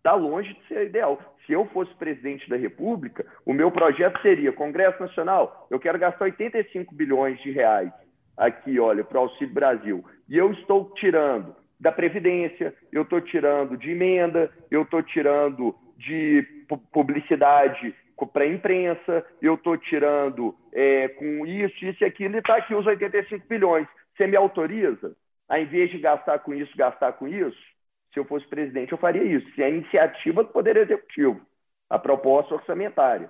Está 0.06 0.14
longe 0.14 0.54
de 0.54 0.68
ser 0.68 0.86
ideal. 0.86 1.20
Se 1.48 1.54
eu 1.54 1.66
fosse 1.74 1.92
presidente 1.96 2.48
da 2.48 2.56
República, 2.56 3.26
o 3.44 3.52
meu 3.52 3.72
projeto 3.72 4.22
seria 4.22 4.54
Congresso 4.54 5.02
Nacional, 5.02 5.66
eu 5.72 5.80
quero 5.80 5.98
gastar 5.98 6.26
85 6.26 6.94
bilhões 6.94 7.42
de 7.42 7.50
reais 7.50 7.92
aqui, 8.38 8.80
olha, 8.80 9.04
para 9.04 9.18
o 9.18 9.22
Auxílio 9.22 9.52
Brasil. 9.52 10.06
E 10.30 10.38
eu 10.38 10.52
estou 10.52 10.92
tirando 10.94 11.56
da 11.80 11.92
Previdência, 11.92 12.72
eu 12.92 13.02
estou 13.02 13.20
tirando 13.20 13.76
de 13.76 13.90
emenda, 13.90 14.52
eu 14.70 14.84
estou 14.84 15.02
tirando 15.02 15.74
de 15.98 16.46
publicidade 16.92 17.96
para 18.32 18.44
a 18.44 18.48
imprensa, 18.48 19.26
eu 19.42 19.56
estou 19.56 19.76
tirando 19.76 20.56
é, 20.72 21.08
com 21.08 21.48
isso, 21.48 21.84
isso 21.84 22.04
e 22.04 22.06
aquilo, 22.06 22.36
e 22.36 22.38
está 22.38 22.58
aqui 22.58 22.76
os 22.76 22.86
85 22.86 23.48
bilhões. 23.48 23.88
Você 24.16 24.28
me 24.28 24.38
autoriza? 24.38 25.16
Ao 25.50 25.60
invés 25.60 25.90
de 25.90 25.98
gastar 25.98 26.38
com 26.40 26.54
isso, 26.54 26.78
gastar 26.78 27.14
com 27.14 27.28
isso, 27.28 27.75
se 28.16 28.20
eu 28.20 28.26
fosse 28.26 28.48
presidente, 28.48 28.94
eu 28.94 28.98
faria 28.98 29.24
isso. 29.24 29.46
Se 29.52 29.62
é 29.62 29.66
a 29.66 29.70
iniciativa 29.70 30.42
do 30.42 30.50
Poder 30.50 30.78
Executivo, 30.78 31.46
a 31.90 32.00
proposta 32.00 32.56
orçamentária. 32.56 33.30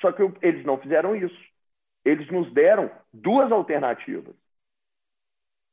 Só 0.00 0.12
que 0.12 0.22
eu, 0.22 0.32
eles 0.40 0.64
não 0.64 0.78
fizeram 0.78 1.16
isso. 1.16 1.36
Eles 2.04 2.30
nos 2.30 2.50
deram 2.54 2.88
duas 3.12 3.50
alternativas. 3.50 4.34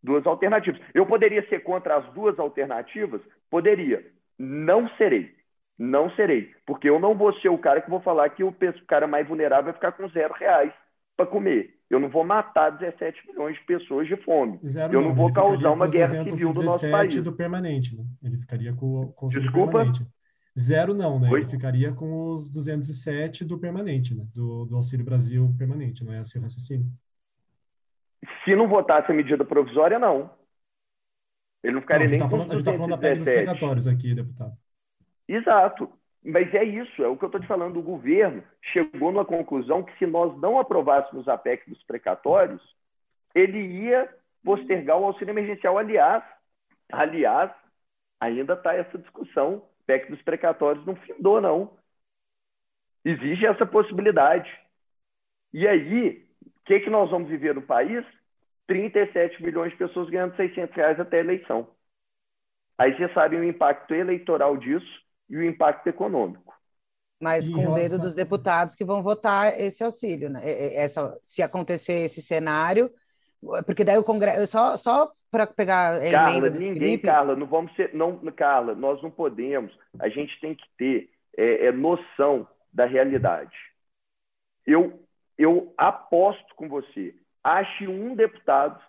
Duas 0.01 0.25
alternativas. 0.25 0.81
Eu 0.91 1.05
poderia 1.05 1.47
ser 1.47 1.59
contra 1.59 1.97
as 1.97 2.13
duas 2.13 2.37
alternativas? 2.39 3.21
Poderia. 3.47 4.03
Não 4.39 4.89
serei. 4.97 5.35
Não 5.77 6.09
serei. 6.15 6.51
Porque 6.65 6.89
eu 6.89 6.99
não 6.99 7.15
vou 7.15 7.31
ser 7.39 7.49
o 7.49 7.59
cara 7.59 7.79
que 7.79 7.89
vou 7.91 8.01
falar 8.01 8.27
que 8.31 8.43
o 8.43 8.55
cara 8.87 9.05
mais 9.05 9.27
vulnerável 9.27 9.65
vai 9.65 9.73
ficar 9.73 9.91
com 9.91 10.09
zero 10.09 10.33
reais 10.33 10.73
para 11.15 11.27
comer. 11.27 11.76
Eu 11.89 11.99
não 11.99 12.09
vou 12.09 12.25
matar 12.25 12.71
17 12.71 13.27
milhões 13.27 13.55
de 13.55 13.63
pessoas 13.63 14.07
de 14.07 14.17
fome. 14.17 14.59
Zero 14.65 14.93
eu 14.93 15.01
não, 15.01 15.09
não 15.09 15.15
vou 15.15 15.31
causar 15.31 15.71
uma 15.71 15.87
guerra 15.87 16.23
civil 16.23 16.53
no 16.53 16.63
nosso 16.63 16.89
país. 16.91 17.23
do 17.23 17.31
permanente, 17.31 17.95
né? 17.95 18.03
Ele 18.21 18.37
ficaria 18.37 18.73
com, 18.73 19.11
com 19.13 19.27
o 19.27 19.29
Desculpa? 19.29 19.71
permanente. 19.71 20.05
Zero 20.59 20.93
não, 20.93 21.19
né? 21.19 21.29
Oi? 21.29 21.41
Ele 21.41 21.47
ficaria 21.47 21.93
com 21.93 22.35
os 22.35 22.49
207 22.49 23.45
do 23.45 23.57
permanente, 23.57 24.15
né? 24.15 24.25
Do, 24.33 24.65
do 24.65 24.75
Auxílio 24.75 25.05
Brasil 25.05 25.53
permanente, 25.57 26.03
não 26.03 26.11
é 26.11 26.19
assim 26.19 26.39
o 26.39 26.41
raciocínio? 26.41 26.87
Se 28.43 28.55
não 28.55 28.67
votasse 28.67 29.11
a 29.11 29.15
medida 29.15 29.45
provisória, 29.45 29.99
não. 29.99 30.31
Ele 31.63 31.73
não 31.73 31.81
ficaria 31.81 32.05
não, 32.05 32.11
nem 32.11 32.19
tá 32.19 32.29
falando, 32.29 32.51
A 32.51 32.55
gente 32.55 32.59
está 32.61 32.73
falando 32.73 32.89
da 32.89 32.97
PEC 32.97 33.17
dos 33.17 33.25
precatórios 33.25 33.87
aqui, 33.87 34.15
deputado. 34.15 34.57
Exato. 35.27 35.96
Mas 36.29 36.53
é 36.53 36.61
isso, 36.61 37.01
é 37.01 37.07
o 37.07 37.15
que 37.15 37.23
eu 37.23 37.27
estou 37.27 37.39
te 37.39 37.47
falando. 37.47 37.79
O 37.79 37.81
governo 37.81 38.43
chegou 38.73 39.13
numa 39.13 39.23
conclusão 39.23 39.81
que 39.81 39.97
se 39.97 40.05
nós 40.05 40.37
não 40.41 40.59
aprovássemos 40.59 41.25
a 41.25 41.37
PEC 41.37 41.69
dos 41.69 41.81
precatórios, 41.83 42.61
ele 43.33 43.57
ia 43.57 44.13
postergar 44.43 44.99
o 44.99 45.05
auxílio 45.05 45.31
emergencial. 45.31 45.77
Aliás, 45.77 46.21
aliás, 46.91 47.49
ainda 48.19 48.55
está 48.55 48.73
essa 48.73 48.97
discussão. 48.97 49.63
PEC 49.85 50.11
dos 50.11 50.21
precatórios 50.21 50.85
não 50.85 50.97
findou, 50.97 51.39
não. 51.39 51.77
Existe 53.05 53.45
essa 53.45 53.65
possibilidade. 53.65 54.53
E 55.53 55.65
aí, 55.65 56.27
o 56.45 56.65
que, 56.65 56.81
que 56.81 56.89
nós 56.89 57.09
vamos 57.09 57.29
viver 57.29 57.55
no 57.55 57.61
país? 57.61 58.05
37 58.67 59.41
milhões 59.41 59.71
de 59.71 59.77
pessoas 59.77 60.09
ganhando 60.09 60.35
600 60.35 60.75
reais 60.75 60.99
até 60.99 61.19
a 61.19 61.21
eleição. 61.21 61.69
Aí 62.77 62.93
vocês 62.97 63.13
sabem 63.13 63.39
o 63.39 63.45
impacto 63.45 63.93
eleitoral 63.95 64.57
disso 64.57 65.06
e 65.29 65.37
o 65.37 65.43
impacto 65.43 65.87
econômico. 65.87 66.53
Mas 67.19 67.49
com 67.49 67.71
o 67.71 67.73
dedo 67.73 67.97
dos 67.97 68.13
deputados 68.13 68.75
que 68.75 68.85
vão 68.85 69.01
votar 69.01 69.59
esse 69.59 69.83
auxílio, 69.83 70.29
né? 70.29 70.41
Essa, 70.75 71.17
se 71.21 71.41
acontecer 71.41 72.05
esse 72.05 72.21
cenário, 72.21 72.91
porque 73.65 73.83
daí 73.83 73.97
o 73.97 74.03
Congresso 74.03 74.45
só 74.47 74.77
só 74.77 75.11
para 75.31 75.47
pegar 75.47 75.95
a 75.95 76.11
Carla, 76.11 76.49
ninguém. 76.51 76.97
Carla, 76.99 77.35
não 77.35 77.47
vamos 77.47 77.75
ser, 77.75 77.93
não, 77.93 78.17
Carla, 78.31 78.75
nós 78.75 79.01
não 79.01 79.09
podemos. 79.09 79.77
A 79.99 80.09
gente 80.09 80.39
tem 80.39 80.55
que 80.55 80.65
ter 80.77 81.09
é, 81.35 81.67
é, 81.67 81.71
noção 81.71 82.47
da 82.71 82.85
realidade. 82.85 83.55
Eu 84.65 85.03
eu 85.37 85.73
aposto 85.77 86.55
com 86.55 86.67
você. 86.69 87.15
Ache 87.43 87.87
um 87.87 88.15
deputado 88.15 88.81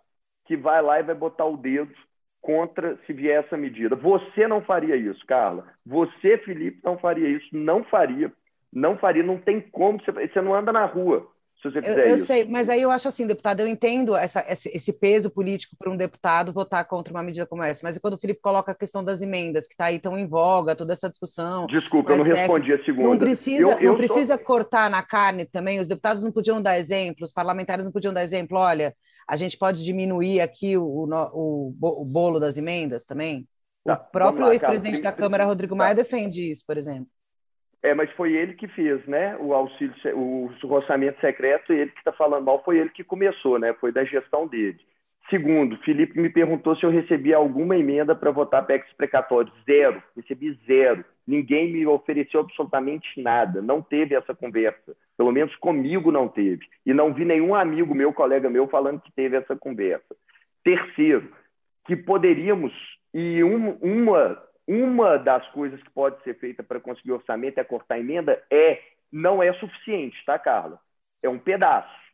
que 0.44 0.56
vai 0.56 0.80
lá 0.82 0.98
e 1.00 1.02
vai 1.02 1.14
botar 1.14 1.44
o 1.44 1.56
dedo 1.56 1.94
contra 2.40 2.98
se 3.06 3.12
vier 3.12 3.44
essa 3.44 3.56
medida. 3.56 3.96
Você 3.96 4.46
não 4.46 4.62
faria 4.62 4.96
isso, 4.96 5.24
Carla. 5.26 5.66
Você, 5.84 6.38
Felipe, 6.38 6.80
não 6.84 6.98
faria 6.98 7.28
isso. 7.28 7.48
Não 7.52 7.84
faria. 7.84 8.32
Não 8.72 8.96
faria. 8.96 9.22
Não 9.22 9.38
tem 9.38 9.60
como. 9.60 10.00
Você, 10.00 10.12
você 10.12 10.40
não 10.40 10.54
anda 10.54 10.72
na 10.72 10.84
rua 10.84 11.28
se 11.60 11.72
você 11.72 11.82
fizer 11.82 12.04
eu, 12.04 12.10
eu 12.10 12.14
isso. 12.14 12.26
sei, 12.26 12.44
mas 12.44 12.68
aí 12.68 12.80
eu 12.80 12.90
acho 12.90 13.08
assim, 13.08 13.26
deputado, 13.26 13.60
eu 13.60 13.66
entendo 13.66 14.14
essa, 14.14 14.44
esse, 14.48 14.68
esse, 14.72 14.92
peso 14.92 15.28
político 15.28 15.74
para 15.76 15.90
um 15.90 15.96
deputado 15.96 16.52
votar 16.52 16.84
contra 16.84 17.12
uma 17.12 17.22
medida 17.22 17.46
como 17.46 17.64
essa, 17.64 17.80
mas 17.84 17.98
quando 17.98 18.14
o 18.14 18.18
Felipe 18.18 18.40
coloca 18.40 18.70
a 18.70 18.74
questão 18.74 19.02
das 19.02 19.20
emendas, 19.20 19.66
que 19.66 19.74
está 19.74 19.86
aí 19.86 19.98
tão 19.98 20.16
em 20.16 20.26
voga, 20.26 20.76
toda 20.76 20.92
essa 20.92 21.08
discussão... 21.08 21.66
Desculpa, 21.66 22.12
eu 22.12 22.18
não 22.18 22.24
respondi 22.24 22.72
a 22.72 22.84
segunda. 22.84 23.08
Não 23.08 23.18
precisa, 23.18 23.62
eu, 23.62 23.78
eu 23.78 23.90
não 23.90 23.96
precisa 23.96 24.38
cortar 24.38 24.88
na 24.88 25.02
carne 25.02 25.44
também, 25.44 25.80
os 25.80 25.88
deputados 25.88 26.22
não 26.22 26.30
podiam 26.30 26.62
dar 26.62 26.78
exemplo, 26.78 27.24
os 27.24 27.32
parlamentares 27.32 27.84
não 27.84 27.92
podiam 27.92 28.14
dar 28.14 28.22
exemplo, 28.22 28.56
olha, 28.56 28.94
a 29.28 29.36
gente 29.36 29.58
pode 29.58 29.84
diminuir 29.84 30.40
aqui 30.40 30.76
o, 30.76 30.84
o, 30.84 31.74
o 31.80 32.04
bolo 32.04 32.40
das 32.40 32.56
emendas 32.56 33.04
também? 33.04 33.46
Tá, 33.84 33.94
o 33.94 34.10
próprio 34.10 34.50
ex-presidente 34.52 35.02
da 35.02 35.12
Câmara, 35.12 35.44
Rodrigo 35.44 35.76
Maia, 35.76 35.94
tá. 35.94 36.02
defende 36.02 36.50
isso, 36.50 36.64
por 36.66 36.76
exemplo. 36.76 37.06
É, 37.82 37.94
mas 37.94 38.10
foi 38.12 38.32
ele 38.32 38.54
que 38.54 38.66
fez, 38.68 39.06
né? 39.06 39.36
O 39.36 39.54
auxílio, 39.54 39.94
o 40.16 40.50
orçamento 40.72 41.20
secreto, 41.20 41.72
ele 41.72 41.90
que 41.92 41.98
está 41.98 42.12
falando 42.12 42.44
mal, 42.44 42.62
foi 42.64 42.78
ele 42.78 42.90
que 42.90 43.04
começou, 43.04 43.58
né? 43.58 43.72
Foi 43.74 43.92
da 43.92 44.04
gestão 44.04 44.46
dele. 44.48 44.80
Segundo, 45.30 45.76
Felipe 45.78 46.18
me 46.18 46.30
perguntou 46.30 46.74
se 46.74 46.84
eu 46.84 46.90
recebi 46.90 47.34
alguma 47.34 47.76
emenda 47.76 48.14
para 48.14 48.30
votar 48.30 48.66
PECs 48.66 48.92
precatórios. 48.94 49.54
Zero. 49.66 50.02
Recebi 50.16 50.58
zero. 50.66 51.04
Ninguém 51.26 51.70
me 51.70 51.86
ofereceu 51.86 52.40
absolutamente 52.40 53.20
nada. 53.20 53.60
Não 53.60 53.82
teve 53.82 54.14
essa 54.14 54.34
conversa. 54.34 54.96
Pelo 55.18 55.30
menos 55.30 55.54
comigo 55.56 56.10
não 56.10 56.28
teve. 56.28 56.64
E 56.86 56.94
não 56.94 57.12
vi 57.12 57.26
nenhum 57.26 57.54
amigo 57.54 57.94
meu, 57.94 58.12
colega 58.12 58.48
meu, 58.48 58.66
falando 58.68 59.02
que 59.02 59.12
teve 59.12 59.36
essa 59.36 59.54
conversa. 59.54 60.16
Terceiro, 60.64 61.30
que 61.86 61.94
poderíamos, 61.94 62.72
e 63.12 63.44
um, 63.44 63.72
uma, 63.82 64.42
uma 64.66 65.18
das 65.18 65.46
coisas 65.48 65.82
que 65.82 65.90
pode 65.90 66.22
ser 66.22 66.38
feita 66.38 66.62
para 66.62 66.80
conseguir 66.80 67.12
orçamento 67.12 67.58
é 67.58 67.64
cortar 67.64 67.98
emenda, 67.98 68.42
é, 68.50 68.80
não 69.12 69.42
é 69.42 69.52
suficiente, 69.54 70.16
tá, 70.24 70.38
Carla? 70.38 70.78
É 71.22 71.28
um 71.28 71.38
pedaço. 71.38 72.07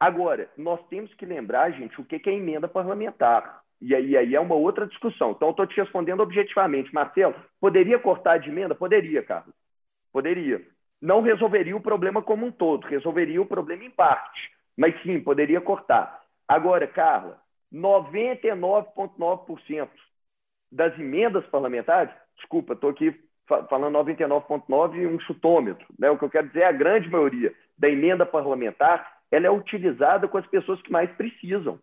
Agora, 0.00 0.48
nós 0.56 0.80
temos 0.88 1.12
que 1.14 1.26
lembrar, 1.26 1.72
gente, 1.72 2.00
o 2.00 2.04
que 2.04 2.22
é 2.28 2.32
emenda 2.32 2.68
parlamentar. 2.68 3.62
E 3.80 3.94
aí, 3.94 4.16
aí 4.16 4.34
é 4.34 4.40
uma 4.40 4.54
outra 4.54 4.86
discussão. 4.86 5.32
Então, 5.32 5.50
estou 5.50 5.66
te 5.66 5.76
respondendo 5.76 6.20
objetivamente. 6.20 6.94
Marcelo, 6.94 7.34
poderia 7.60 7.98
cortar 7.98 8.38
de 8.38 8.48
emenda? 8.48 8.74
Poderia, 8.74 9.22
Carlos. 9.22 9.54
Poderia. 10.12 10.62
Não 11.00 11.22
resolveria 11.22 11.76
o 11.76 11.80
problema 11.80 12.20
como 12.22 12.44
um 12.46 12.50
todo, 12.50 12.86
resolveria 12.86 13.40
o 13.40 13.46
problema 13.46 13.84
em 13.84 13.90
parte. 13.90 14.50
Mas 14.76 15.00
sim, 15.02 15.20
poderia 15.20 15.60
cortar. 15.60 16.24
Agora, 16.46 16.86
Carla, 16.86 17.40
99,9% 17.72 19.88
das 20.70 20.96
emendas 20.98 21.46
parlamentares, 21.46 22.12
desculpa, 22.36 22.74
estou 22.74 22.90
aqui 22.90 23.18
falando 23.46 23.96
99,9% 23.98 24.96
e 24.96 25.06
um 25.06 25.18
chutômetro. 25.20 25.86
Né? 25.98 26.10
O 26.10 26.18
que 26.18 26.24
eu 26.24 26.30
quero 26.30 26.48
dizer 26.48 26.60
é 26.60 26.66
a 26.66 26.72
grande 26.72 27.08
maioria 27.08 27.54
da 27.76 27.88
emenda 27.88 28.26
parlamentar 28.26 29.17
ela 29.30 29.46
é 29.46 29.50
utilizada 29.50 30.26
com 30.28 30.38
as 30.38 30.46
pessoas 30.46 30.80
que 30.82 30.92
mais 30.92 31.10
precisam. 31.12 31.78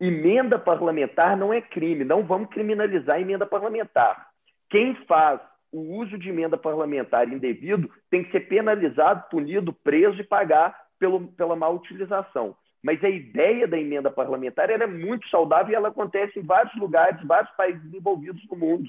Emenda 0.00 0.58
parlamentar 0.58 1.36
não 1.36 1.52
é 1.52 1.60
crime, 1.60 2.04
não 2.04 2.24
vamos 2.24 2.50
criminalizar 2.50 3.16
a 3.16 3.20
emenda 3.20 3.46
parlamentar. 3.46 4.28
Quem 4.68 4.94
faz 5.06 5.40
o 5.72 5.96
uso 5.96 6.18
de 6.18 6.28
emenda 6.28 6.56
parlamentar 6.56 7.28
indevido 7.28 7.90
tem 8.10 8.24
que 8.24 8.30
ser 8.30 8.40
penalizado, 8.40 9.28
punido, 9.30 9.72
preso 9.72 10.20
e 10.20 10.24
pagar 10.24 10.76
pelo, 10.98 11.28
pela 11.28 11.56
má 11.56 11.68
utilização. 11.68 12.56
Mas 12.82 13.02
a 13.02 13.08
ideia 13.08 13.66
da 13.66 13.78
emenda 13.78 14.10
parlamentar 14.10 14.70
é 14.70 14.86
muito 14.86 15.28
saudável 15.28 15.72
e 15.72 15.74
ela 15.74 15.88
acontece 15.88 16.38
em 16.38 16.42
vários 16.42 16.74
lugares, 16.76 17.20
vários 17.26 17.50
países 17.56 17.82
desenvolvidos 17.82 18.46
no 18.48 18.56
mundo. 18.56 18.88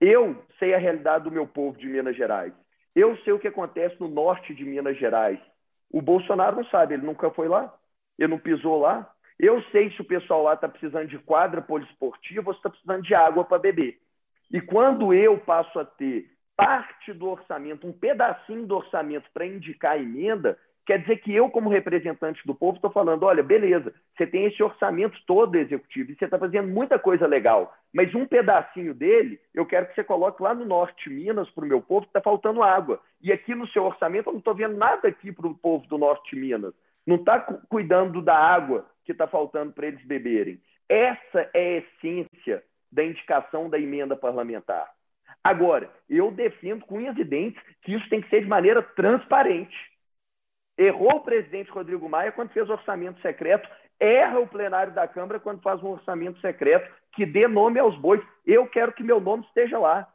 Eu 0.00 0.42
sei 0.58 0.74
a 0.74 0.78
realidade 0.78 1.24
do 1.24 1.30
meu 1.30 1.46
povo 1.46 1.78
de 1.78 1.86
Minas 1.86 2.16
Gerais. 2.16 2.52
Eu 2.94 3.16
sei 3.18 3.32
o 3.32 3.38
que 3.38 3.48
acontece 3.48 3.96
no 4.00 4.08
norte 4.08 4.54
de 4.54 4.64
Minas 4.64 4.96
Gerais. 4.98 5.38
O 5.90 6.02
Bolsonaro 6.02 6.56
não 6.56 6.64
sabe, 6.66 6.94
ele 6.94 7.06
nunca 7.06 7.30
foi 7.30 7.48
lá, 7.48 7.74
ele 8.18 8.28
não 8.28 8.38
pisou 8.38 8.80
lá. 8.80 9.10
Eu 9.38 9.62
sei 9.70 9.90
se 9.92 10.00
o 10.00 10.04
pessoal 10.04 10.42
lá 10.42 10.54
está 10.54 10.68
precisando 10.68 11.08
de 11.08 11.18
quadra 11.18 11.62
poliesportiva 11.62 12.50
ou 12.50 12.54
se 12.54 12.58
está 12.58 12.70
precisando 12.70 13.02
de 13.02 13.14
água 13.14 13.44
para 13.44 13.58
beber. 13.58 13.98
E 14.50 14.60
quando 14.60 15.14
eu 15.14 15.38
passo 15.38 15.78
a 15.78 15.84
ter 15.84 16.30
parte 16.56 17.12
do 17.12 17.28
orçamento, 17.28 17.86
um 17.86 17.92
pedacinho 17.92 18.66
do 18.66 18.76
orçamento 18.76 19.30
para 19.32 19.46
indicar 19.46 19.92
a 19.92 19.98
emenda, 19.98 20.58
quer 20.88 21.00
dizer 21.00 21.18
que 21.18 21.34
eu, 21.34 21.50
como 21.50 21.68
representante 21.68 22.40
do 22.46 22.54
povo, 22.54 22.76
estou 22.76 22.90
falando: 22.90 23.24
olha, 23.24 23.42
beleza, 23.42 23.92
você 24.16 24.26
tem 24.26 24.46
esse 24.46 24.62
orçamento 24.62 25.18
todo 25.26 25.56
executivo 25.56 26.10
e 26.10 26.14
você 26.14 26.24
está 26.24 26.38
fazendo 26.38 26.68
muita 26.68 26.98
coisa 26.98 27.26
legal, 27.26 27.76
mas 27.92 28.14
um 28.14 28.24
pedacinho 28.24 28.94
dele 28.94 29.38
eu 29.54 29.66
quero 29.66 29.86
que 29.86 29.94
você 29.94 30.02
coloque 30.02 30.42
lá 30.42 30.54
no 30.54 30.64
norte 30.64 31.10
Minas 31.10 31.50
para 31.50 31.62
o 31.62 31.68
meu 31.68 31.82
povo 31.82 32.06
está 32.06 32.22
faltando 32.22 32.62
água. 32.62 33.02
E 33.20 33.30
aqui 33.30 33.54
no 33.54 33.68
seu 33.68 33.84
orçamento 33.84 34.28
eu 34.28 34.32
não 34.32 34.38
estou 34.38 34.54
vendo 34.54 34.78
nada 34.78 35.08
aqui 35.08 35.30
para 35.30 35.46
o 35.46 35.54
povo 35.54 35.86
do 35.88 35.98
norte 35.98 36.34
Minas. 36.34 36.72
Não 37.06 37.16
está 37.16 37.38
cuidando 37.68 38.22
da 38.22 38.36
água 38.36 38.86
que 39.04 39.12
está 39.12 39.26
faltando 39.26 39.72
para 39.72 39.88
eles 39.88 40.02
beberem. 40.06 40.58
Essa 40.88 41.50
é 41.52 41.58
a 41.58 41.78
essência 41.78 42.62
da 42.90 43.04
indicação 43.04 43.68
da 43.68 43.78
emenda 43.78 44.16
parlamentar. 44.16 44.88
Agora, 45.44 45.90
eu 46.08 46.30
defendo 46.30 46.86
com 46.86 46.96
unhas 46.96 47.16
e 47.18 47.24
dentes 47.24 47.62
que 47.82 47.92
isso 47.92 48.08
tem 48.08 48.22
que 48.22 48.30
ser 48.30 48.40
de 48.40 48.48
maneira 48.48 48.82
transparente. 48.82 49.76
Errou 50.78 51.16
o 51.16 51.20
presidente 51.20 51.70
Rodrigo 51.72 52.08
Maia 52.08 52.30
quando 52.30 52.50
fez 52.50 52.70
orçamento 52.70 53.20
secreto, 53.20 53.68
erra 53.98 54.38
o 54.38 54.46
plenário 54.46 54.94
da 54.94 55.08
Câmara 55.08 55.40
quando 55.40 55.60
faz 55.60 55.82
um 55.82 55.88
orçamento 55.88 56.40
secreto 56.40 56.88
que 57.12 57.26
dê 57.26 57.48
nome 57.48 57.80
aos 57.80 57.96
bois. 57.98 58.22
Eu 58.46 58.64
quero 58.68 58.92
que 58.92 59.02
meu 59.02 59.20
nome 59.20 59.44
esteja 59.44 59.76
lá. 59.76 60.06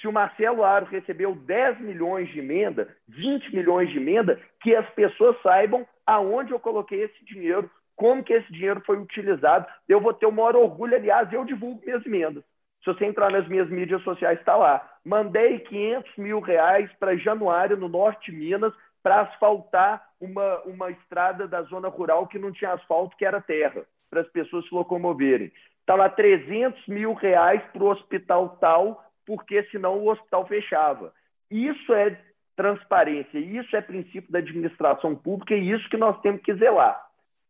Se 0.00 0.06
o 0.06 0.12
Marcelo 0.12 0.64
Aro 0.64 0.86
recebeu 0.86 1.34
10 1.34 1.80
milhões 1.80 2.28
de 2.30 2.38
emenda, 2.38 2.88
20 3.08 3.54
milhões 3.54 3.90
de 3.90 3.98
emenda, 3.98 4.40
que 4.60 4.74
as 4.74 4.88
pessoas 4.90 5.36
saibam 5.42 5.86
aonde 6.06 6.52
eu 6.52 6.60
coloquei 6.60 7.02
esse 7.02 7.24
dinheiro 7.24 7.68
como 7.96 8.22
que 8.22 8.32
esse 8.32 8.50
dinheiro 8.52 8.80
foi 8.86 8.98
utilizado. 8.98 9.66
Eu 9.88 10.00
vou 10.00 10.14
ter 10.14 10.26
o 10.26 10.32
maior 10.32 10.56
orgulho, 10.56 10.96
aliás, 10.96 11.32
eu 11.32 11.44
divulgo 11.44 11.82
minhas 11.84 12.04
emendas. 12.06 12.42
Se 12.82 12.86
você 12.86 13.04
entrar 13.04 13.30
nas 13.30 13.46
minhas 13.46 13.68
mídias 13.68 14.02
sociais, 14.02 14.38
está 14.38 14.56
lá. 14.56 14.88
Mandei 15.04 15.60
500 15.60 16.16
mil 16.16 16.40
reais 16.40 16.90
para 16.98 17.16
Januário, 17.16 17.76
no 17.76 17.88
norte 17.88 18.30
de 18.30 18.36
Minas, 18.36 18.72
para 19.02 19.22
asfaltar 19.22 20.02
uma, 20.22 20.60
uma 20.60 20.90
estrada 20.90 21.48
da 21.48 21.62
zona 21.62 21.88
rural 21.88 22.28
que 22.28 22.38
não 22.38 22.52
tinha 22.52 22.72
asfalto, 22.72 23.16
que 23.16 23.24
era 23.24 23.40
terra, 23.40 23.84
para 24.08 24.20
as 24.20 24.28
pessoas 24.28 24.64
se 24.68 24.74
locomoverem. 24.74 25.50
Está 25.80 25.96
lá 25.96 26.08
300 26.08 26.86
mil 26.86 27.12
reais 27.12 27.60
para 27.72 27.82
o 27.82 27.90
hospital 27.90 28.56
tal, 28.60 29.04
porque 29.26 29.64
senão 29.64 29.98
o 29.98 30.08
hospital 30.08 30.46
fechava. 30.46 31.12
Isso 31.50 31.92
é 31.92 32.16
transparência, 32.54 33.38
isso 33.38 33.74
é 33.74 33.80
princípio 33.80 34.30
da 34.30 34.38
administração 34.38 35.16
pública 35.16 35.56
e 35.56 35.72
isso 35.72 35.90
que 35.90 35.96
nós 35.96 36.20
temos 36.20 36.40
que 36.42 36.54
zelar. 36.54 37.04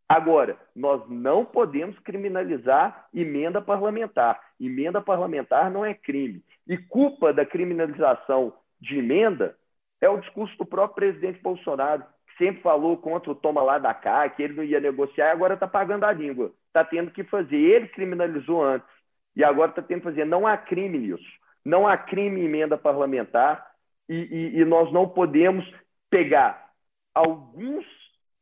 Agora, 0.09 0.57
nós 0.75 1.03
não 1.11 1.45
podemos 1.45 1.99
criminalizar 1.99 3.07
emenda 3.15 3.61
parlamentar. 3.61 4.41
Emenda 4.59 5.01
parlamentar 5.01 5.71
não 5.71 5.85
é 5.85 5.93
crime. 5.93 6.43
E 6.67 6.79
culpa 6.79 7.33
da 7.35 7.45
criminalização 7.45 8.55
de 8.81 8.99
emenda 8.99 9.57
é 10.01 10.09
o 10.09 10.19
discurso 10.19 10.57
do 10.57 10.67
próprio 10.67 10.97
presidente 10.97 11.41
Bolsonaro, 11.41 12.05
sempre 12.37 12.63
falou 12.63 12.97
contra 12.97 13.31
o 13.31 13.35
toma 13.35 13.63
lá 13.63 13.79
da 13.79 13.95
cá, 13.95 14.29
que 14.29 14.43
ele 14.43 14.55
não 14.55 14.65
ia 14.65 14.81
negociar 14.81 15.29
e 15.29 15.31
agora 15.31 15.55
está 15.55 15.67
pagando 15.67 16.05
a 16.05 16.13
língua. 16.13 16.53
Está 16.67 16.85
tendo 16.85 17.11
que 17.11 17.25
fazer. 17.25 17.57
Ele 17.57 17.89
criminalizou 17.89 18.63
antes 18.63 18.89
e 19.37 19.45
agora 19.45 19.71
está 19.71 19.83
tendo 19.83 19.99
que 19.99 20.05
fazer. 20.05 20.25
Não 20.25 20.47
há 20.47 20.57
crime 20.57 20.99
nisso. 20.99 21.25
Não 21.65 21.87
há 21.87 21.97
crime 21.97 22.41
em 22.41 22.45
emenda 22.45 22.77
parlamentar 22.77 23.73
e, 24.09 24.15
e, 24.15 24.61
e 24.61 24.65
nós 24.65 24.93
não 24.93 25.09
podemos 25.09 25.65
pegar 26.11 26.71
alguns 27.15 27.85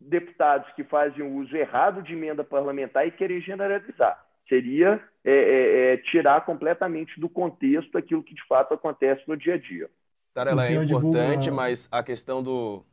deputados 0.00 0.70
que 0.72 0.82
fazem 0.84 1.22
o 1.22 1.36
uso 1.36 1.54
errado 1.54 2.02
de 2.02 2.14
emenda 2.14 2.42
parlamentar 2.42 3.06
e 3.06 3.10
querer 3.10 3.40
generalizar. 3.40 4.24
Seria 4.48 5.00
é, 5.24 5.32
é, 5.32 5.92
é, 5.92 5.96
tirar 5.98 6.44
completamente 6.44 7.20
do 7.20 7.28
contexto 7.28 7.96
aquilo 7.96 8.22
que 8.22 8.34
de 8.34 8.44
fato 8.46 8.74
acontece 8.74 9.22
no 9.28 9.36
dia 9.36 9.54
a 9.54 9.58
dia. 9.58 9.90
Tarela, 10.32 10.66
é 10.66 10.72
importante, 10.72 11.44
divulga... 11.44 11.52
mas 11.52 11.88
a 11.92 12.02
questão 12.02 12.42
do, 12.42 12.84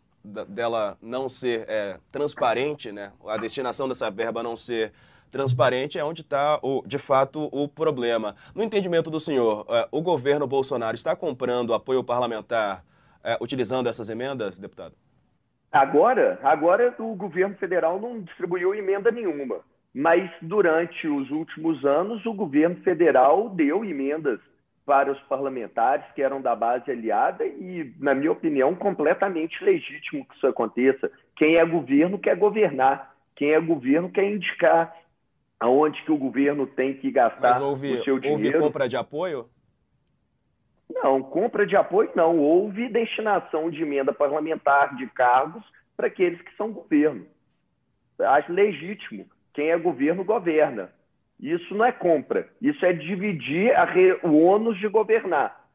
dela 0.47 0.97
não 1.01 1.29
ser 1.29 1.65
é, 1.67 1.97
transparente, 2.11 2.91
né? 2.91 3.11
a 3.25 3.37
destinação 3.37 3.87
dessa 3.87 4.11
verba 4.11 4.43
não 4.43 4.55
ser 4.55 4.91
transparente 5.31 5.99
é 5.99 6.03
onde 6.03 6.21
está, 6.21 6.59
de 6.85 6.97
fato, 6.97 7.49
o 7.51 7.67
problema. 7.67 8.35
No 8.55 8.63
entendimento 8.63 9.09
do 9.09 9.19
senhor, 9.19 9.65
é, 9.69 9.87
o 9.91 10.01
governo 10.01 10.47
Bolsonaro 10.47 10.95
está 10.95 11.15
comprando 11.15 11.73
apoio 11.73 12.03
parlamentar 12.03 12.83
é, 13.23 13.37
utilizando 13.41 13.87
essas 13.87 14.09
emendas, 14.09 14.59
deputado? 14.59 14.95
Agora, 15.71 16.39
agora 16.43 16.95
o 16.97 17.13
governo 17.15 17.55
federal 17.55 17.99
não 17.99 18.21
distribuiu 18.21 18.73
emenda 18.73 19.11
nenhuma, 19.11 19.59
mas 19.93 20.29
durante 20.41 21.07
os 21.07 21.29
últimos 21.29 21.83
anos 21.83 22.25
o 22.25 22.33
governo 22.33 22.77
federal 22.77 23.49
deu 23.49 23.83
emendas 23.83 24.39
para 24.87 25.11
os 25.11 25.19
parlamentares 25.23 26.05
que 26.15 26.21
eram 26.21 26.41
da 26.41 26.55
base 26.55 26.89
aliada 26.89 27.45
e, 27.45 27.93
na 27.99 28.15
minha 28.15 28.31
opinião, 28.31 28.73
completamente 28.73 29.61
legítimo 29.61 30.25
que 30.25 30.33
isso 30.33 30.47
aconteça. 30.47 31.11
Quem 31.35 31.57
é 31.57 31.65
governo 31.65 32.17
quer 32.17 32.37
governar, 32.37 33.13
quem 33.35 33.51
é 33.51 33.59
governo 33.59 34.09
quer 34.09 34.23
indicar 34.23 34.95
aonde 35.59 36.01
que 36.03 36.11
o 36.11 36.17
governo 36.17 36.65
tem 36.65 36.93
que 36.93 37.11
gastar 37.11 37.61
houve, 37.61 37.97
o 37.97 38.03
seu 38.05 38.17
dinheiro. 38.17 38.59
Houve 38.59 38.59
compra 38.67 38.87
de 38.87 38.95
apoio? 38.95 39.49
Não, 40.89 41.21
compra 41.21 41.67
de 41.67 41.75
apoio 41.75 42.09
não. 42.15 42.39
Houve 42.39 42.87
destinação 42.87 43.69
de 43.69 43.83
emenda 43.83 44.13
parlamentar 44.13 44.95
de 44.95 45.05
cargos 45.07 45.65
para 45.97 46.07
aqueles 46.07 46.41
que 46.41 46.55
são 46.55 46.71
governo. 46.71 47.25
Acho 48.17 48.53
legítimo. 48.53 49.25
Quem 49.53 49.69
é 49.69 49.77
governo, 49.77 50.23
governa. 50.23 50.93
Isso 51.39 51.75
não 51.75 51.85
é 51.85 51.91
compra. 51.91 52.47
Isso 52.61 52.85
é 52.85 52.93
dividir 52.93 53.71
re... 53.93 54.19
o 54.23 54.41
ônus 54.41 54.79
de 54.79 54.87
governar. 54.87 55.67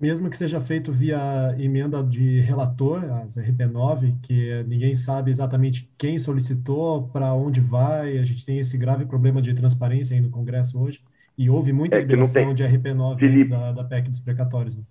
Mesmo 0.00 0.28
que 0.28 0.36
seja 0.36 0.60
feito 0.60 0.90
via 0.90 1.54
emenda 1.60 2.02
de 2.02 2.40
relator, 2.40 3.04
as 3.22 3.36
RP9, 3.36 4.16
que 4.20 4.64
ninguém 4.64 4.96
sabe 4.96 5.30
exatamente 5.30 5.88
quem 5.96 6.18
solicitou, 6.18 7.08
para 7.12 7.32
onde 7.32 7.60
vai, 7.60 8.18
a 8.18 8.24
gente 8.24 8.44
tem 8.44 8.58
esse 8.58 8.76
grave 8.76 9.06
problema 9.06 9.40
de 9.40 9.54
transparência 9.54 10.16
aí 10.16 10.20
no 10.20 10.28
Congresso 10.30 10.82
hoje. 10.82 11.00
E 11.38 11.48
houve 11.48 11.72
muita 11.72 11.98
é 11.98 12.00
liberação 12.00 12.52
de 12.52 12.64
RP9 12.64 13.18
Felipe, 13.18 13.50
da, 13.50 13.70
da 13.70 13.84
PEC 13.84 14.08
dos 14.08 14.20
precatórios. 14.20 14.76
Né? 14.76 14.82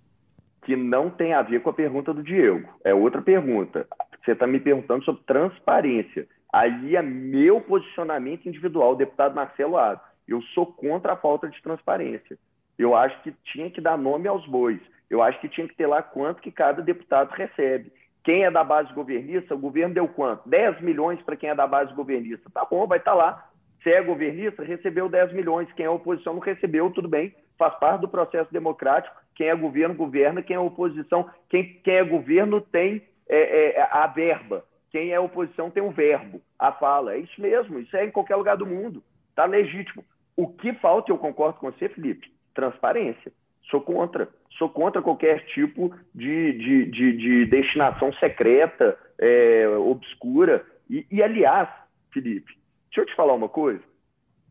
Que 0.64 0.76
não 0.76 1.10
tem 1.10 1.34
a 1.34 1.42
ver 1.42 1.60
com 1.60 1.68
a 1.68 1.74
pergunta 1.74 2.14
do 2.14 2.22
Diego. 2.22 2.68
É 2.82 2.94
outra 2.94 3.20
pergunta. 3.20 3.86
Você 4.24 4.32
está 4.32 4.46
me 4.46 4.60
perguntando 4.60 5.04
sobre 5.04 5.22
transparência. 5.26 6.26
Aí 6.52 6.96
é 6.96 7.02
meu 7.02 7.60
posicionamento 7.62 8.46
individual, 8.46 8.94
deputado 8.94 9.34
Marcelo 9.34 9.78
Ado. 9.78 10.00
Eu 10.28 10.42
sou 10.54 10.66
contra 10.66 11.14
a 11.14 11.16
falta 11.16 11.48
de 11.48 11.60
transparência. 11.62 12.38
Eu 12.78 12.94
acho 12.94 13.20
que 13.22 13.32
tinha 13.44 13.70
que 13.70 13.80
dar 13.80 13.96
nome 13.96 14.28
aos 14.28 14.46
bois. 14.46 14.80
Eu 15.08 15.22
acho 15.22 15.40
que 15.40 15.48
tinha 15.48 15.66
que 15.66 15.74
ter 15.74 15.86
lá 15.86 16.02
quanto 16.02 16.42
que 16.42 16.50
cada 16.50 16.82
deputado 16.82 17.30
recebe. 17.30 17.92
Quem 18.24 18.44
é 18.44 18.50
da 18.50 18.62
base 18.62 18.92
governista, 18.92 19.54
o 19.54 19.58
governo 19.58 19.94
deu 19.94 20.06
quanto? 20.08 20.48
10 20.48 20.80
milhões 20.80 21.20
para 21.22 21.36
quem 21.36 21.50
é 21.50 21.54
da 21.54 21.66
base 21.66 21.92
governista. 21.92 22.48
Tá 22.52 22.64
bom, 22.64 22.86
vai 22.86 22.98
estar 22.98 23.12
tá 23.12 23.16
lá. 23.16 23.48
Se 23.82 23.90
é 23.90 24.00
governista, 24.00 24.62
recebeu 24.62 25.08
10 25.08 25.32
milhões. 25.32 25.72
Quem 25.72 25.86
é 25.86 25.90
oposição 25.90 26.34
não 26.34 26.40
recebeu, 26.40 26.90
tudo 26.90 27.08
bem, 27.08 27.34
faz 27.58 27.74
parte 27.80 28.02
do 28.02 28.08
processo 28.08 28.52
democrático. 28.52 29.14
Quem 29.34 29.48
é 29.48 29.54
governo, 29.56 29.94
governa. 29.94 30.42
Quem 30.42 30.54
é 30.54 30.60
oposição, 30.60 31.28
quem, 31.48 31.80
quem 31.82 31.94
é 31.94 32.04
governo 32.04 32.60
tem 32.60 33.02
é, 33.28 33.76
é, 33.76 33.88
a 33.90 34.06
verba. 34.06 34.64
Quem 34.92 35.10
é 35.10 35.18
oposição 35.18 35.70
tem 35.70 35.82
o 35.82 35.90
verbo, 35.90 36.40
a 36.58 36.70
fala. 36.70 37.14
É 37.14 37.18
isso 37.18 37.40
mesmo, 37.40 37.78
isso 37.78 37.96
é 37.96 38.04
em 38.04 38.10
qualquer 38.10 38.36
lugar 38.36 38.56
do 38.56 38.66
mundo. 38.66 39.02
Está 39.30 39.46
legítimo. 39.46 40.04
O 40.36 40.48
que 40.48 40.72
falta, 40.74 41.10
eu 41.10 41.18
concordo 41.18 41.58
com 41.58 41.70
você, 41.70 41.88
Felipe, 41.88 42.30
transparência. 42.54 43.32
Sou 43.70 43.80
contra. 43.80 44.28
Sou 44.58 44.68
contra 44.68 45.00
qualquer 45.00 45.44
tipo 45.46 45.94
de, 46.14 46.52
de, 46.52 46.90
de, 46.90 47.16
de 47.16 47.46
destinação 47.46 48.12
secreta, 48.14 48.98
é, 49.18 49.66
obscura. 49.78 50.64
E, 50.90 51.06
e, 51.10 51.22
aliás, 51.22 51.68
Felipe, 52.12 52.52
Deixa 52.92 53.00
eu 53.00 53.06
te 53.06 53.16
falar 53.16 53.32
uma 53.32 53.48
coisa. 53.48 53.82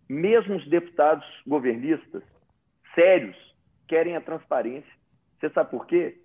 Mesmo 0.10 0.56
os 0.56 0.68
deputados 0.68 1.26
governistas 1.46 2.24
sérios 2.96 3.38
querem 3.88 4.16
a 4.16 4.22
transparência. 4.22 4.92
Você 5.40 5.52
sabe 5.52 5.70
por 5.70 5.86
quê? 5.86 6.18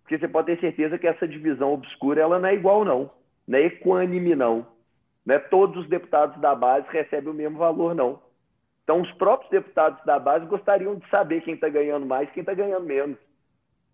Porque 0.00 0.18
você 0.18 0.26
pode 0.26 0.46
ter 0.46 0.60
certeza 0.60 0.98
que 0.98 1.06
essa 1.06 1.28
divisão 1.28 1.74
obscura 1.74 2.22
ela 2.22 2.38
não 2.38 2.48
é 2.48 2.54
igual, 2.54 2.86
não. 2.86 3.10
Não 3.48 3.58
é 3.58 3.62
equânime, 3.62 4.34
não. 4.34 4.66
Não 5.24 5.34
é 5.34 5.38
todos 5.38 5.82
os 5.82 5.88
deputados 5.88 6.38
da 6.40 6.54
base 6.54 6.86
recebem 6.90 7.30
o 7.30 7.34
mesmo 7.34 7.56
valor, 7.56 7.94
não. 7.94 8.20
Então, 8.84 9.00
os 9.00 9.10
próprios 9.12 9.50
deputados 9.50 10.04
da 10.04 10.18
base 10.18 10.46
gostariam 10.46 10.96
de 10.96 11.08
saber 11.08 11.40
quem 11.42 11.54
está 11.54 11.68
ganhando 11.68 12.06
mais 12.06 12.30
quem 12.30 12.42
está 12.42 12.52
ganhando 12.52 12.84
menos. 12.84 13.18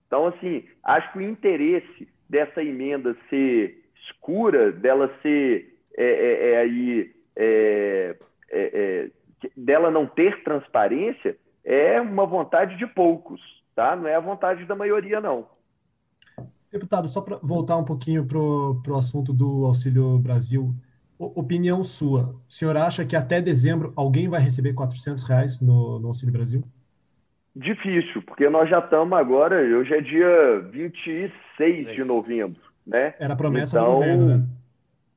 Então, 0.06 0.26
assim, 0.26 0.68
acho 0.82 1.12
que 1.12 1.18
o 1.18 1.22
interesse 1.22 2.08
dessa 2.28 2.62
emenda 2.62 3.16
ser 3.30 3.82
escura, 4.06 4.72
dela 4.72 5.12
ser 5.22 5.74
é, 5.96 6.04
é, 6.04 6.50
é 6.50 6.56
aí 6.58 7.14
é, 7.36 8.16
é, 8.50 8.70
é 8.74 9.10
dela 9.56 9.90
não 9.90 10.06
ter 10.06 10.42
transparência 10.42 11.36
é 11.64 12.00
uma 12.00 12.26
vontade 12.26 12.76
de 12.76 12.86
poucos, 12.86 13.40
tá? 13.74 13.96
Não 13.96 14.06
é 14.06 14.14
a 14.14 14.20
vontade 14.20 14.64
da 14.64 14.74
maioria, 14.74 15.20
não. 15.20 15.48
Deputado, 16.74 17.06
só 17.06 17.20
para 17.20 17.36
voltar 17.40 17.76
um 17.76 17.84
pouquinho 17.84 18.26
para 18.26 18.36
o 18.36 18.96
assunto 18.98 19.32
do 19.32 19.64
Auxílio 19.64 20.18
Brasil, 20.18 20.74
opinião 21.16 21.84
sua, 21.84 22.34
o 22.48 22.52
senhor 22.52 22.76
acha 22.76 23.06
que 23.06 23.14
até 23.14 23.40
dezembro 23.40 23.92
alguém 23.94 24.28
vai 24.28 24.40
receber 24.40 24.72
400 24.72 25.22
reais 25.22 25.60
no, 25.60 26.00
no 26.00 26.08
Auxílio 26.08 26.32
Brasil? 26.32 26.64
Difícil, 27.54 28.20
porque 28.22 28.48
nós 28.50 28.68
já 28.68 28.80
estamos 28.80 29.16
agora, 29.16 29.54
hoje 29.54 29.94
é 29.94 30.00
dia 30.00 30.68
26 30.72 31.32
Seis. 31.56 31.94
de 31.94 32.02
novembro, 32.02 32.60
né? 32.84 33.14
Era 33.20 33.34
a 33.34 33.36
promessa 33.36 33.78
então, 33.78 33.86
do 33.86 33.92
governo, 33.92 34.26
né? 34.26 34.44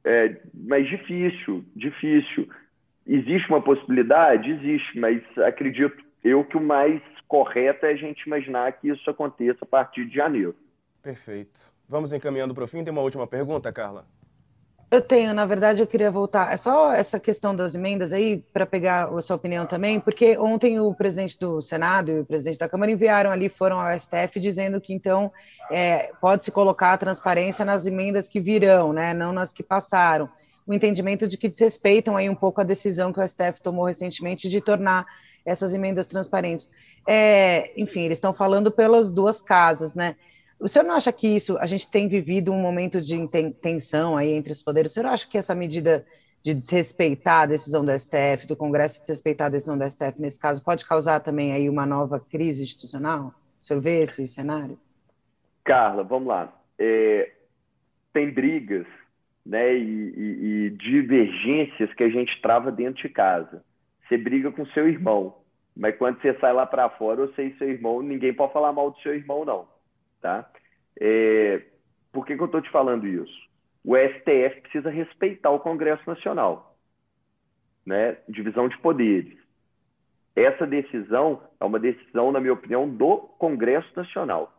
É, 0.06 0.38
mas 0.54 0.88
difícil, 0.88 1.66
difícil. 1.76 2.48
Existe 3.08 3.50
uma 3.50 3.64
possibilidade? 3.64 4.52
Existe, 4.52 5.00
mas 5.00 5.24
acredito 5.40 5.98
eu 6.24 6.44
que 6.44 6.56
o 6.56 6.62
mais 6.62 7.02
correto 7.28 7.88
é 7.88 7.94
a 7.94 7.96
gente 7.96 8.22
imaginar 8.28 8.72
que 8.74 8.90
isso 8.90 9.10
aconteça 9.10 9.58
a 9.64 9.68
partir 9.68 10.06
de 10.06 10.14
janeiro. 10.14 10.56
Perfeito. 11.02 11.72
Vamos 11.88 12.12
encaminhando 12.12 12.54
para 12.54 12.64
o 12.64 12.68
fim. 12.68 12.84
Tem 12.84 12.92
uma 12.92 13.02
última 13.02 13.26
pergunta, 13.26 13.72
Carla? 13.72 14.06
Eu 14.90 15.02
tenho, 15.02 15.34
na 15.34 15.46
verdade, 15.46 15.82
eu 15.82 15.88
queria 15.88 16.10
voltar. 16.10 16.54
É 16.54 16.56
só 16.56 16.94
essa 16.94 17.20
questão 17.20 17.54
das 17.54 17.76
emendas 17.76 18.14
aí, 18.14 18.38
para 18.54 18.66
pegar 18.66 19.10
a 19.10 19.22
sua 19.22 19.36
opinião 19.36 19.66
também, 19.66 20.00
porque 20.00 20.38
ontem 20.38 20.80
o 20.80 20.94
presidente 20.94 21.38
do 21.38 21.62
Senado 21.62 22.10
e 22.10 22.20
o 22.22 22.26
presidente 22.26 22.58
da 22.58 22.70
Câmara 22.70 22.90
enviaram 22.90 23.30
ali, 23.30 23.50
foram 23.50 23.82
ao 23.82 24.00
STF, 24.00 24.40
dizendo 24.40 24.80
que 24.80 24.94
então 24.94 25.30
é, 25.70 26.14
pode-se 26.22 26.52
colocar 26.52 26.94
a 26.94 26.98
transparência 26.98 27.66
nas 27.66 27.86
emendas 27.86 28.30
que 28.30 28.40
virão, 28.40 28.94
né, 28.94 29.14
não 29.14 29.34
nas 29.34 29.52
que 29.52 29.62
passaram. 29.62 30.30
O 30.66 30.74
entendimento 30.74 31.28
de 31.28 31.38
que 31.38 31.50
desrespeitam 31.50 32.16
aí 32.16 32.30
um 32.30 32.36
pouco 32.36 32.62
a 32.62 32.64
decisão 32.64 33.12
que 33.12 33.20
o 33.20 33.28
STF 33.28 33.62
tomou 33.62 33.86
recentemente 33.86 34.50
de 34.50 34.62
tornar 34.62 35.06
essas 35.46 35.74
emendas 35.74 36.08
transparentes. 36.08 36.70
É, 37.06 37.74
enfim, 37.76 38.02
eles 38.04 38.18
estão 38.18 38.34
falando 38.34 38.72
pelas 38.72 39.12
duas 39.12 39.42
casas, 39.42 39.94
né? 39.94 40.16
O 40.60 40.68
senhor 40.68 40.86
não 40.86 40.96
acha 40.96 41.12
que 41.12 41.28
isso, 41.28 41.58
a 41.60 41.66
gente 41.66 41.90
tem 41.90 42.08
vivido 42.08 42.52
um 42.52 42.60
momento 42.60 43.00
de 43.00 43.28
tensão 43.62 44.18
aí 44.18 44.32
entre 44.32 44.52
os 44.52 44.62
poderes, 44.62 44.92
o 44.92 44.94
senhor 44.96 45.08
acha 45.08 45.28
que 45.28 45.38
essa 45.38 45.54
medida 45.54 46.06
de 46.44 46.54
desrespeitar 46.54 47.44
a 47.44 47.46
decisão 47.46 47.84
do 47.84 47.92
STF, 47.92 48.48
do 48.48 48.56
Congresso 48.56 49.02
desrespeitar 49.02 49.48
a 49.48 49.52
decisão 49.52 49.78
do 49.78 49.90
STF, 49.90 50.20
nesse 50.20 50.40
caso, 50.40 50.64
pode 50.64 50.86
causar 50.86 51.20
também 51.20 51.52
aí 51.52 51.70
uma 51.70 51.86
nova 51.86 52.20
crise 52.20 52.64
institucional? 52.64 53.34
O 53.60 53.64
senhor 53.64 53.82
vê 53.82 54.02
esse 54.02 54.26
cenário? 54.26 54.80
Carla, 55.64 56.04
vamos 56.04 56.30
lá. 56.30 56.54
É, 56.80 57.32
tem 58.14 58.32
brigas 58.32 58.86
né, 59.46 59.76
e, 59.76 60.14
e, 60.18 60.46
e, 60.46 60.70
divergências 60.72 61.94
que 61.94 62.04
a 62.04 62.10
gente 62.10 62.42
trava 62.42 62.72
dentro 62.72 63.02
de 63.02 63.10
casa. 63.10 63.64
Você 64.08 64.18
briga 64.18 64.52
com 64.52 64.66
seu 64.68 64.88
irmão, 64.88 65.36
mas 65.76 65.98
quando 65.98 66.22
você 66.22 66.34
sai 66.40 66.54
lá 66.54 66.66
para 66.66 66.90
fora, 66.90 67.28
você 67.28 67.44
e 67.44 67.58
seu 67.58 67.70
irmão, 67.70 68.02
ninguém 68.02 68.34
pode 68.34 68.54
falar 68.54 68.72
mal 68.72 68.92
do 68.92 69.00
seu 69.00 69.14
irmão, 69.14 69.44
não. 69.44 69.68
Tá? 70.22 70.50
É, 71.00 71.64
por 72.12 72.26
que, 72.26 72.36
que 72.36 72.42
eu 72.42 72.46
estou 72.46 72.62
te 72.62 72.72
falando 72.72 73.06
isso? 73.08 73.48
O 73.84 73.96
STF 73.96 74.62
precisa 74.62 74.90
respeitar 74.90 75.50
o 75.52 75.60
Congresso 75.60 76.04
Nacional, 76.08 76.76
né? 77.86 78.18
divisão 78.28 78.68
de 78.68 78.78
poderes. 78.80 79.38
Essa 80.36 80.68
decisão 80.68 81.42
é 81.60 81.66
uma 81.66 81.80
decisão, 81.80 82.32
na 82.32 82.40
minha 82.40 82.54
opinião, 82.54 82.88
do 82.88 83.18
Congresso 83.40 83.92
Nacional. 83.96 84.54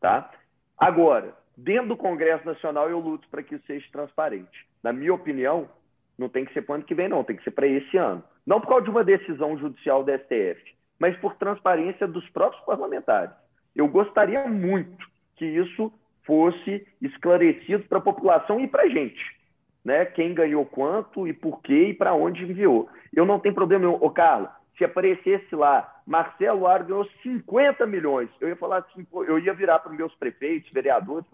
Tá? 0.00 0.30
Agora, 0.78 1.34
dentro 1.56 1.88
do 1.88 1.96
Congresso 1.96 2.46
Nacional, 2.46 2.88
eu 2.88 3.00
luto 3.00 3.28
para 3.28 3.42
que 3.42 3.56
isso 3.56 3.66
seja 3.66 3.86
transparente. 3.90 4.66
Na 4.82 4.92
minha 4.92 5.12
opinião, 5.12 5.68
não 6.16 6.28
tem 6.28 6.44
que 6.44 6.52
ser 6.52 6.62
para 6.62 6.72
o 6.72 6.76
ano 6.76 6.84
que 6.84 6.94
vem, 6.94 7.08
não, 7.08 7.24
tem 7.24 7.36
que 7.36 7.44
ser 7.44 7.50
para 7.50 7.66
esse 7.66 7.96
ano. 7.96 8.22
Não 8.46 8.60
por 8.60 8.68
causa 8.68 8.84
de 8.84 8.90
uma 8.90 9.04
decisão 9.04 9.58
judicial 9.58 10.02
do 10.02 10.12
STF, 10.12 10.74
mas 10.98 11.16
por 11.18 11.34
transparência 11.34 12.06
dos 12.06 12.28
próprios 12.30 12.64
parlamentares. 12.64 13.34
Eu 13.78 13.86
gostaria 13.86 14.44
muito 14.48 15.06
que 15.36 15.46
isso 15.46 15.92
fosse 16.26 16.84
esclarecido 17.00 17.84
para 17.84 17.98
a 17.98 18.02
população 18.02 18.58
e 18.58 18.66
para 18.66 18.82
a 18.82 18.88
gente. 18.88 19.38
Né? 19.84 20.04
Quem 20.04 20.34
ganhou 20.34 20.66
quanto 20.66 21.28
e 21.28 21.32
por 21.32 21.62
quê 21.62 21.90
e 21.90 21.94
para 21.94 22.12
onde 22.12 22.42
enviou. 22.42 22.90
Eu 23.14 23.24
não 23.24 23.38
tenho 23.38 23.54
problema, 23.54 23.88
ô 23.88 24.10
Carlos, 24.10 24.50
se 24.76 24.84
aparecesse 24.84 25.54
lá, 25.54 26.00
Marcelo 26.04 26.66
Aro 26.66 26.86
ganhou 26.86 27.08
50 27.22 27.86
milhões, 27.86 28.28
eu 28.40 28.48
ia 28.48 28.56
falar 28.56 28.78
assim, 28.78 29.06
eu 29.12 29.38
ia 29.38 29.54
virar 29.54 29.78
para 29.78 29.92
meus 29.92 30.14
prefeitos, 30.16 30.70
vereadores, 30.72 31.26
e 31.28 31.30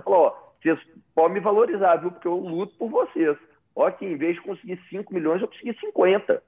falar, 0.00 0.16
ó, 0.16 0.52
vocês 0.62 0.78
podem 1.14 1.34
me 1.34 1.40
valorizar, 1.40 1.96
viu? 1.96 2.10
Porque 2.10 2.28
eu 2.28 2.36
luto 2.36 2.74
por 2.78 2.88
vocês. 2.88 3.36
Ó, 3.76 3.90
que 3.90 4.06
em 4.06 4.16
vez 4.16 4.36
de 4.36 4.42
conseguir 4.42 4.80
5 4.88 5.12
milhões, 5.12 5.42
eu 5.42 5.48
consegui 5.48 5.74
50 5.78 6.42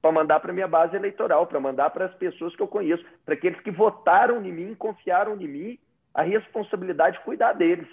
para 0.00 0.12
mandar 0.12 0.40
para 0.40 0.52
minha 0.52 0.68
base 0.68 0.94
eleitoral, 0.94 1.46
para 1.46 1.60
mandar 1.60 1.90
para 1.90 2.06
as 2.06 2.14
pessoas 2.14 2.54
que 2.54 2.62
eu 2.62 2.68
conheço, 2.68 3.04
para 3.24 3.34
aqueles 3.34 3.60
que 3.60 3.70
votaram 3.70 4.44
em 4.44 4.52
mim, 4.52 4.74
confiaram 4.74 5.40
em 5.40 5.48
mim, 5.48 5.78
a 6.14 6.22
responsabilidade 6.22 7.18
de 7.18 7.24
cuidar 7.24 7.52
deles. 7.52 7.88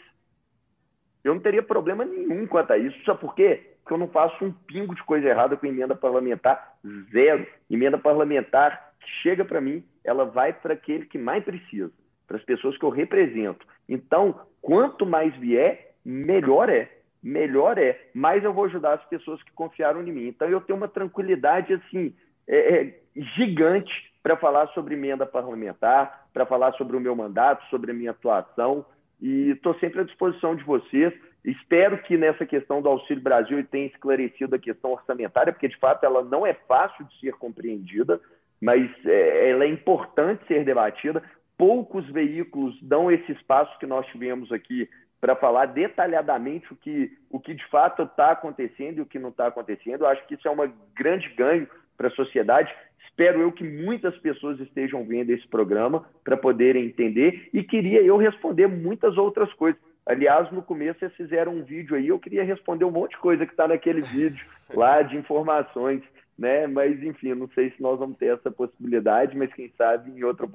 Eu 1.24 1.34
não 1.34 1.42
teria 1.42 1.64
problema 1.64 2.06
nenhum 2.06 2.46
quanto 2.46 2.72
a 2.72 2.78
isso. 2.78 3.04
Sabe 3.04 3.20
por 3.20 3.34
quê? 3.34 3.72
Porque 3.82 3.94
eu 3.94 3.98
não 3.98 4.08
faço 4.08 4.46
um 4.46 4.52
pingo 4.52 4.94
de 4.94 5.04
coisa 5.04 5.28
errada 5.28 5.58
com 5.58 5.66
emenda 5.66 5.96
parlamentar, 5.96 6.76
zero. 7.12 7.48
Emenda 7.70 7.98
parlamentar 7.98 8.94
que 9.00 9.10
chega 9.24 9.44
para 9.44 9.60
mim, 9.60 9.84
ela 10.04 10.26
vai 10.26 10.54
para 10.54 10.74
aquele 10.74 11.06
que 11.06 11.18
mais 11.18 11.44
precisa, 11.44 11.92
para 12.28 12.38
as 12.38 12.44
pessoas 12.44 12.78
que 12.78 12.86
eu 12.86 12.90
represento. 12.90 13.66
Então, 13.90 14.40
quanto 14.62 15.06
mais 15.06 15.36
vier, 15.38 15.96
melhor 16.04 16.70
é. 16.70 16.95
Melhor 17.26 17.80
é. 17.80 18.00
Mais 18.14 18.44
eu 18.44 18.54
vou 18.54 18.66
ajudar 18.66 18.94
as 18.94 19.06
pessoas 19.06 19.42
que 19.42 19.52
confiaram 19.54 20.04
em 20.04 20.12
mim. 20.12 20.28
Então, 20.28 20.48
eu 20.48 20.62
tenho 20.62 20.78
uma 20.78 20.88
tranquilidade 20.88 21.74
assim 21.74 22.14
é, 22.48 22.58
é, 22.58 23.00
gigante 23.36 23.92
para 24.22 24.38
falar 24.38 24.68
sobre 24.70 24.94
emenda 24.94 25.26
parlamentar, 25.26 26.28
para 26.32 26.46
falar 26.46 26.74
sobre 26.74 26.96
o 26.96 27.00
meu 27.00 27.16
mandato, 27.16 27.66
sobre 27.70 27.90
a 27.90 27.94
minha 27.96 28.12
atuação 28.12 28.86
e 29.20 29.52
estou 29.52 29.74
sempre 29.80 30.02
à 30.02 30.04
disposição 30.04 30.56
de 30.56 30.64
vocês. 30.64 31.14
Espero 31.44 31.98
que 32.04 32.16
nessa 32.16 32.46
questão 32.46 32.80
do 32.82 32.90
Auxílio 32.90 33.24
Brasil 33.24 33.64
tenha 33.72 33.88
esclarecido 33.88 34.56
a 34.56 34.60
questão 34.60 34.92
orçamentária, 34.92 35.52
porque 35.52 35.68
de 35.68 35.78
fato 35.78 36.04
ela 36.04 36.24
não 36.24 36.46
é 36.46 36.54
fácil 36.54 37.06
de 37.06 37.20
ser 37.20 37.34
compreendida, 37.34 38.20
mas 38.62 38.90
é, 39.04 39.50
ela 39.50 39.64
é 39.64 39.68
importante 39.68 40.46
ser 40.48 40.64
debatida. 40.64 41.24
Poucos 41.58 42.08
veículos 42.12 42.78
dão 42.84 43.12
esse 43.12 43.32
espaço 43.32 43.78
que 43.80 43.86
nós 43.86 44.06
tivemos 44.08 44.52
aqui 44.52 44.90
para 45.26 45.36
falar 45.36 45.66
detalhadamente 45.66 46.72
o 46.72 46.76
que, 46.76 47.12
o 47.32 47.40
que 47.40 47.56
de 47.56 47.66
fato 47.70 48.04
está 48.04 48.30
acontecendo 48.30 49.00
e 49.00 49.02
o 49.02 49.08
que 49.08 49.18
não 49.18 49.30
está 49.30 49.48
acontecendo. 49.48 50.04
Eu 50.04 50.08
acho 50.08 50.24
que 50.28 50.36
isso 50.36 50.48
é 50.48 50.52
um 50.52 50.72
grande 50.96 51.28
ganho 51.30 51.68
para 51.98 52.10
a 52.10 52.12
sociedade. 52.12 52.72
Espero 53.08 53.42
eu 53.42 53.52
que 53.52 53.64
muitas 53.64 54.16
pessoas 54.20 54.60
estejam 54.60 55.04
vendo 55.04 55.32
esse 55.32 55.48
programa 55.48 56.06
para 56.24 56.38
poderem 56.38 56.86
entender 56.86 57.50
e 57.52 57.64
queria 57.64 58.04
eu 58.04 58.18
responder 58.18 58.68
muitas 58.68 59.18
outras 59.18 59.52
coisas. 59.54 59.82
Aliás, 60.06 60.52
no 60.52 60.62
começo 60.62 61.00
vocês 61.00 61.16
fizeram 61.16 61.56
um 61.56 61.64
vídeo 61.64 61.96
aí, 61.96 62.08
eu 62.08 62.20
queria 62.20 62.44
responder 62.44 62.86
um 62.86 62.92
monte 62.92 63.14
de 63.14 63.18
coisa 63.18 63.48
que 63.48 63.52
está 63.54 63.68
naquele 63.68 64.02
vídeo 64.14 64.46
lá 64.76 65.02
de 65.02 65.18
informações, 65.18 66.04
né? 66.38 66.68
Mas 66.68 67.02
enfim, 67.02 67.34
não 67.34 67.48
sei 67.56 67.72
se 67.72 67.82
nós 67.82 67.98
vamos 67.98 68.16
ter 68.20 68.28
essa 68.28 68.52
possibilidade, 68.52 69.36
mas 69.36 69.52
quem 69.56 69.74
sabe 69.76 70.12
em 70.12 70.24
outra 70.24 70.48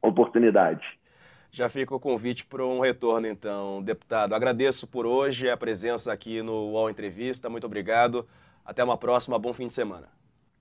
oportunidade. 0.00 0.99
Já 1.52 1.68
fica 1.68 1.94
o 1.94 2.00
convite 2.00 2.46
para 2.46 2.64
um 2.64 2.78
retorno, 2.80 3.26
então, 3.26 3.82
deputado. 3.82 4.34
Agradeço 4.34 4.86
por 4.88 5.04
hoje 5.04 5.50
a 5.50 5.56
presença 5.56 6.12
aqui 6.12 6.42
no 6.42 6.52
UOL 6.52 6.88
Entrevista. 6.88 7.50
Muito 7.50 7.66
obrigado. 7.66 8.24
Até 8.64 8.84
uma 8.84 8.96
próxima. 8.96 9.38
Bom 9.38 9.52
fim 9.52 9.66
de 9.66 9.72
semana. 9.74 10.06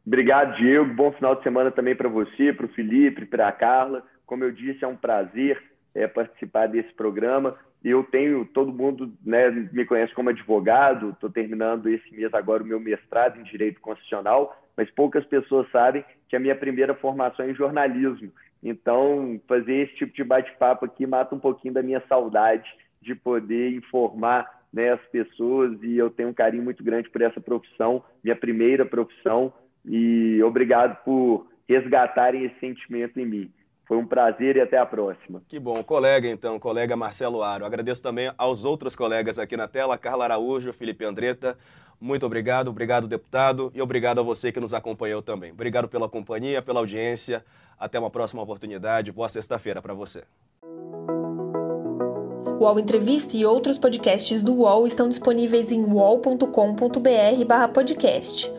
Obrigado, 0.06 0.56
Diego. 0.58 0.92
Bom 0.96 1.12
final 1.12 1.36
de 1.36 1.44
semana 1.44 1.70
também 1.70 1.96
para 1.96 2.10
você, 2.10 2.52
para 2.52 2.66
o 2.66 2.70
Felipe, 2.70 3.28
para 3.28 3.48
a 3.48 3.52
Carla. 3.52 4.04
Como 4.26 4.44
eu 4.44 4.52
disse, 4.52 4.84
é 4.84 4.88
um 4.88 4.96
prazer 4.96 5.62
é, 5.94 6.08
participar 6.08 6.68
desse 6.68 6.92
programa. 6.94 7.56
Eu 7.84 8.04
tenho, 8.04 8.44
todo 8.46 8.74
mundo 8.74 9.14
né, 9.24 9.50
me 9.72 9.86
conhece 9.86 10.14
como 10.14 10.30
advogado, 10.30 11.12
estou 11.12 11.30
terminando 11.30 11.88
esse 11.88 12.14
mês 12.14 12.34
agora 12.34 12.64
o 12.64 12.66
meu 12.66 12.80
mestrado 12.80 13.40
em 13.40 13.44
Direito 13.44 13.80
Constitucional, 13.80 14.60
mas 14.76 14.90
poucas 14.92 15.24
pessoas 15.26 15.70
sabem 15.72 16.04
que 16.28 16.36
a 16.36 16.40
minha 16.40 16.56
primeira 16.56 16.94
formação 16.96 17.46
é 17.46 17.52
em 17.52 17.56
jornalismo. 17.56 18.32
Então, 18.62 19.40
fazer 19.48 19.74
esse 19.84 19.96
tipo 19.96 20.14
de 20.14 20.24
bate-papo 20.24 20.86
aqui 20.86 21.06
mata 21.08 21.34
um 21.34 21.40
pouquinho 21.40 21.74
da 21.74 21.82
minha 21.82 22.04
saudade 22.08 22.70
de 23.02 23.16
poder 23.16 23.74
informar 23.74 24.60
né, 24.72 24.92
as 24.92 25.02
pessoas 25.08 25.82
e 25.82 25.98
eu 25.98 26.10
tenho 26.10 26.30
um 26.30 26.34
carinho 26.34 26.64
muito 26.64 26.84
grande 26.84 27.10
por 27.10 27.22
essa 27.22 27.40
profissão, 27.40 28.04
minha 28.24 28.36
primeira 28.36 28.86
profissão, 28.86 29.54
e 29.86 30.42
obrigado 30.44 31.02
por 31.04 31.48
resgatarem 31.68 32.46
esse 32.46 32.60
sentimento 32.60 33.20
em 33.20 33.26
mim. 33.26 33.54
Foi 33.90 33.98
um 33.98 34.06
prazer 34.06 34.56
e 34.56 34.62
até 34.62 34.78
a 34.78 34.86
próxima. 34.86 35.42
Que 35.48 35.60
bom. 35.60 35.84
Colega, 35.84 36.30
então, 36.30 36.60
colega 36.60 36.96
Marcelo 36.96 37.42
Aro. 37.42 37.66
Agradeço 37.66 38.04
também 38.04 38.32
aos 38.38 38.64
outros 38.64 38.96
colegas 38.96 39.40
aqui 39.40 39.58
na 39.58 39.68
tela, 39.68 39.98
Carla 39.98 40.26
Araújo, 40.26 40.72
Felipe 40.72 41.04
Andretta. 41.04 41.58
Muito 42.00 42.24
obrigado, 42.24 42.68
obrigado, 42.68 43.08
deputado, 43.08 43.72
e 43.74 43.82
obrigado 43.82 44.20
a 44.20 44.24
você 44.24 44.52
que 44.52 44.60
nos 44.60 44.76
acompanhou 44.76 45.24
também. 45.24 45.52
Obrigado 45.52 45.90
pela 45.90 46.08
companhia, 46.08 46.62
pela 46.62 46.82
audiência. 46.82 47.44
Até 47.80 47.98
uma 47.98 48.12
próxima 48.12 48.44
oportunidade. 48.44 49.12
Boa 49.12 49.28
sexta-feira 49.28 49.82
para 49.82 49.96
você. 49.96 50.24
O 50.62 52.64
UOL 52.64 52.80
Entrevista 52.80 53.36
e 53.36 53.44
outros 53.44 53.80
podcasts 53.80 54.44
do 54.44 54.54
UOL 54.54 54.86
estão 54.86 55.10
disponíveis 55.10 55.72
em 55.72 55.84
uol.com.br/podcast. 55.84 58.59